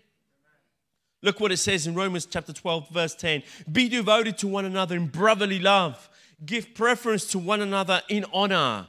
Look 1.27 1.41
what 1.41 1.51
it 1.51 1.57
says 1.57 1.89
in 1.89 1.97
Romans 1.97 2.25
chapter 2.25 2.53
12, 2.53 2.91
verse 2.91 3.17
10 3.17 3.43
Be 3.73 3.89
devoted 3.89 4.39
to 4.39 4.47
one 4.47 4.65
another 4.65 4.95
in 4.95 5.09
brotherly 5.09 5.59
love, 5.59 6.09
give 6.45 6.73
preference 6.73 7.27
to 7.33 7.39
one 7.41 7.61
another 7.61 8.01
in 8.09 8.25
honor 8.33 8.87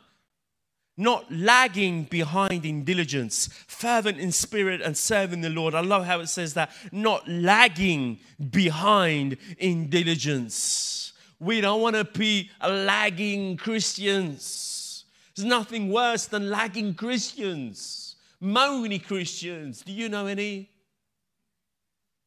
not 0.99 1.31
lagging 1.31 2.03
behind 2.03 2.65
in 2.65 2.83
diligence, 2.83 3.49
fervent 3.67 4.19
in 4.19 4.31
spirit 4.31 4.81
and 4.81 4.97
serving 4.97 5.41
the 5.41 5.49
Lord. 5.49 5.75
I 5.75 5.81
love 5.81 6.05
how 6.05 6.19
it 6.21 6.27
says 6.27 6.55
that, 6.55 6.71
not 6.91 7.27
lagging 7.27 8.19
behind 8.49 9.37
in 9.59 9.91
diligence. 9.91 11.13
We 11.39 11.61
don't 11.61 11.81
want 11.81 11.95
to 11.95 12.03
be 12.03 12.49
lagging 12.67 13.57
Christians. 13.57 15.05
There's 15.35 15.45
nothing 15.45 15.91
worse 15.91 16.25
than 16.25 16.49
lagging 16.49 16.95
Christians, 16.95 18.15
moany 18.41 19.03
Christians. 19.03 19.81
Do 19.81 19.93
you 19.93 20.09
know 20.09 20.25
any? 20.25 20.71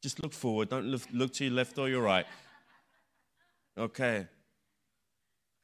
Just 0.01 0.21
look 0.21 0.33
forward, 0.33 0.69
don't 0.69 0.85
look, 0.85 1.01
look 1.13 1.33
to 1.33 1.45
your 1.45 1.53
left 1.53 1.77
or 1.77 1.87
your 1.87 2.01
right. 2.01 2.25
Okay. 3.77 4.27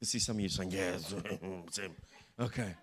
I 0.00 0.04
see 0.04 0.18
some 0.20 0.36
of 0.36 0.40
you 0.40 0.48
saying, 0.48 0.70
yes, 0.70 1.12
okay. 2.40 2.74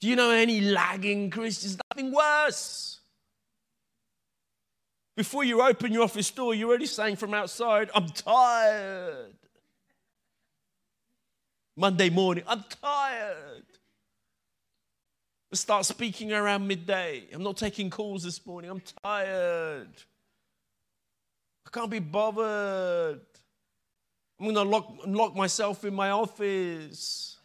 Do 0.00 0.08
you 0.08 0.16
know 0.16 0.30
any 0.30 0.60
lagging 0.60 1.30
Christians? 1.30 1.78
Nothing 1.90 2.12
worse. 2.12 3.00
Before 5.16 5.44
you 5.44 5.62
open 5.62 5.92
your 5.92 6.02
office 6.02 6.30
door, 6.30 6.54
you're 6.54 6.68
already 6.68 6.86
saying 6.86 7.16
from 7.16 7.32
outside, 7.32 7.88
I'm 7.94 8.08
tired. 8.08 9.34
Monday 11.76 12.10
morning, 12.10 12.44
I'm 12.46 12.64
tired. 12.82 13.64
Let's 15.50 15.60
start 15.60 15.86
speaking 15.86 16.32
around 16.32 16.66
midday. 16.66 17.24
I'm 17.32 17.42
not 17.42 17.56
taking 17.56 17.88
calls 17.88 18.24
this 18.24 18.44
morning. 18.44 18.70
I'm 18.70 18.82
tired. 19.02 19.88
Can't 21.74 21.90
be 21.90 21.98
bothered. 21.98 23.20
I'm 24.38 24.46
going 24.46 24.54
to 24.54 24.62
lock, 24.62 24.94
lock 25.06 25.34
myself 25.34 25.84
in 25.84 25.92
my 25.92 26.10
office 26.10 27.36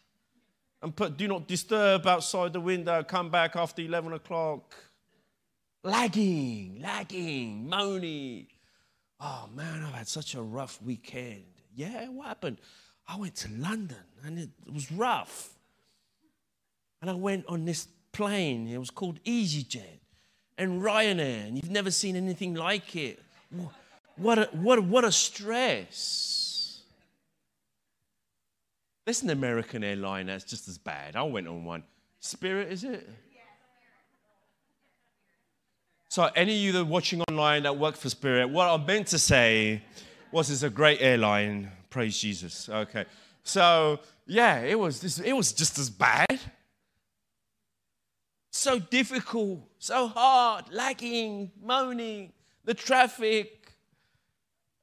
and 0.84 0.96
put 0.96 1.18
do 1.18 1.28
not 1.28 1.48
disturb 1.48 2.06
outside 2.06 2.54
the 2.54 2.60
window, 2.60 3.02
come 3.04 3.32
back 3.32 3.56
after 3.56 3.82
11 3.82 4.13
o'clock. 4.13 4.76
Lagging, 5.84 6.80
lagging, 6.80 7.68
moaning. 7.68 8.46
Oh 9.20 9.50
man, 9.56 9.84
I've 9.84 9.96
had 9.96 10.08
such 10.08 10.36
a 10.36 10.42
rough 10.42 10.80
weekend. 10.84 11.46
Yeah, 11.76 12.08
what 12.10 12.28
happened? 12.28 12.60
I 13.08 13.18
went 13.18 13.36
to 13.38 13.50
London 13.50 13.98
and 14.24 14.38
it 14.38 14.50
was 14.72 14.92
rough. 14.92 15.50
And 17.02 17.10
I 17.10 17.13
went 17.13 17.48
on 17.48 17.65
this 17.65 17.88
plane, 18.12 18.68
it 18.68 18.78
was 18.78 18.92
called 18.92 19.24
EasyJet 19.24 20.02
and 20.60 20.84
Ryanair, 20.84 21.48
and 21.48 21.56
you've 21.56 21.72
never 21.72 21.89
seen 21.89 22.15
anything 22.15 22.54
like 22.54 22.96
it. 22.96 23.24
What 24.19 24.38
a, 24.38 24.49
what 24.51 24.84
what 24.84 25.03
a 25.05 25.12
stress. 25.12 26.82
There's 29.05 29.23
an 29.23 29.29
American 29.29 29.84
airline 29.84 30.27
that's 30.27 30.43
just 30.43 30.67
as 30.67 30.77
bad. 30.77 31.15
I 31.15 31.23
went 31.23 31.47
on 31.47 31.63
one. 31.63 31.84
Spirit, 32.19 32.71
is 32.71 32.84
it? 32.84 33.10
So, 36.10 36.29
any 36.36 36.53
of 36.53 36.60
you 36.60 36.71
that 36.73 36.79
are 36.82 36.86
watching 36.86 37.21
online 37.29 37.63
that 37.63 37.77
work 37.77 37.95
for 37.95 38.10
Spirit, 38.10 38.49
what 38.49 38.67
I 38.67 38.84
meant 38.84 39.08
to 39.08 39.19
say 39.19 39.84
was 40.32 40.49
it's 40.49 40.63
a 40.63 40.69
great 40.69 41.01
airline. 41.01 41.71
Praise 41.89 42.19
Jesus. 42.19 42.67
Okay. 42.67 43.05
So, 43.43 43.99
yeah, 44.25 44.60
it 44.60 44.77
was, 44.77 44.99
this, 44.99 45.19
it 45.19 45.34
was 45.34 45.53
just 45.53 45.79
as 45.79 45.89
bad. 45.89 46.39
So 48.51 48.79
difficult, 48.79 49.62
so 49.77 50.08
hard, 50.08 50.65
lagging, 50.71 51.51
moaning, 51.63 52.34
the 52.65 52.73
traffic, 52.73 53.59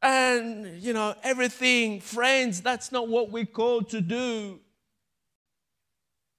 and, 0.07 0.81
you 0.81 0.93
know, 0.93 1.17
everything. 1.25 2.01
Friends, 2.01 2.61
that's 2.61 2.93
not 2.93 3.09
what 3.09 3.33
we're 3.33 3.45
called 3.45 3.91
to 3.91 4.01
do. 4.01 4.61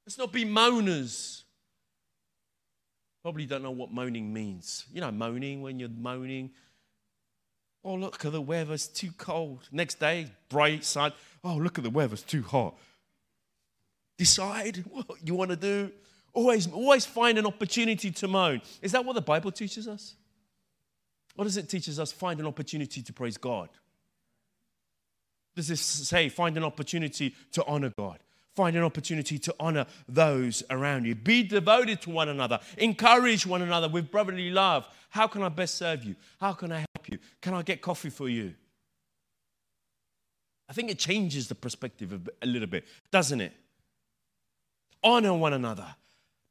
Let's 0.06 0.18
not 0.18 0.32
be 0.32 0.46
moaners. 0.46 1.44
Probably 3.22 3.46
don't 3.46 3.64
know 3.64 3.72
what 3.72 3.92
moaning 3.92 4.34
means. 4.34 4.86
You 4.94 5.02
know, 5.02 5.12
moaning 5.12 5.62
when 5.62 5.80
you're 5.80 5.90
moaning. 5.90 6.52
Oh, 7.84 7.96
look 7.96 8.24
at 8.24 8.32
the 8.32 8.42
weather, 8.42 8.74
it's 8.74 8.88
too 8.88 9.12
cold. 9.18 9.68
Next 9.70 10.00
day, 10.00 10.28
bright 10.48 10.86
sun. 10.86 11.12
Oh, 11.44 11.56
look 11.56 11.78
at 11.78 11.84
the 11.84 11.90
weather, 11.90 12.14
it's 12.14 12.24
too 12.24 12.44
hot. 12.44 12.78
Decide 14.18 14.78
what 14.90 15.06
you 15.26 15.36
want 15.36 15.52
to 15.52 15.58
do. 15.58 15.92
Always, 16.32 16.72
always 16.72 17.06
find 17.06 17.38
an 17.38 17.46
opportunity 17.46 18.12
to 18.12 18.28
moan. 18.30 18.62
Is 18.82 18.94
that 18.94 19.04
what 19.04 19.14
the 19.14 19.22
Bible 19.22 19.52
teaches 19.52 19.90
us? 19.90 20.16
What 21.38 21.44
does 21.44 21.56
it 21.56 21.70
teach 21.70 21.88
us? 21.88 22.12
Find 22.12 22.40
an 22.40 22.48
opportunity 22.48 23.04
to 23.04 23.14
praise 23.14 23.38
God. 23.38 23.70
Does 25.56 25.68
this 25.68 25.80
say 25.82 26.30
find 26.30 26.58
an 26.58 26.64
opportunity 26.64 27.36
to 27.52 27.64
honor 27.66 27.94
God? 27.96 28.18
Find 28.56 28.76
an 28.76 28.82
opportunity 28.82 29.38
to 29.38 29.54
honor 29.60 29.86
those 30.10 30.64
around 30.72 31.06
you. 31.06 31.14
Be 31.14 31.44
devoted 31.44 32.02
to 32.02 32.10
one 32.10 32.28
another. 32.28 32.60
Encourage 32.80 33.46
one 33.46 33.62
another 33.62 33.88
with 33.88 34.10
brotherly 34.10 34.50
love. 34.50 34.88
How 35.12 35.28
can 35.28 35.44
I 35.44 35.50
best 35.50 35.76
serve 35.76 36.04
you? 36.04 36.16
How 36.40 36.54
can 36.54 36.72
I 36.72 36.80
help 36.80 37.08
you? 37.08 37.20
Can 37.40 37.54
I 37.54 37.62
get 37.62 37.84
coffee 37.84 38.10
for 38.10 38.28
you? 38.28 38.56
I 40.68 40.74
think 40.74 40.90
it 40.90 40.98
changes 40.98 41.48
the 41.48 41.56
perspective 41.56 42.20
a 42.42 42.48
little 42.48 42.68
bit, 42.68 42.86
doesn't 43.12 43.42
it? 43.42 43.54
Honor 45.04 45.36
one 45.36 45.54
another, 45.54 45.96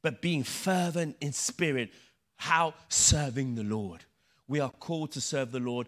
but 0.01 0.21
being 0.21 0.43
fervent 0.43 1.17
in 1.19 1.33
spirit. 1.33 1.91
How? 2.37 2.73
Serving 2.87 3.55
the 3.55 3.63
Lord. 3.63 4.05
We 4.47 4.59
are 4.59 4.69
called 4.69 5.11
to 5.13 5.21
serve 5.21 5.51
the 5.51 5.59
Lord 5.59 5.87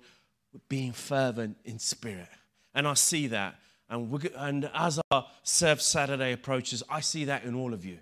being 0.67 0.91
fervent 0.91 1.57
in 1.63 1.79
spirit. 1.79 2.27
And 2.73 2.87
I 2.87 2.93
see 2.93 3.27
that. 3.27 3.55
And, 3.89 4.29
and 4.35 4.69
as 4.73 4.99
our 5.11 5.25
Serve 5.43 5.81
Saturday 5.81 6.33
approaches, 6.33 6.83
I 6.89 6.99
see 6.99 7.25
that 7.25 7.43
in 7.43 7.55
all 7.55 7.73
of 7.73 7.85
you. 7.85 7.97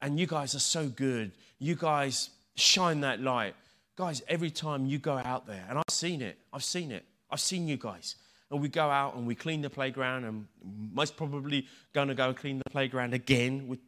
And 0.00 0.18
you 0.18 0.26
guys 0.26 0.54
are 0.54 0.60
so 0.60 0.88
good. 0.88 1.32
You 1.58 1.74
guys 1.74 2.30
shine 2.56 3.00
that 3.00 3.20
light. 3.20 3.54
Guys, 3.96 4.22
every 4.28 4.50
time 4.50 4.86
you 4.86 4.98
go 4.98 5.18
out 5.18 5.46
there, 5.46 5.64
and 5.68 5.78
I've 5.78 5.84
seen 5.90 6.20
it, 6.20 6.38
I've 6.52 6.64
seen 6.64 6.90
it, 6.90 7.04
I've 7.30 7.40
seen 7.40 7.68
you 7.68 7.76
guys. 7.76 8.16
And 8.50 8.60
we 8.60 8.68
go 8.68 8.88
out 8.88 9.14
and 9.14 9.26
we 9.26 9.34
clean 9.34 9.62
the 9.62 9.70
playground, 9.70 10.24
and 10.24 10.46
most 10.92 11.16
probably 11.16 11.66
going 11.92 12.08
to 12.08 12.14
go 12.14 12.32
clean 12.34 12.58
the 12.58 12.70
playground 12.70 13.14
again, 13.14 13.78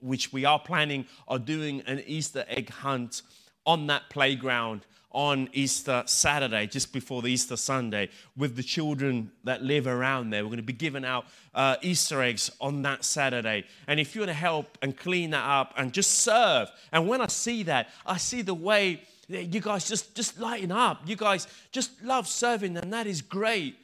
which 0.00 0.32
we 0.32 0.44
are 0.44 0.58
planning 0.58 1.06
on 1.26 1.44
doing 1.44 1.82
an 1.86 2.02
Easter 2.06 2.44
egg 2.48 2.70
hunt 2.70 3.22
on 3.66 3.86
that 3.88 4.10
playground 4.10 4.82
on 5.10 5.48
Easter 5.52 6.02
Saturday, 6.06 6.66
just 6.66 6.92
before 6.92 7.22
the 7.22 7.28
Easter 7.28 7.56
Sunday, 7.56 8.10
with 8.36 8.56
the 8.56 8.62
children 8.62 9.30
that 9.44 9.62
live 9.62 9.86
around 9.86 10.30
there. 10.30 10.44
We're 10.44 10.50
going 10.50 10.58
to 10.58 10.62
be 10.62 10.72
giving 10.72 11.04
out 11.04 11.26
uh, 11.54 11.76
Easter 11.82 12.22
eggs 12.22 12.50
on 12.60 12.82
that 12.82 13.04
Saturday. 13.04 13.64
And 13.86 13.98
if 13.98 14.14
you 14.14 14.20
want 14.20 14.30
to 14.30 14.34
help 14.34 14.76
and 14.82 14.96
clean 14.96 15.30
that 15.30 15.44
up 15.44 15.74
and 15.76 15.92
just 15.92 16.20
serve, 16.20 16.70
and 16.92 17.08
when 17.08 17.20
I 17.20 17.28
see 17.28 17.62
that, 17.64 17.88
I 18.04 18.18
see 18.18 18.42
the 18.42 18.54
way 18.54 19.02
you 19.28 19.60
guys 19.60 19.88
just, 19.88 20.14
just 20.14 20.38
lighten 20.38 20.72
up. 20.72 21.02
You 21.06 21.16
guys 21.16 21.46
just 21.72 22.02
love 22.02 22.26
serving, 22.26 22.76
and 22.76 22.92
that 22.92 23.06
is 23.06 23.22
great 23.22 23.76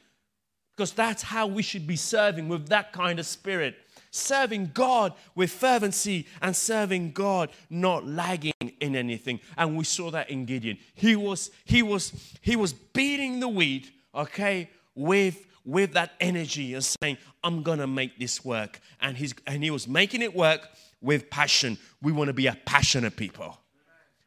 because 0.75 0.91
that's 0.91 1.23
how 1.23 1.47
we 1.47 1.63
should 1.63 1.87
be 1.87 1.95
serving 1.95 2.49
with 2.49 2.67
that 2.69 2.91
kind 2.91 3.19
of 3.19 3.25
spirit 3.25 3.77
serving 4.15 4.71
God 4.73 5.13
with 5.35 5.51
fervency 5.51 6.27
and 6.41 6.55
serving 6.55 7.11
God 7.11 7.51
not 7.69 8.07
lagging 8.07 8.53
in 8.79 8.95
anything. 8.95 9.39
And 9.57 9.77
we 9.77 9.83
saw 9.83 10.11
that 10.11 10.29
in 10.29 10.45
Gideon. 10.45 10.77
He 10.93 11.15
was 11.15 11.51
he 11.65 11.83
was 11.83 12.13
he 12.41 12.55
was 12.55 12.73
beating 12.73 13.39
the 13.39 13.47
weed, 13.47 13.89
okay, 14.13 14.69
with 14.95 15.45
with 15.65 15.93
that 15.93 16.11
energy 16.19 16.73
and 16.73 16.83
saying, 16.83 17.17
I'm 17.43 17.63
gonna 17.63 17.87
make 17.87 18.17
this 18.17 18.43
work. 18.45 18.79
And 19.01 19.17
he's 19.17 19.33
and 19.45 19.63
he 19.63 19.71
was 19.71 19.87
making 19.87 20.21
it 20.21 20.35
work 20.35 20.67
with 21.01 21.29
passion. 21.29 21.77
We 22.01 22.11
want 22.11 22.29
to 22.29 22.33
be 22.33 22.47
a 22.47 22.57
passionate 22.65 23.15
people. 23.15 23.57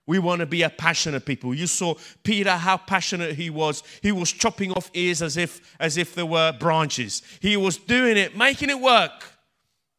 We 0.07 0.18
want 0.18 0.40
to 0.40 0.46
be 0.46 0.62
a 0.62 0.70
passionate 0.70 1.27
people. 1.27 1.53
You 1.55 1.66
saw 1.66 1.94
Peter 2.22 2.53
how 2.53 2.79
passionate 2.79 3.35
he 3.35 3.51
was. 3.51 3.83
He 4.03 4.11
was 4.11 4.33
chopping 4.33 4.72
off 4.72 4.90
ears 4.94 5.20
as 5.20 5.37
if 5.37 5.77
as 5.79 5.96
if 5.96 6.14
there 6.14 6.27
were 6.27 6.53
branches. 6.53 7.22
He 7.40 7.57
was 7.57 7.77
doing 7.77 8.16
it, 8.16 8.37
making 8.37 8.70
it 8.70 8.81
work 8.81 9.38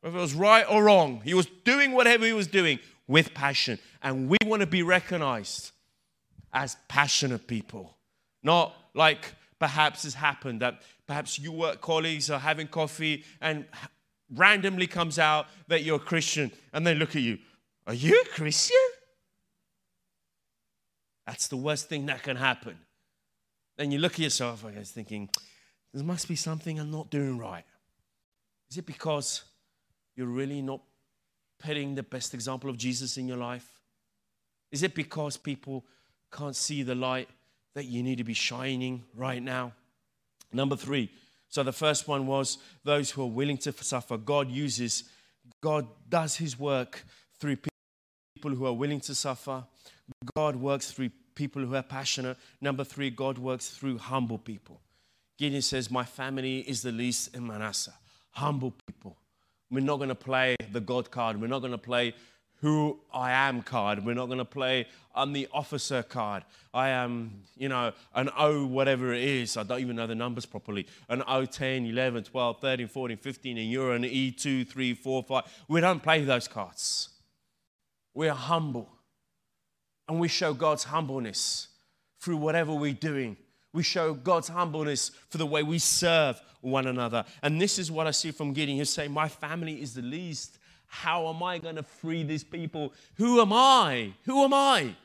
whether 0.01 0.17
it 0.17 0.21
was 0.21 0.33
right 0.33 0.65
or 0.69 0.83
wrong. 0.83 1.21
He 1.23 1.33
was 1.33 1.47
doing 1.63 1.91
whatever 1.91 2.25
he 2.25 2.33
was 2.33 2.47
doing 2.47 2.79
with 3.07 3.33
passion. 3.33 3.79
And 4.01 4.29
we 4.29 4.37
want 4.45 4.61
to 4.61 4.67
be 4.67 4.83
recognized 4.83 5.71
as 6.53 6.77
passionate 6.87 7.47
people, 7.47 7.97
not 8.43 8.73
like 8.93 9.33
perhaps 9.59 10.03
has 10.03 10.13
happened 10.13 10.61
that 10.61 10.81
perhaps 11.05 11.37
you 11.37 11.51
work 11.51 11.81
colleagues 11.81 12.29
are 12.29 12.39
having 12.39 12.67
coffee 12.67 13.23
and 13.41 13.65
randomly 14.33 14.87
comes 14.87 15.19
out 15.19 15.47
that 15.67 15.83
you're 15.83 15.97
a 15.97 15.99
Christian 15.99 16.51
and 16.71 16.85
they 16.87 16.95
look 16.95 17.15
at 17.15 17.21
you. 17.21 17.37
Are 17.85 17.93
you 17.93 18.21
a 18.21 18.29
Christian? 18.29 18.77
That's 21.25 21.47
the 21.47 21.57
worst 21.57 21.89
thing 21.89 22.07
that 22.07 22.23
can 22.23 22.37
happen. 22.37 22.77
Then 23.77 23.91
you 23.91 23.99
look 23.99 24.13
at 24.13 24.19
yourself 24.19 24.63
and 24.63 24.75
you're 24.75 24.83
thinking, 24.83 25.29
there 25.93 26.03
must 26.03 26.27
be 26.27 26.35
something 26.35 26.79
I'm 26.79 26.91
not 26.91 27.09
doing 27.09 27.37
right. 27.37 27.65
Is 28.69 28.77
it 28.77 28.85
because 28.85 29.43
you're 30.19 30.27
really 30.27 30.61
not 30.61 30.81
putting 31.59 31.95
the 31.95 32.03
best 32.03 32.33
example 32.33 32.69
of 32.69 32.77
Jesus 32.77 33.15
in 33.15 33.25
your 33.25 33.37
life? 33.37 33.79
Is 34.69 34.83
it 34.83 34.93
because 34.93 35.37
people 35.37 35.85
can't 36.29 36.57
see 36.57 36.83
the 36.83 36.93
light 36.93 37.29
that 37.73 37.85
you 37.85 38.03
need 38.03 38.17
to 38.17 38.25
be 38.25 38.33
shining 38.33 39.05
right 39.15 39.41
now? 39.41 39.71
Number 40.51 40.75
three. 40.75 41.09
So 41.47 41.63
the 41.63 41.71
first 41.71 42.05
one 42.05 42.27
was 42.27 42.57
those 42.83 43.09
who 43.11 43.23
are 43.23 43.27
willing 43.27 43.57
to 43.59 43.71
suffer. 43.71 44.17
God 44.17 44.51
uses, 44.51 45.05
God 45.61 45.87
does 46.09 46.35
his 46.35 46.59
work 46.59 47.05
through 47.39 47.55
people 48.35 48.51
who 48.55 48.65
are 48.65 48.73
willing 48.73 48.99
to 48.99 49.15
suffer. 49.15 49.63
God 50.35 50.57
works 50.57 50.91
through 50.91 51.11
people 51.33 51.65
who 51.65 51.75
are 51.75 51.81
passionate. 51.81 52.35
Number 52.59 52.83
three, 52.83 53.09
God 53.09 53.37
works 53.37 53.69
through 53.69 53.99
humble 53.99 54.37
people. 54.37 54.81
Gideon 55.37 55.61
says, 55.61 55.89
My 55.89 56.03
family 56.03 56.59
is 56.59 56.81
the 56.81 56.91
least 56.91 57.33
in 57.33 57.47
Manasseh. 57.47 57.93
Humble 58.31 58.73
people. 58.85 59.15
We're 59.71 59.81
not 59.81 59.97
going 59.97 60.09
to 60.09 60.15
play 60.15 60.55
the 60.71 60.81
God 60.81 61.11
card. 61.11 61.39
We're 61.39 61.47
not 61.47 61.59
going 61.59 61.71
to 61.71 61.77
play 61.77 62.13
who 62.61 62.99
I 63.13 63.31
am 63.31 63.61
card. 63.61 64.05
We're 64.05 64.15
not 64.15 64.25
going 64.25 64.39
to 64.39 64.45
play 64.45 64.87
I'm 65.15 65.33
the 65.33 65.47
officer 65.51 66.03
card. 66.03 66.43
I 66.73 66.89
am, 66.89 67.41
you 67.57 67.67
know, 67.67 67.91
an 68.15 68.29
O 68.37 68.65
whatever 68.65 69.13
it 69.13 69.23
is. 69.23 69.57
I 69.57 69.63
don't 69.63 69.81
even 69.81 69.95
know 69.95 70.07
the 70.07 70.15
numbers 70.15 70.45
properly. 70.45 70.87
An 71.09 71.23
O 71.27 71.45
10, 71.45 71.85
11, 71.85 72.23
12, 72.23 72.61
13, 72.61 72.87
14, 72.87 73.17
15, 73.17 73.57
and 73.57 73.69
you're 73.69 73.93
an 73.93 74.03
E2, 74.03 74.67
3, 74.67 74.93
4, 74.93 75.23
5. 75.23 75.43
We 75.67 75.81
don't 75.81 76.01
play 76.01 76.23
those 76.23 76.47
cards. 76.47 77.09
We 78.13 78.29
are 78.29 78.35
humble. 78.35 78.89
And 80.07 80.19
we 80.19 80.27
show 80.27 80.53
God's 80.53 80.85
humbleness 80.85 81.67
through 82.19 82.37
whatever 82.37 82.73
we're 82.73 82.93
doing. 82.93 83.37
We 83.73 83.83
show 83.83 84.13
God's 84.13 84.47
humbleness 84.47 85.11
for 85.29 85.37
the 85.37 85.45
way 85.45 85.63
we 85.63 85.79
serve 85.79 86.41
one 86.61 86.87
another. 86.87 87.23
And 87.43 87.61
this 87.61 87.77
is 87.77 87.91
what 87.91 88.07
I 88.07 88.11
see 88.11 88.31
from 88.31 88.53
Gideon. 88.53 88.79
He's 88.79 88.89
saying, 88.89 89.11
My 89.11 89.27
family 89.27 89.81
is 89.81 89.93
the 89.93 90.01
least. 90.01 90.57
How 90.87 91.27
am 91.27 91.43
I 91.43 91.59
going 91.59 91.75
to 91.75 91.83
free 91.83 92.23
these 92.23 92.43
people? 92.43 92.93
Who 93.15 93.39
am 93.41 93.53
I? 93.53 94.13
Who 94.23 94.43
am 94.43 94.53
I? 94.55 94.95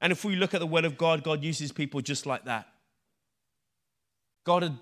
And 0.00 0.12
if 0.12 0.24
we 0.24 0.34
look 0.34 0.52
at 0.52 0.60
the 0.60 0.66
Word 0.66 0.84
of 0.84 0.98
God, 0.98 1.22
God 1.22 1.44
uses 1.44 1.70
people 1.70 2.00
just 2.00 2.26
like 2.26 2.44
that. 2.46 2.66
God 4.42 4.76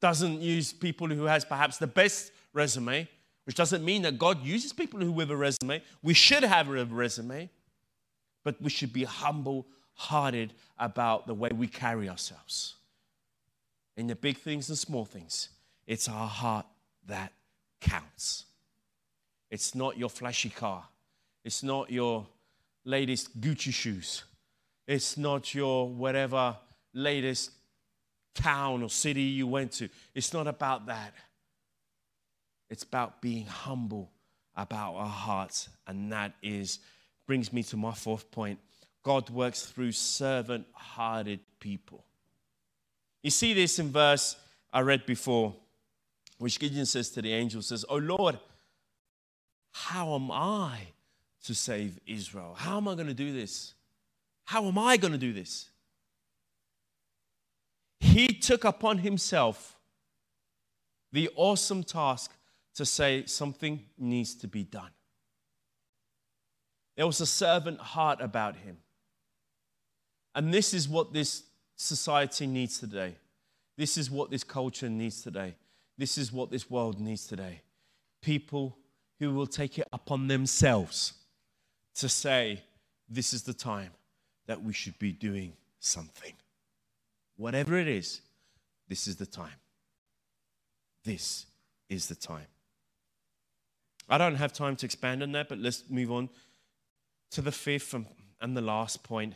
doesn't 0.00 0.40
use 0.40 0.72
people 0.72 1.08
who 1.08 1.24
has 1.24 1.44
perhaps 1.44 1.76
the 1.78 1.86
best 1.88 2.30
resume, 2.52 3.08
which 3.44 3.56
doesn't 3.56 3.84
mean 3.84 4.02
that 4.02 4.16
God 4.18 4.44
uses 4.44 4.72
people 4.72 5.00
who 5.00 5.18
have 5.18 5.30
a 5.30 5.36
resume. 5.36 5.82
We 6.02 6.14
should 6.14 6.44
have 6.44 6.68
a 6.68 6.84
resume, 6.84 7.50
but 8.44 8.62
we 8.62 8.70
should 8.70 8.92
be 8.92 9.04
humble 9.04 9.66
hearted 9.96 10.52
about 10.78 11.26
the 11.26 11.34
way 11.34 11.50
we 11.52 11.66
carry 11.66 12.08
ourselves. 12.08 12.74
In 13.96 14.06
the 14.06 14.14
big 14.14 14.36
things 14.36 14.68
and 14.68 14.78
small 14.78 15.04
things, 15.04 15.48
it's 15.86 16.08
our 16.08 16.28
heart 16.28 16.66
that 17.06 17.32
counts. 17.80 18.44
It's 19.50 19.74
not 19.74 19.96
your 19.96 20.10
flashy 20.10 20.50
car. 20.50 20.84
It's 21.44 21.62
not 21.62 21.90
your 21.90 22.26
latest 22.84 23.40
Gucci 23.40 23.72
shoes. 23.72 24.24
It's 24.86 25.16
not 25.16 25.54
your 25.54 25.88
whatever 25.88 26.56
latest 26.92 27.52
town 28.34 28.82
or 28.82 28.90
city 28.90 29.22
you 29.22 29.46
went 29.46 29.72
to. 29.72 29.88
It's 30.14 30.32
not 30.32 30.46
about 30.46 30.86
that. 30.86 31.14
It's 32.68 32.82
about 32.82 33.22
being 33.22 33.46
humble 33.46 34.10
about 34.56 34.94
our 34.94 35.06
hearts. 35.06 35.68
And 35.86 36.12
that 36.12 36.32
is 36.42 36.80
brings 37.26 37.52
me 37.52 37.62
to 37.64 37.76
my 37.76 37.92
fourth 37.92 38.30
point. 38.30 38.58
God 39.06 39.30
works 39.30 39.62
through 39.62 39.92
servant 39.92 40.66
hearted 40.72 41.38
people. 41.60 42.02
You 43.22 43.30
see 43.30 43.54
this 43.54 43.78
in 43.78 43.92
verse 43.92 44.34
I 44.72 44.80
read 44.80 45.06
before, 45.06 45.54
which 46.38 46.58
Gideon 46.58 46.86
says 46.86 47.10
to 47.10 47.22
the 47.22 47.32
angel, 47.32 47.62
says, 47.62 47.84
Oh 47.88 47.98
Lord, 47.98 48.36
how 49.70 50.16
am 50.16 50.32
I 50.32 50.88
to 51.44 51.54
save 51.54 52.00
Israel? 52.04 52.56
How 52.58 52.78
am 52.78 52.88
I 52.88 52.96
going 52.96 53.06
to 53.06 53.14
do 53.14 53.32
this? 53.32 53.74
How 54.44 54.64
am 54.66 54.76
I 54.76 54.96
going 54.96 55.12
to 55.12 55.18
do 55.18 55.32
this? 55.32 55.70
He 58.00 58.26
took 58.26 58.64
upon 58.64 58.98
himself 58.98 59.76
the 61.12 61.30
awesome 61.36 61.84
task 61.84 62.32
to 62.74 62.84
say 62.84 63.24
something 63.26 63.84
needs 63.96 64.34
to 64.34 64.48
be 64.48 64.64
done. 64.64 64.90
There 66.96 67.06
was 67.06 67.20
a 67.20 67.26
servant 67.26 67.78
heart 67.78 68.20
about 68.20 68.56
him. 68.56 68.78
And 70.36 70.52
this 70.52 70.74
is 70.74 70.86
what 70.86 71.14
this 71.14 71.44
society 71.76 72.46
needs 72.46 72.78
today. 72.78 73.16
This 73.78 73.96
is 73.96 74.10
what 74.10 74.30
this 74.30 74.44
culture 74.44 74.90
needs 74.90 75.22
today. 75.22 75.54
This 75.96 76.18
is 76.18 76.30
what 76.30 76.50
this 76.50 76.70
world 76.70 77.00
needs 77.00 77.26
today. 77.26 77.62
People 78.20 78.76
who 79.18 79.32
will 79.32 79.46
take 79.46 79.78
it 79.78 79.88
upon 79.94 80.28
themselves 80.28 81.14
to 81.94 82.08
say, 82.08 82.60
This 83.08 83.32
is 83.32 83.44
the 83.44 83.54
time 83.54 83.92
that 84.46 84.62
we 84.62 84.74
should 84.74 84.98
be 84.98 85.10
doing 85.10 85.54
something. 85.80 86.34
Whatever 87.36 87.78
it 87.78 87.88
is, 87.88 88.20
this 88.88 89.08
is 89.08 89.16
the 89.16 89.26
time. 89.26 89.56
This 91.02 91.46
is 91.88 92.08
the 92.08 92.14
time. 92.14 92.46
I 94.06 94.18
don't 94.18 94.36
have 94.36 94.52
time 94.52 94.76
to 94.76 94.86
expand 94.86 95.22
on 95.22 95.32
that, 95.32 95.48
but 95.48 95.58
let's 95.58 95.84
move 95.88 96.12
on 96.12 96.28
to 97.30 97.40
the 97.40 97.52
fifth 97.52 97.94
and 98.40 98.56
the 98.56 98.60
last 98.60 99.02
point 99.02 99.34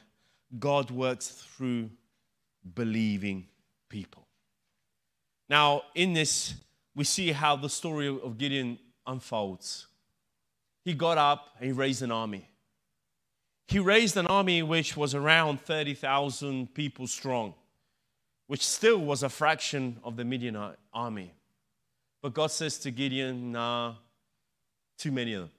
God 0.58 0.90
works 0.90 1.28
through 1.28 1.90
believing 2.74 3.46
people. 3.88 4.26
Now, 5.48 5.82
in 5.94 6.12
this, 6.12 6.54
we 6.94 7.04
see 7.04 7.32
how 7.32 7.56
the 7.56 7.68
story 7.68 8.08
of 8.08 8.38
Gideon 8.38 8.78
unfolds. 9.06 9.86
He 10.84 10.94
got 10.94 11.18
up 11.18 11.48
and 11.58 11.66
he 11.66 11.72
raised 11.72 12.02
an 12.02 12.10
army. 12.10 12.48
He 13.66 13.78
raised 13.78 14.16
an 14.16 14.26
army 14.26 14.62
which 14.62 14.96
was 14.96 15.14
around 15.14 15.60
30,000 15.60 16.74
people 16.74 17.06
strong, 17.06 17.54
which 18.48 18.66
still 18.66 18.98
was 18.98 19.22
a 19.22 19.28
fraction 19.28 19.98
of 20.02 20.16
the 20.16 20.24
Midianite 20.24 20.76
army. 20.92 21.32
But 22.22 22.34
God 22.34 22.50
says 22.50 22.78
to 22.80 22.90
Gideon, 22.90 23.52
nah, 23.52 23.94
too 24.98 25.12
many 25.12 25.34
of 25.34 25.42
them. 25.42 25.50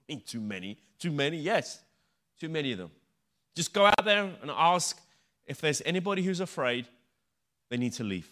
I 0.00 0.12
mean, 0.12 0.22
too 0.26 0.40
many. 0.40 0.78
Too 0.98 1.10
many, 1.10 1.38
yes, 1.38 1.82
too 2.38 2.48
many 2.48 2.72
of 2.72 2.78
them. 2.78 2.90
Just 3.56 3.72
go 3.72 3.86
out 3.86 4.04
there 4.04 4.30
and 4.42 4.50
ask 4.50 5.00
if 5.46 5.60
there's 5.60 5.82
anybody 5.84 6.22
who's 6.22 6.40
afraid, 6.40 6.86
they 7.70 7.78
need 7.78 7.94
to 7.94 8.04
leave. 8.04 8.28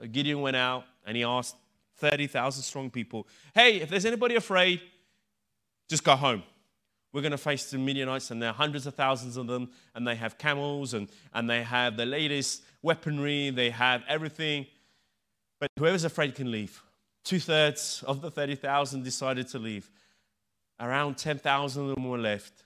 So 0.00 0.06
Gideon 0.06 0.40
went 0.40 0.56
out 0.56 0.84
and 1.04 1.16
he 1.16 1.22
asked 1.22 1.56
30,000 1.98 2.62
strong 2.62 2.90
people, 2.90 3.26
hey, 3.54 3.80
if 3.80 3.90
there's 3.90 4.04
anybody 4.04 4.34
afraid, 4.34 4.80
just 5.88 6.02
go 6.02 6.16
home. 6.16 6.42
We're 7.12 7.22
going 7.22 7.32
to 7.32 7.38
face 7.38 7.70
the 7.70 7.78
Midianites, 7.78 8.30
and 8.30 8.42
there 8.42 8.50
are 8.50 8.54
hundreds 8.54 8.86
of 8.86 8.94
thousands 8.94 9.38
of 9.38 9.46
them, 9.46 9.70
and 9.94 10.06
they 10.06 10.16
have 10.16 10.36
camels, 10.36 10.92
and, 10.92 11.08
and 11.32 11.48
they 11.48 11.62
have 11.62 11.96
the 11.96 12.04
latest 12.04 12.62
weaponry, 12.82 13.48
they 13.48 13.70
have 13.70 14.02
everything. 14.06 14.66
But 15.58 15.70
whoever's 15.78 16.04
afraid 16.04 16.34
can 16.34 16.50
leave. 16.50 16.82
Two 17.24 17.40
thirds 17.40 18.04
of 18.06 18.20
the 18.20 18.30
30,000 18.30 19.02
decided 19.02 19.48
to 19.48 19.58
leave. 19.58 19.90
Around 20.78 21.16
10,000 21.16 21.88
of 21.88 21.94
them 21.94 22.04
were 22.04 22.18
left. 22.18 22.65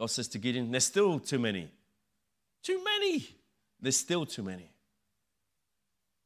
God 0.00 0.10
says 0.10 0.28
to 0.28 0.38
Gideon, 0.38 0.70
There's 0.70 0.86
still 0.86 1.20
too 1.20 1.38
many. 1.38 1.70
Too 2.62 2.82
many. 2.82 3.28
There's 3.82 3.98
still 3.98 4.24
too 4.24 4.42
many. 4.42 4.72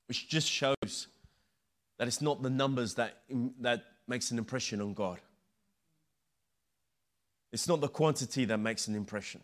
Which 0.06 0.28
just 0.28 0.48
shows 0.48 1.08
that 1.98 2.06
it's 2.06 2.22
not 2.22 2.40
the 2.40 2.50
numbers 2.50 2.94
that, 2.94 3.18
that 3.60 3.82
makes 4.06 4.30
an 4.30 4.38
impression 4.38 4.80
on 4.80 4.94
God. 4.94 5.20
It's 7.52 7.66
not 7.66 7.80
the 7.80 7.88
quantity 7.88 8.44
that 8.44 8.58
makes 8.58 8.86
an 8.86 8.94
impression, 8.94 9.40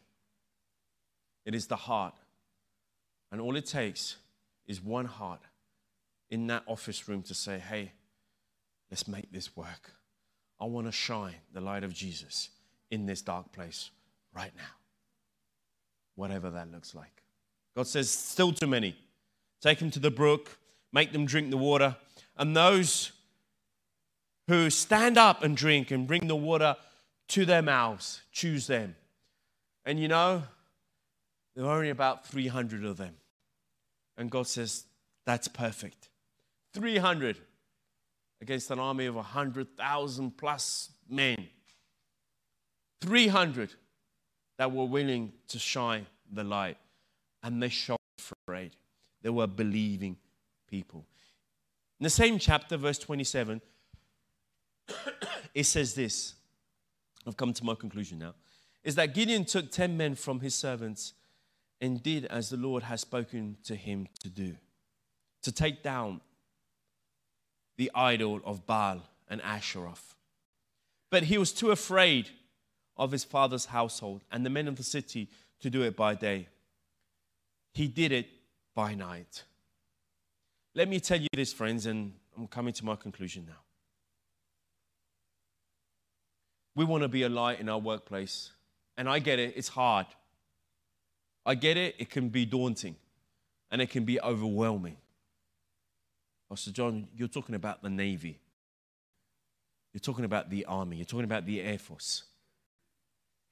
it 1.45 1.55
is 1.55 1.66
the 1.66 1.77
heart. 1.77 2.14
And 3.33 3.40
all 3.40 3.55
it 3.55 3.66
takes 3.66 4.16
is 4.66 4.83
one 4.83 5.05
heart 5.05 5.40
in 6.31 6.49
that 6.49 6.64
office 6.66 7.09
room 7.09 7.23
to 7.23 7.35
say, 7.35 7.61
hey, 7.61 7.93
let's 8.90 9.07
make 9.07 9.31
this 9.31 9.57
work. 9.57 9.93
I 10.61 10.64
want 10.64 10.88
to 10.88 10.93
shine 10.93 11.37
the 11.53 11.61
light 11.61 11.85
of 11.85 11.95
Jesus 11.95 12.50
in 12.90 13.07
this 13.07 13.23
dark 13.23 13.52
place 13.52 13.90
right 14.35 14.52
now. 14.56 14.62
Whatever 16.14 16.50
that 16.50 16.70
looks 16.70 16.94
like. 16.94 17.22
God 17.76 17.87
says, 17.87 18.10
still 18.10 18.52
too 18.52 18.66
many. 18.66 18.96
Take 19.60 19.78
them 19.78 19.90
to 19.92 19.98
the 19.98 20.10
brook, 20.10 20.58
make 20.92 21.12
them 21.12 21.26
drink 21.26 21.50
the 21.50 21.56
water. 21.56 21.96
And 22.37 22.56
those 22.56 23.12
who 24.48 24.70
stand 24.70 25.16
up 25.16 25.42
and 25.42 25.56
drink 25.56 25.90
and 25.90 26.06
bring 26.06 26.26
the 26.26 26.37
water 26.37 26.76
to 27.28 27.44
their 27.44 27.62
mouths, 27.62 28.22
choose 28.33 28.66
them. 28.66 28.96
And 29.85 30.00
you 30.00 30.08
know, 30.08 30.42
there 31.54 31.64
are 31.64 31.76
only 31.76 31.90
about 31.90 32.26
300 32.26 32.85
of 32.85 32.96
them. 32.96 33.14
And 34.16 34.31
God 34.31 34.46
says, 34.46 34.85
that's 35.24 35.48
perfect. 35.48 36.08
300 36.74 37.38
against 38.40 38.70
an 38.70 38.78
army 38.78 39.06
of 39.06 39.14
100,000 39.14 40.37
plus 40.37 40.90
men. 41.08 41.48
300 43.00 43.74
that 44.61 44.71
were 44.71 44.85
willing 44.85 45.33
to 45.48 45.58
shine 45.58 46.04
the 46.31 46.44
light. 46.44 46.77
And 47.42 47.63
they 47.63 47.71
shone 47.71 47.96
afraid. 48.19 48.73
They 49.23 49.31
were 49.31 49.46
believing 49.46 50.19
people. 50.69 51.06
In 51.98 52.04
the 52.04 52.11
same 52.11 52.38
chapter, 52.38 52.77
verse 52.77 52.98
27, 52.98 53.63
it 55.54 55.65
says 55.65 55.94
this. 55.94 56.35
I've 57.27 57.38
come 57.38 57.54
to 57.54 57.65
my 57.65 57.75
conclusion 57.75 58.19
now. 58.19 58.35
Is 58.85 58.96
that 58.96 59.15
Gideon 59.15 59.46
took 59.46 59.71
10 59.71 59.96
men 59.96 60.15
from 60.15 60.40
his 60.40 60.54
servants 60.54 61.15
and 61.81 62.02
did 62.02 62.27
as 62.27 62.50
the 62.50 62.58
Lord 62.58 62.83
has 62.83 63.00
spoken 63.00 63.56
to 63.65 63.75
him 63.75 64.08
to 64.23 64.29
do 64.29 64.56
to 65.40 65.50
take 65.50 65.83
down 65.83 66.21
the 67.79 67.90
idol 67.94 68.42
of 68.44 68.67
Baal 68.67 69.00
and 69.27 69.40
Asheroth. 69.40 70.17
But 71.08 71.23
he 71.23 71.38
was 71.38 71.50
too 71.50 71.71
afraid 71.71 72.29
of 73.01 73.11
his 73.11 73.25
father's 73.25 73.65
household 73.65 74.21
and 74.31 74.46
the 74.46 74.51
men 74.51 74.69
of 74.69 74.77
the 74.77 74.85
city 74.85 75.29
to 75.61 75.71
do 75.71 75.83
it 75.83 75.96
by 75.96 76.15
day. 76.15 76.46
He 77.73 77.88
did 77.88 78.13
it 78.13 78.29
by 78.75 78.94
night. 78.94 79.44
Let 80.75 80.87
me 80.87 81.01
tell 81.01 81.19
you 81.19 81.27
this, 81.33 81.53
friends, 81.53 81.87
and 81.87 82.13
I'm 82.37 82.46
coming 82.46 82.75
to 82.75 82.85
my 82.85 82.94
conclusion 82.94 83.46
now. 83.48 83.57
We 86.77 86.85
want 86.85 87.03
to 87.03 87.09
be 87.09 87.23
a 87.23 87.29
light 87.29 87.59
in 87.59 87.69
our 87.69 87.79
workplace, 87.79 88.51
and 88.96 89.09
I 89.09 89.19
get 89.19 89.38
it, 89.38 89.55
it's 89.57 89.69
hard. 89.69 90.07
I 91.44 91.55
get 91.55 91.79
it, 91.79 91.96
it 91.98 92.11
can 92.11 92.29
be 92.29 92.44
daunting 92.44 92.96
and 93.71 93.81
it 93.81 93.88
can 93.88 94.05
be 94.05 94.21
overwhelming. 94.21 94.96
Pastor 96.51 96.71
John, 96.71 97.09
you're 97.17 97.29
talking 97.29 97.55
about 97.55 97.83
the 97.83 97.88
Navy. 97.88 98.38
You're 99.94 100.01
talking 100.01 100.25
about 100.25 100.51
the 100.51 100.67
Army. 100.67 100.96
You're 100.96 101.07
talking 101.07 101.25
about 101.25 101.46
the 101.46 101.61
Air 101.63 101.79
Force. 101.79 102.25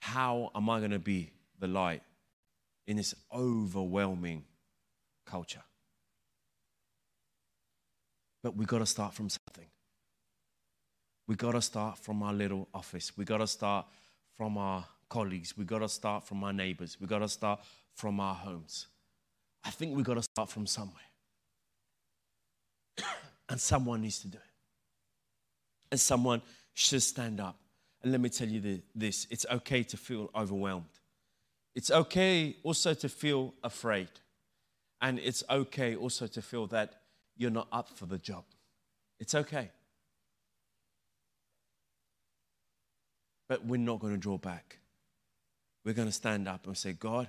How 0.00 0.50
am 0.54 0.70
I 0.70 0.78
going 0.78 0.92
to 0.92 0.98
be 0.98 1.30
the 1.58 1.68
light 1.68 2.02
in 2.86 2.96
this 2.96 3.14
overwhelming 3.32 4.44
culture? 5.26 5.62
But 8.42 8.56
we 8.56 8.64
got 8.64 8.78
to 8.78 8.86
start 8.86 9.14
from 9.14 9.28
something. 9.28 9.66
We 11.26 11.34
got 11.34 11.52
to 11.52 11.62
start 11.62 11.98
from 11.98 12.22
our 12.22 12.32
little 12.32 12.68
office. 12.72 13.16
We 13.16 13.24
got 13.24 13.38
to 13.38 13.46
start 13.46 13.86
from 14.36 14.56
our 14.56 14.84
colleagues. 15.08 15.56
We 15.56 15.64
got 15.64 15.80
to 15.80 15.88
start 15.88 16.24
from 16.24 16.42
our 16.44 16.52
neighbors. 16.52 16.96
We 17.00 17.06
got 17.06 17.18
to 17.18 17.28
start 17.28 17.60
from 17.94 18.20
our 18.20 18.34
homes. 18.34 18.86
I 19.64 19.70
think 19.70 19.96
we 19.96 20.02
got 20.02 20.14
to 20.14 20.22
start 20.22 20.48
from 20.48 20.66
somewhere. 20.66 20.96
and 23.48 23.60
someone 23.60 24.02
needs 24.02 24.20
to 24.20 24.28
do 24.28 24.38
it. 24.38 24.44
And 25.90 26.00
someone 26.00 26.42
should 26.74 27.02
stand 27.02 27.40
up. 27.40 27.56
And 28.02 28.12
let 28.12 28.20
me 28.20 28.28
tell 28.28 28.48
you 28.48 28.82
this 28.94 29.26
it's 29.30 29.46
okay 29.50 29.82
to 29.84 29.96
feel 29.96 30.30
overwhelmed. 30.34 30.84
It's 31.74 31.90
okay 31.90 32.56
also 32.62 32.94
to 32.94 33.08
feel 33.08 33.54
afraid. 33.62 34.08
And 35.00 35.18
it's 35.20 35.44
okay 35.48 35.94
also 35.94 36.26
to 36.26 36.42
feel 36.42 36.66
that 36.68 37.02
you're 37.36 37.50
not 37.50 37.68
up 37.70 37.88
for 37.88 38.06
the 38.06 38.18
job. 38.18 38.44
It's 39.20 39.34
okay. 39.34 39.70
But 43.48 43.64
we're 43.64 43.76
not 43.76 44.00
going 44.00 44.12
to 44.12 44.18
draw 44.18 44.38
back. 44.38 44.78
We're 45.84 45.94
going 45.94 46.08
to 46.08 46.12
stand 46.12 46.48
up 46.48 46.66
and 46.66 46.76
say, 46.76 46.92
God, 46.92 47.28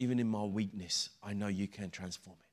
even 0.00 0.18
in 0.18 0.28
my 0.28 0.42
weakness, 0.42 1.10
I 1.22 1.32
know 1.32 1.46
you 1.46 1.68
can 1.68 1.90
transform 1.90 2.36
it. 2.40 2.46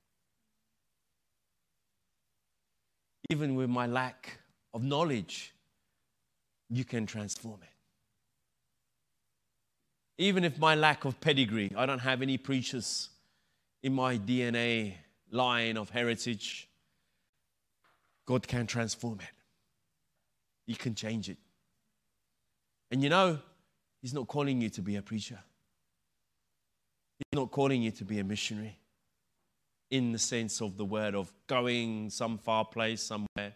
Even 3.33 3.55
with 3.55 3.69
my 3.69 3.87
lack 3.87 4.37
of 4.73 4.83
knowledge, 4.83 5.54
you 6.69 6.83
can 6.83 7.05
transform 7.05 7.59
it. 7.61 7.69
Even 10.17 10.43
if 10.43 10.57
my 10.57 10.75
lack 10.75 11.05
of 11.05 11.19
pedigree, 11.19 11.71
I 11.75 11.85
don't 11.85 11.99
have 11.99 12.21
any 12.21 12.37
preachers 12.37 13.09
in 13.83 13.93
my 13.93 14.17
DNA 14.17 14.93
line 15.29 15.77
of 15.77 15.89
heritage, 15.89 16.67
God 18.25 18.47
can 18.47 18.65
transform 18.65 19.19
it. 19.19 19.35
He 20.65 20.73
can 20.73 20.95
change 20.95 21.29
it. 21.29 21.37
And 22.91 23.03
you 23.03 23.09
know, 23.09 23.39
He's 24.01 24.13
not 24.13 24.27
calling 24.27 24.61
you 24.61 24.69
to 24.69 24.81
be 24.81 24.95
a 24.95 25.01
preacher. 25.01 25.39
He's 27.17 27.39
not 27.39 27.51
calling 27.51 27.81
you 27.81 27.91
to 27.91 28.05
be 28.05 28.19
a 28.19 28.23
missionary 28.23 28.77
in 29.89 30.11
the 30.11 30.19
sense 30.19 30.61
of 30.61 30.77
the 30.77 30.85
word 30.85 31.15
of 31.15 31.31
going 31.47 32.09
some 32.09 32.37
far 32.37 32.65
place 32.65 33.01
somewhere, 33.01 33.53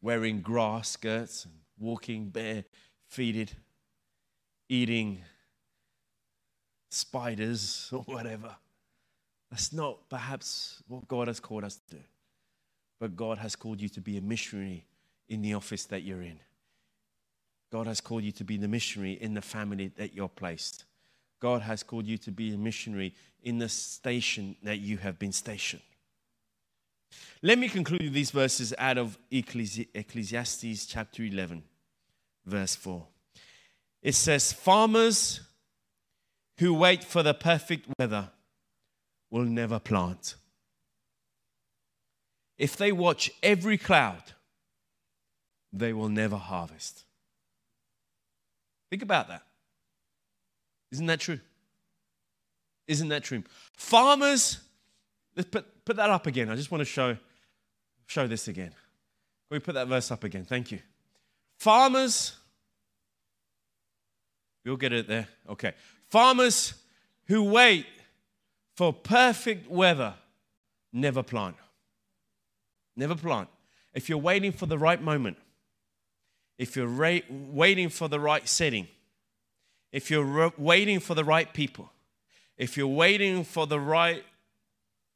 wearing 0.00 0.40
grass 0.40 0.90
skirts 0.90 1.44
and 1.44 1.54
walking 1.80 2.28
bare-feeted, 2.28 3.52
eating 4.68 5.22
spiders 6.90 7.88
or 7.92 8.02
whatever. 8.02 8.56
That's 9.50 9.72
not 9.72 10.08
perhaps 10.08 10.82
what 10.88 11.08
God 11.08 11.28
has 11.28 11.40
called 11.40 11.64
us 11.64 11.76
to 11.88 11.96
do. 11.96 12.02
But 13.00 13.16
God 13.16 13.38
has 13.38 13.56
called 13.56 13.80
you 13.80 13.88
to 13.90 14.00
be 14.00 14.18
a 14.18 14.20
missionary 14.20 14.84
in 15.28 15.40
the 15.42 15.54
office 15.54 15.84
that 15.86 16.02
you're 16.02 16.22
in. 16.22 16.38
God 17.70 17.86
has 17.86 18.00
called 18.00 18.24
you 18.24 18.32
to 18.32 18.44
be 18.44 18.56
the 18.56 18.68
missionary 18.68 19.12
in 19.12 19.34
the 19.34 19.42
family 19.42 19.92
that 19.96 20.14
you're 20.14 20.28
placed. 20.28 20.84
God 21.40 21.62
has 21.62 21.82
called 21.82 22.06
you 22.06 22.18
to 22.18 22.32
be 22.32 22.52
a 22.52 22.58
missionary 22.58 23.14
in 23.42 23.58
the 23.58 23.68
station 23.68 24.56
that 24.62 24.78
you 24.78 24.96
have 24.98 25.18
been 25.18 25.32
stationed. 25.32 25.82
Let 27.42 27.58
me 27.58 27.68
conclude 27.68 28.12
these 28.12 28.30
verses 28.30 28.74
out 28.78 28.98
of 28.98 29.18
Ecclesiastes 29.30 30.86
chapter 30.86 31.22
11, 31.22 31.62
verse 32.44 32.74
4. 32.74 33.06
It 34.02 34.14
says, 34.14 34.52
Farmers 34.52 35.40
who 36.58 36.74
wait 36.74 37.04
for 37.04 37.22
the 37.22 37.34
perfect 37.34 37.86
weather 37.98 38.30
will 39.30 39.44
never 39.44 39.78
plant. 39.78 40.34
If 42.56 42.76
they 42.76 42.90
watch 42.90 43.30
every 43.42 43.78
cloud, 43.78 44.22
they 45.72 45.92
will 45.92 46.08
never 46.08 46.36
harvest. 46.36 47.04
Think 48.90 49.02
about 49.02 49.28
that. 49.28 49.42
Isn't 50.90 51.06
that 51.06 51.20
true? 51.20 51.40
Isn't 52.88 53.08
that 53.08 53.22
true? 53.22 53.44
Farmers, 53.76 54.58
let's 55.38 55.48
put, 55.48 55.84
put 55.84 55.96
that 55.96 56.10
up 56.10 56.26
again. 56.26 56.50
I 56.50 56.56
just 56.56 56.70
want 56.70 56.80
to 56.80 56.84
show, 56.84 57.16
show 58.06 58.26
this 58.26 58.48
again. 58.48 58.70
Can 58.70 59.52
we 59.52 59.60
put 59.60 59.74
that 59.74 59.86
verse 59.86 60.10
up 60.10 60.24
again? 60.24 60.44
Thank 60.44 60.72
you. 60.72 60.80
Farmers, 61.58 62.36
you'll 64.64 64.76
get 64.76 64.92
it 64.92 65.06
there. 65.06 65.28
Okay. 65.48 65.72
Farmers 66.10 66.74
who 67.26 67.44
wait 67.44 67.86
for 68.74 68.92
perfect 68.92 69.70
weather 69.70 70.14
never 70.92 71.22
plant. 71.22 71.56
Never 72.96 73.14
plant. 73.14 73.48
If 73.94 74.08
you're 74.08 74.18
waiting 74.18 74.50
for 74.50 74.66
the 74.66 74.78
right 74.78 75.00
moment, 75.00 75.36
if 76.58 76.74
you're 76.74 76.86
ra- 76.86 77.20
waiting 77.30 77.88
for 77.90 78.08
the 78.08 78.18
right 78.18 78.46
setting, 78.48 78.88
if 79.92 80.10
you're 80.10 80.24
re- 80.24 80.52
waiting 80.58 80.98
for 80.98 81.14
the 81.14 81.24
right 81.24 81.52
people, 81.52 81.90
if 82.56 82.76
you're 82.76 82.88
waiting 82.88 83.44
for 83.44 83.66
the 83.66 83.78
right 83.78 84.24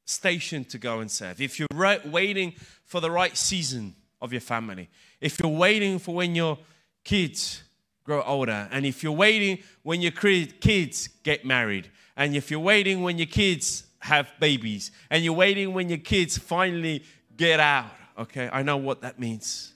station 0.05 0.64
to 0.66 0.78
go 0.78 1.00
and 1.00 1.11
serve, 1.11 1.40
if 1.40 1.59
you're 1.59 1.68
re- 1.74 2.00
waiting 2.05 2.55
for 2.84 3.00
the 3.00 3.11
right 3.11 3.36
season 3.36 3.94
of 4.20 4.32
your 4.32 4.40
family, 4.40 4.88
if 5.20 5.38
you're 5.40 5.53
waiting 5.53 5.98
for 5.98 6.14
when 6.14 6.34
your 6.34 6.59
kids 7.05 7.62
grow 8.05 8.22
older, 8.22 8.68
and 8.70 8.84
if 8.84 9.03
you're 9.03 9.12
waiting 9.12 9.59
when 9.82 10.00
your 10.00 10.12
kids 10.12 11.09
get 11.22 11.44
married, 11.44 11.90
and 12.16 12.34
if 12.34 12.50
you're 12.50 12.61
waiting 12.61 13.03
when 13.03 13.18
your 13.18 13.26
kids 13.26 13.84
have 14.00 14.32
babies, 14.40 14.90
and 15.11 15.24
you're 15.24 15.32
waiting 15.32 15.72
when 15.72 15.88
your 15.88 15.98
kids 15.98 16.36
finally 16.36 17.05
get 17.36 17.61
out, 17.61 17.90
okay, 18.18 18.48
I 18.53 18.62
know 18.62 18.76
what 18.76 19.03
that 19.03 19.18
means. 19.18 19.72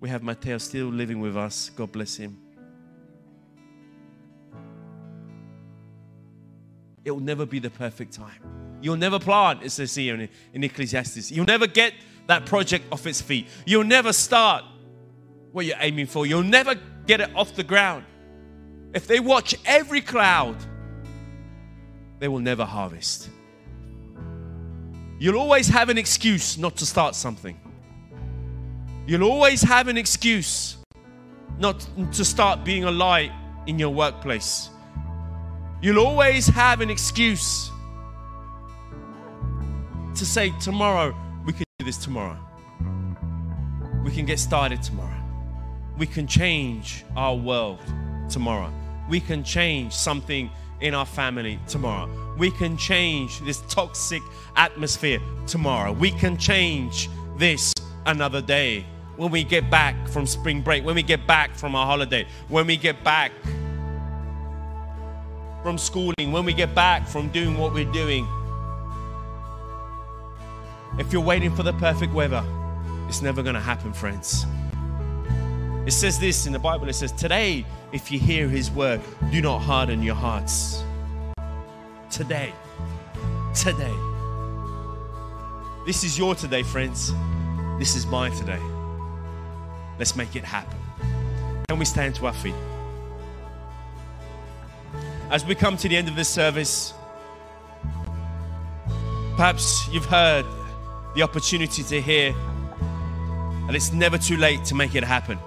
We 0.00 0.08
have 0.08 0.22
Mateo 0.22 0.58
still 0.58 0.86
living 0.86 1.20
with 1.20 1.36
us. 1.36 1.70
God 1.70 1.92
bless 1.92 2.16
him. 2.16 2.38
it 7.04 7.10
will 7.10 7.20
never 7.20 7.46
be 7.46 7.58
the 7.58 7.70
perfect 7.70 8.12
time. 8.12 8.61
You'll 8.82 8.96
never 8.96 9.18
plant, 9.18 9.62
it 9.62 9.70
says 9.70 9.94
here 9.94 10.14
in, 10.14 10.28
in 10.52 10.64
Ecclesiastes. 10.64 11.30
You'll 11.30 11.46
never 11.46 11.66
get 11.66 11.94
that 12.26 12.46
project 12.46 12.84
off 12.92 13.06
its 13.06 13.20
feet. 13.20 13.46
You'll 13.64 13.84
never 13.84 14.12
start 14.12 14.64
what 15.52 15.64
you're 15.64 15.76
aiming 15.80 16.06
for. 16.06 16.26
You'll 16.26 16.42
never 16.42 16.74
get 17.06 17.20
it 17.20 17.30
off 17.34 17.54
the 17.54 17.62
ground. 17.62 18.04
If 18.94 19.06
they 19.06 19.20
watch 19.20 19.54
every 19.64 20.00
cloud, 20.00 20.56
they 22.18 22.28
will 22.28 22.40
never 22.40 22.64
harvest. 22.64 23.30
You'll 25.18 25.38
always 25.38 25.68
have 25.68 25.88
an 25.88 25.98
excuse 25.98 26.58
not 26.58 26.76
to 26.76 26.86
start 26.86 27.14
something. 27.14 27.58
You'll 29.06 29.24
always 29.24 29.62
have 29.62 29.88
an 29.88 29.96
excuse 29.96 30.76
not 31.58 31.86
to 32.12 32.24
start 32.24 32.64
being 32.64 32.84
a 32.84 32.90
light 32.90 33.32
in 33.66 33.78
your 33.78 33.90
workplace. 33.90 34.70
You'll 35.80 35.98
always 35.98 36.46
have 36.46 36.80
an 36.80 36.90
excuse 36.90 37.71
to 40.14 40.26
say, 40.26 40.52
Tomorrow, 40.60 41.14
we 41.44 41.52
can 41.52 41.64
do 41.78 41.84
this 41.84 41.98
tomorrow. 41.98 42.38
We 44.04 44.10
can 44.10 44.26
get 44.26 44.38
started 44.38 44.82
tomorrow. 44.82 45.22
We 45.98 46.06
can 46.06 46.26
change 46.26 47.04
our 47.16 47.36
world 47.36 47.80
tomorrow. 48.28 48.72
We 49.08 49.20
can 49.20 49.44
change 49.44 49.92
something 49.92 50.50
in 50.80 50.94
our 50.94 51.06
family 51.06 51.58
tomorrow. 51.68 52.10
We 52.36 52.50
can 52.50 52.76
change 52.76 53.40
this 53.40 53.62
toxic 53.68 54.22
atmosphere 54.56 55.20
tomorrow. 55.46 55.92
We 55.92 56.10
can 56.10 56.36
change 56.36 57.08
this 57.38 57.72
another 58.06 58.42
day 58.42 58.84
when 59.16 59.30
we 59.30 59.44
get 59.44 59.70
back 59.70 60.08
from 60.08 60.26
spring 60.26 60.62
break, 60.62 60.84
when 60.84 60.94
we 60.94 61.02
get 61.02 61.26
back 61.26 61.54
from 61.54 61.74
our 61.74 61.86
holiday, 61.86 62.26
when 62.48 62.66
we 62.66 62.76
get 62.76 63.04
back 63.04 63.30
from 65.62 65.78
schooling, 65.78 66.32
when 66.32 66.44
we 66.44 66.52
get 66.52 66.74
back 66.74 67.06
from 67.06 67.28
doing 67.28 67.56
what 67.56 67.72
we're 67.72 67.92
doing. 67.92 68.26
If 70.98 71.10
you're 71.10 71.22
waiting 71.22 71.54
for 71.54 71.62
the 71.62 71.72
perfect 71.72 72.12
weather, 72.12 72.44
it's 73.08 73.22
never 73.22 73.42
going 73.42 73.54
to 73.54 73.60
happen, 73.60 73.94
friends. 73.94 74.44
It 75.86 75.92
says 75.92 76.18
this 76.18 76.46
in 76.46 76.52
the 76.52 76.58
Bible 76.58 76.86
it 76.88 76.92
says, 76.92 77.12
Today, 77.12 77.64
if 77.92 78.12
you 78.12 78.18
hear 78.18 78.46
his 78.46 78.70
word, 78.70 79.00
do 79.30 79.40
not 79.40 79.60
harden 79.60 80.02
your 80.02 80.14
hearts. 80.14 80.84
Today. 82.10 82.52
Today. 83.54 83.94
This 85.86 86.04
is 86.04 86.18
your 86.18 86.34
today, 86.34 86.62
friends. 86.62 87.12
This 87.78 87.96
is 87.96 88.06
my 88.06 88.28
today. 88.28 88.60
Let's 89.98 90.14
make 90.14 90.36
it 90.36 90.44
happen. 90.44 90.78
Can 91.68 91.78
we 91.78 91.86
stand 91.86 92.14
to 92.16 92.26
our 92.26 92.34
feet? 92.34 92.54
As 95.30 95.46
we 95.46 95.54
come 95.54 95.78
to 95.78 95.88
the 95.88 95.96
end 95.96 96.08
of 96.08 96.16
this 96.16 96.28
service, 96.28 96.92
perhaps 99.36 99.88
you've 99.88 100.04
heard 100.04 100.44
the 101.14 101.22
opportunity 101.22 101.82
to 101.82 102.00
hear, 102.00 102.34
and 103.66 103.76
it's 103.76 103.92
never 103.92 104.18
too 104.18 104.36
late 104.36 104.64
to 104.64 104.74
make 104.74 104.94
it 104.94 105.04
happen. 105.04 105.38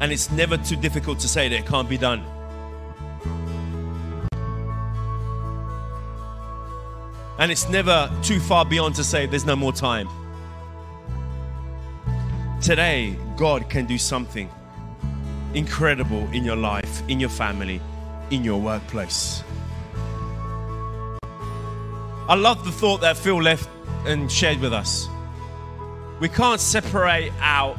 And 0.00 0.12
it's 0.12 0.30
never 0.30 0.56
too 0.56 0.76
difficult 0.76 1.18
to 1.20 1.28
say 1.28 1.48
that 1.48 1.56
it 1.56 1.66
can't 1.66 1.88
be 1.88 1.96
done. 1.96 2.22
And 7.38 7.50
it's 7.50 7.68
never 7.68 8.10
too 8.22 8.38
far 8.40 8.64
beyond 8.64 8.94
to 8.96 9.04
say 9.04 9.26
there's 9.26 9.46
no 9.46 9.56
more 9.56 9.72
time. 9.72 10.08
Today, 12.60 13.16
God 13.36 13.68
can 13.68 13.86
do 13.86 13.98
something 13.98 14.48
incredible 15.54 16.28
in 16.32 16.44
your 16.44 16.56
life, 16.56 17.02
in 17.08 17.20
your 17.20 17.28
family, 17.28 17.80
in 18.30 18.44
your 18.44 18.60
workplace. 18.60 19.42
I 22.28 22.34
love 22.34 22.64
the 22.64 22.72
thought 22.72 23.00
that 23.02 23.16
Phil 23.16 23.42
left 23.42 23.68
and 24.06 24.30
shared 24.30 24.60
with 24.60 24.72
us. 24.72 25.08
We 26.20 26.28
can't 26.28 26.60
separate 26.60 27.32
out 27.40 27.76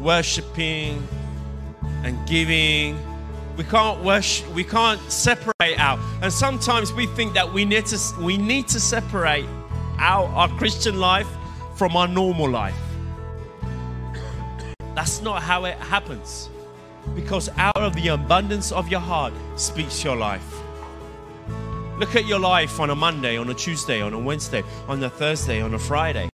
worshiping 0.00 1.06
and 2.02 2.18
giving 2.28 2.98
we 3.56 3.62
can't 3.62 4.02
worship, 4.02 4.52
we 4.52 4.64
can't 4.64 5.00
separate 5.10 5.78
out. 5.78 6.00
And 6.22 6.32
sometimes 6.32 6.92
we 6.92 7.06
think 7.06 7.34
that 7.34 7.52
we 7.52 7.64
need 7.64 7.86
to 7.86 7.98
we 8.20 8.36
need 8.36 8.66
to 8.68 8.80
separate 8.80 9.46
out 9.98 10.26
our 10.30 10.48
Christian 10.58 10.98
life 10.98 11.28
from 11.76 11.96
our 11.96 12.08
normal 12.08 12.50
life. 12.50 12.74
That's 14.96 15.22
not 15.22 15.42
how 15.42 15.64
it 15.66 15.76
happens. 15.76 16.48
Because 17.14 17.48
out 17.56 17.76
of 17.76 17.94
the 17.94 18.08
abundance 18.08 18.72
of 18.72 18.88
your 18.88 19.00
heart 19.00 19.32
speaks 19.56 20.02
your 20.02 20.16
life. 20.16 20.63
Look 21.98 22.16
at 22.16 22.26
your 22.26 22.40
life 22.40 22.80
on 22.80 22.90
a 22.90 22.94
Monday, 22.94 23.36
on 23.36 23.48
a 23.50 23.54
Tuesday, 23.54 24.02
on 24.02 24.12
a 24.14 24.18
Wednesday, 24.18 24.64
on 24.88 25.02
a 25.02 25.08
Thursday, 25.08 25.60
on 25.62 25.74
a 25.74 25.78
Friday. 25.78 26.28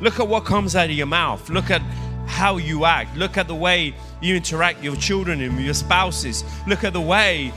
Look 0.00 0.18
at 0.18 0.26
what 0.26 0.46
comes 0.46 0.74
out 0.74 0.86
of 0.86 0.96
your 0.96 1.06
mouth. 1.06 1.50
Look 1.50 1.70
at 1.70 1.82
how 2.26 2.56
you 2.56 2.86
act. 2.86 3.14
Look 3.16 3.36
at 3.36 3.46
the 3.46 3.54
way 3.54 3.94
you 4.22 4.34
interact 4.34 4.78
with 4.78 4.84
your 4.84 4.96
children 4.96 5.42
and 5.42 5.62
your 5.62 5.74
spouses. 5.74 6.44
Look 6.66 6.82
at 6.82 6.94
the 6.94 7.00
way 7.00 7.52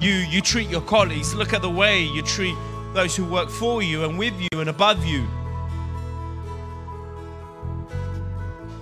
you, 0.00 0.12
you 0.12 0.40
treat 0.40 0.68
your 0.68 0.80
colleagues. 0.80 1.34
Look 1.34 1.52
at 1.52 1.60
the 1.60 1.70
way 1.70 2.04
you 2.04 2.22
treat 2.22 2.54
those 2.94 3.14
who 3.14 3.26
work 3.26 3.50
for 3.50 3.82
you 3.82 4.04
and 4.04 4.18
with 4.18 4.34
you 4.40 4.60
and 4.60 4.70
above 4.70 5.04
you. 5.04 5.26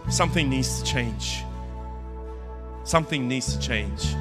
Something 0.08 0.48
needs 0.48 0.80
to 0.80 0.84
change. 0.84 1.42
Something 2.84 3.26
needs 3.26 3.56
to 3.56 3.60
change. 3.60 4.14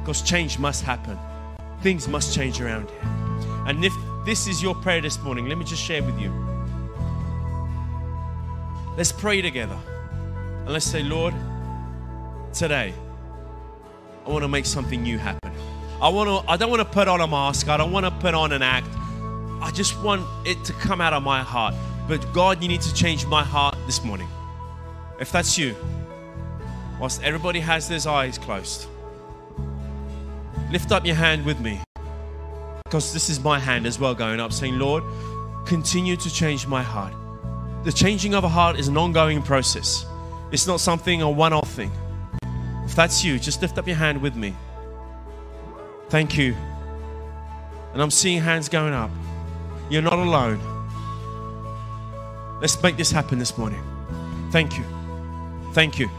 Because 0.00 0.20
change 0.20 0.58
must 0.58 0.82
happen. 0.82 1.18
Things 1.84 2.08
must 2.08 2.34
change 2.34 2.62
around 2.62 2.88
here. 2.88 3.02
And 3.66 3.84
if 3.84 3.92
this 4.24 4.46
is 4.46 4.62
your 4.62 4.74
prayer 4.74 5.02
this 5.02 5.20
morning, 5.20 5.50
let 5.50 5.58
me 5.58 5.66
just 5.66 5.82
share 5.82 6.02
with 6.02 6.18
you. 6.18 6.32
Let's 8.96 9.12
pray 9.12 9.42
together. 9.42 9.78
And 10.64 10.70
let's 10.70 10.86
say, 10.86 11.02
Lord, 11.02 11.34
today, 12.54 12.94
I 14.24 14.30
want 14.30 14.44
to 14.44 14.48
make 14.48 14.64
something 14.64 15.02
new 15.02 15.18
happen. 15.18 15.52
I 16.00 16.08
want 16.08 16.30
to 16.30 16.50
I 16.50 16.56
don't 16.56 16.70
want 16.70 16.80
to 16.80 16.88
put 16.88 17.06
on 17.06 17.20
a 17.20 17.26
mask. 17.26 17.68
I 17.68 17.76
don't 17.76 17.92
want 17.92 18.06
to 18.06 18.12
put 18.12 18.32
on 18.32 18.52
an 18.52 18.62
act. 18.62 18.88
I 19.60 19.70
just 19.70 20.02
want 20.02 20.24
it 20.46 20.64
to 20.64 20.72
come 20.72 21.02
out 21.02 21.12
of 21.12 21.22
my 21.22 21.42
heart. 21.42 21.74
But 22.08 22.32
God, 22.32 22.62
you 22.62 22.68
need 22.68 22.80
to 22.80 22.94
change 22.94 23.26
my 23.26 23.44
heart 23.44 23.76
this 23.84 24.02
morning. 24.02 24.28
If 25.20 25.30
that's 25.30 25.58
you, 25.58 25.76
whilst 26.98 27.22
everybody 27.22 27.60
has 27.60 27.90
their 27.90 28.10
eyes 28.10 28.38
closed, 28.38 28.86
lift 30.74 30.90
up 30.90 31.06
your 31.06 31.14
hand 31.14 31.44
with 31.46 31.60
me. 31.60 31.80
Because 32.82 33.12
this 33.12 33.30
is 33.30 33.38
my 33.38 33.60
hand 33.60 33.86
as 33.86 34.00
well 34.00 34.12
going 34.12 34.40
up, 34.40 34.52
saying, 34.52 34.76
Lord, 34.76 35.04
continue 35.66 36.16
to 36.16 36.28
change 36.28 36.66
my 36.66 36.82
heart. 36.82 37.14
The 37.84 37.92
changing 37.92 38.34
of 38.34 38.42
a 38.42 38.48
heart 38.48 38.76
is 38.76 38.88
an 38.88 38.96
ongoing 38.96 39.40
process. 39.40 40.04
It's 40.50 40.66
not 40.66 40.80
something 40.80 41.22
a 41.22 41.30
one 41.30 41.52
off 41.52 41.70
thing. 41.70 41.92
If 42.84 42.96
that's 42.96 43.24
you, 43.24 43.38
just 43.38 43.62
lift 43.62 43.78
up 43.78 43.86
your 43.86 43.94
hand 43.94 44.20
with 44.20 44.34
me. 44.34 44.52
Thank 46.08 46.36
you. 46.36 46.56
And 47.92 48.02
I'm 48.02 48.10
seeing 48.10 48.42
hands 48.42 48.68
going 48.68 48.94
up. 48.94 49.12
You're 49.90 50.02
not 50.02 50.18
alone. 50.18 50.58
Let's 52.60 52.82
make 52.82 52.96
this 52.96 53.12
happen 53.12 53.38
this 53.38 53.56
morning. 53.56 53.82
Thank 54.50 54.76
you. 54.76 54.84
Thank 55.72 56.00
you. 56.00 56.10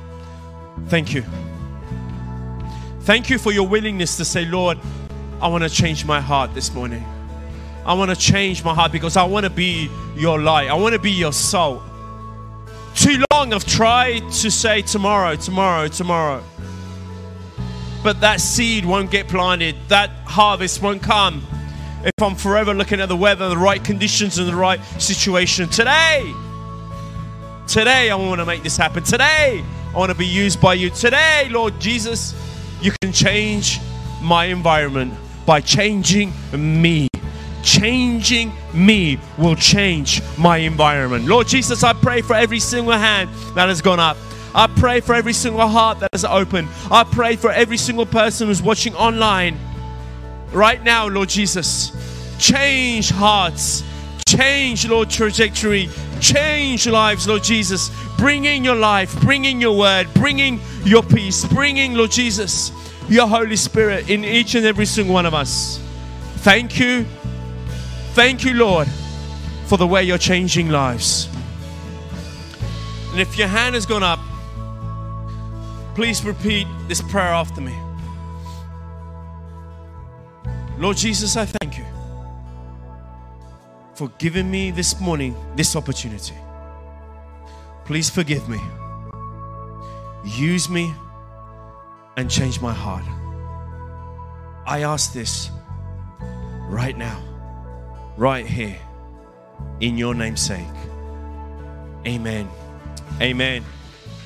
Thank 0.87 1.13
you. 1.13 1.25
Thank 3.05 3.29
you 3.29 3.37
for 3.37 3.51
your 3.51 3.67
willingness 3.67 4.17
to 4.17 4.25
say, 4.25 4.45
Lord, 4.45 4.77
I 5.41 5.47
want 5.47 5.63
to 5.63 5.69
change 5.69 6.05
my 6.05 6.19
heart 6.19 6.53
this 6.53 6.73
morning. 6.73 7.05
I 7.85 7.93
want 7.93 8.09
to 8.11 8.17
change 8.17 8.63
my 8.63 8.73
heart 8.73 8.91
because 8.91 9.15
I 9.15 9.23
want 9.23 9.45
to 9.45 9.49
be 9.49 9.89
your 10.15 10.41
light. 10.41 10.69
I 10.69 10.73
want 10.73 10.93
to 10.93 10.99
be 10.99 11.11
your 11.11 11.31
salt 11.31 11.83
too 12.95 13.23
long 13.31 13.53
I've 13.53 13.65
tried 13.65 14.31
to 14.31 14.49
say 14.49 14.81
tomorrow, 14.81 15.35
tomorrow, 15.35 15.87
tomorrow. 15.87 16.43
But 18.03 18.21
that 18.21 18.39
seed 18.39 18.85
won't 18.85 19.11
get 19.11 19.27
planted, 19.27 19.75
that 19.89 20.09
harvest 20.25 20.81
won't 20.81 21.03
come 21.03 21.45
if 22.03 22.13
I'm 22.21 22.35
forever 22.35 22.73
looking 22.73 23.01
at 23.01 23.09
the 23.09 23.15
weather, 23.15 23.49
the 23.49 23.57
right 23.57 23.83
conditions, 23.83 24.37
and 24.37 24.47
the 24.47 24.55
right 24.55 24.79
situation. 24.99 25.67
Today, 25.69 26.31
today, 27.67 28.09
I 28.11 28.15
want 28.15 28.39
to 28.39 28.45
make 28.45 28.63
this 28.63 28.77
happen. 28.77 29.03
Today, 29.03 29.63
I 29.93 29.97
want 29.97 30.11
to 30.11 30.17
be 30.17 30.27
used 30.27 30.61
by 30.61 30.75
you. 30.75 30.89
Today, 30.89 31.47
Lord 31.49 31.79
Jesus, 31.79 32.33
you 32.85 32.93
can 33.01 33.11
change 33.11 33.79
my 34.21 34.45
environment 34.45 35.13
by 35.45 35.59
changing 35.59 36.31
me 36.53 37.07
changing 37.65 38.53
me 38.75 39.17
will 39.39 39.55
change 39.55 40.21
my 40.37 40.57
environment. 40.57 41.25
Lord 41.25 41.47
Jesus, 41.47 41.83
I 41.83 41.93
pray 41.93 42.21
for 42.21 42.35
every 42.35 42.59
single 42.59 42.93
hand 42.93 43.27
that 43.55 43.67
has 43.67 43.81
gone 43.81 43.99
up. 43.99 44.17
I 44.53 44.67
pray 44.67 45.01
for 45.01 45.15
every 45.15 45.33
single 45.33 45.67
heart 45.67 45.99
that 45.99 46.11
is 46.13 46.23
open. 46.23 46.67
I 46.91 47.03
pray 47.03 47.35
for 47.35 47.51
every 47.51 47.77
single 47.77 48.05
person 48.05 48.47
who's 48.47 48.61
watching 48.61 48.95
online 48.95 49.57
right 50.51 50.81
now, 50.83 51.07
Lord 51.07 51.27
Jesus. 51.27 51.91
Change 52.37 53.09
hearts, 53.09 53.83
change, 54.27 54.87
Lord, 54.87 55.09
trajectory, 55.09 55.89
change 56.21 56.87
lives, 56.87 57.27
Lord 57.27 57.43
Jesus. 57.43 57.89
Bring 58.17 58.45
in 58.45 58.63
your 58.63 58.75
life, 58.75 59.19
Bring 59.21 59.45
in 59.45 59.59
your 59.59 59.77
word, 59.77 60.07
bringing 60.13 60.59
your 60.85 61.03
peace, 61.03 61.45
bringing, 61.45 61.95
Lord 61.95 62.11
Jesus, 62.11 62.71
your 63.09 63.27
Holy 63.27 63.55
Spirit 63.55 64.09
in 64.09 64.23
each 64.23 64.55
and 64.55 64.65
every 64.65 64.85
single 64.85 65.13
one 65.13 65.25
of 65.25 65.33
us. 65.33 65.79
Thank 66.37 66.79
you 66.79 67.05
Thank 68.15 68.45
you, 68.45 68.53
Lord, 68.53 68.87
for 69.65 69.77
the 69.77 69.85
way 69.85 70.01
you're 70.05 70.17
changing 70.17 70.69
lives. 70.69 71.27
And 73.11 73.19
if 73.19 73.37
your 73.37 73.49
hand 73.49 73.75
has 73.75 73.85
gone 73.85 74.03
up, 74.03 74.19
please 75.95 76.23
repeat 76.23 76.65
this 76.87 77.01
prayer 77.01 77.33
after 77.33 77.59
me. 77.59 77.77
Lord 80.77 80.95
Jesus, 80.95 81.35
I 81.35 81.45
thank 81.45 81.77
you 81.77 81.83
for 83.95 84.07
giving 84.17 84.49
me 84.49 84.71
this 84.71 85.01
morning 85.01 85.35
this 85.57 85.75
opportunity. 85.75 86.35
Please 87.83 88.09
forgive 88.09 88.47
me. 88.47 88.61
Use 90.25 90.69
me 90.69 90.93
and 92.17 92.29
change 92.29 92.61
my 92.61 92.73
heart. 92.73 93.05
I 94.65 94.81
ask 94.81 95.13
this 95.13 95.51
right 96.67 96.97
now 96.97 97.21
right 98.17 98.45
here 98.45 98.77
in 99.79 99.97
your 99.97 100.15
name's 100.15 100.41
sake. 100.41 100.65
Amen. 102.07 102.49
Amen. 103.21 103.63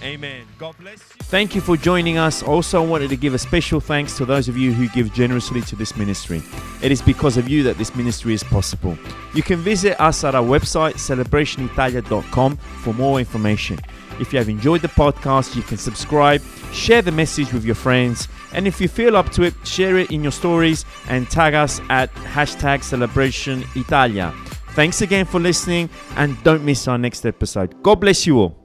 Amen. 0.02 0.46
God 0.58 0.78
bless 0.78 1.00
you. 1.00 1.24
Thank 1.24 1.56
you 1.56 1.62
for 1.62 1.76
joining 1.76 2.18
us. 2.18 2.42
Also, 2.42 2.82
I 2.82 2.86
wanted 2.86 3.10
to 3.10 3.18
give 3.18 3.34
a 3.34 3.38
special 3.38 3.80
thanks 3.80 4.16
to 4.18 4.26
those 4.26 4.48
of 4.48 4.58
you 4.58 4.72
who 4.74 4.88
give 4.90 5.14
generously 5.14 5.62
to 5.62 5.76
this 5.76 5.96
ministry. 5.98 6.42
It 6.82 6.92
is 6.92 7.02
because 7.02 7.36
of 7.38 7.50
you 7.50 7.64
that 7.64 7.78
this 7.78 7.96
ministry 7.96 8.34
is 8.34 8.44
possible. 8.44 8.98
You 9.34 9.44
can 9.44 9.60
visit 9.60 10.00
us 10.02 10.24
at 10.24 10.36
our 10.36 10.44
website, 10.44 10.94
celebrationitalia.com, 10.94 12.58
for 12.58 12.94
more 12.94 13.20
information. 13.20 13.78
If 14.20 14.34
you 14.34 14.40
have 14.40 14.50
enjoyed 14.50 14.82
the 14.82 14.90
podcast, 14.90 15.56
you 15.56 15.62
can 15.62 15.78
subscribe, 15.78 16.42
share 16.72 17.02
the 17.02 17.12
message 17.12 17.54
with 17.54 17.66
your 17.66 17.76
friends, 17.76 18.28
and 18.54 18.68
if 18.68 18.82
you 18.82 18.88
feel 18.88 19.16
up 19.16 19.30
to 19.32 19.44
it, 19.44 19.54
share 19.64 19.98
it 19.98 20.12
in 20.12 20.22
your 20.24 20.32
stories 20.32 20.86
and 21.08 21.30
tag 21.30 21.54
us 21.54 21.80
at 21.90 22.14
hashtag 22.16 22.84
celebration 22.84 23.64
Italia. 23.76 24.34
Thanks 24.76 25.02
again 25.02 25.26
for 25.26 25.40
listening, 25.40 25.90
and 26.16 26.42
don't 26.44 26.64
miss 26.64 26.88
our 26.88 26.98
next 26.98 27.26
episode. 27.26 27.82
God 27.82 27.96
bless 28.02 28.28
you 28.28 28.38
all. 28.40 28.59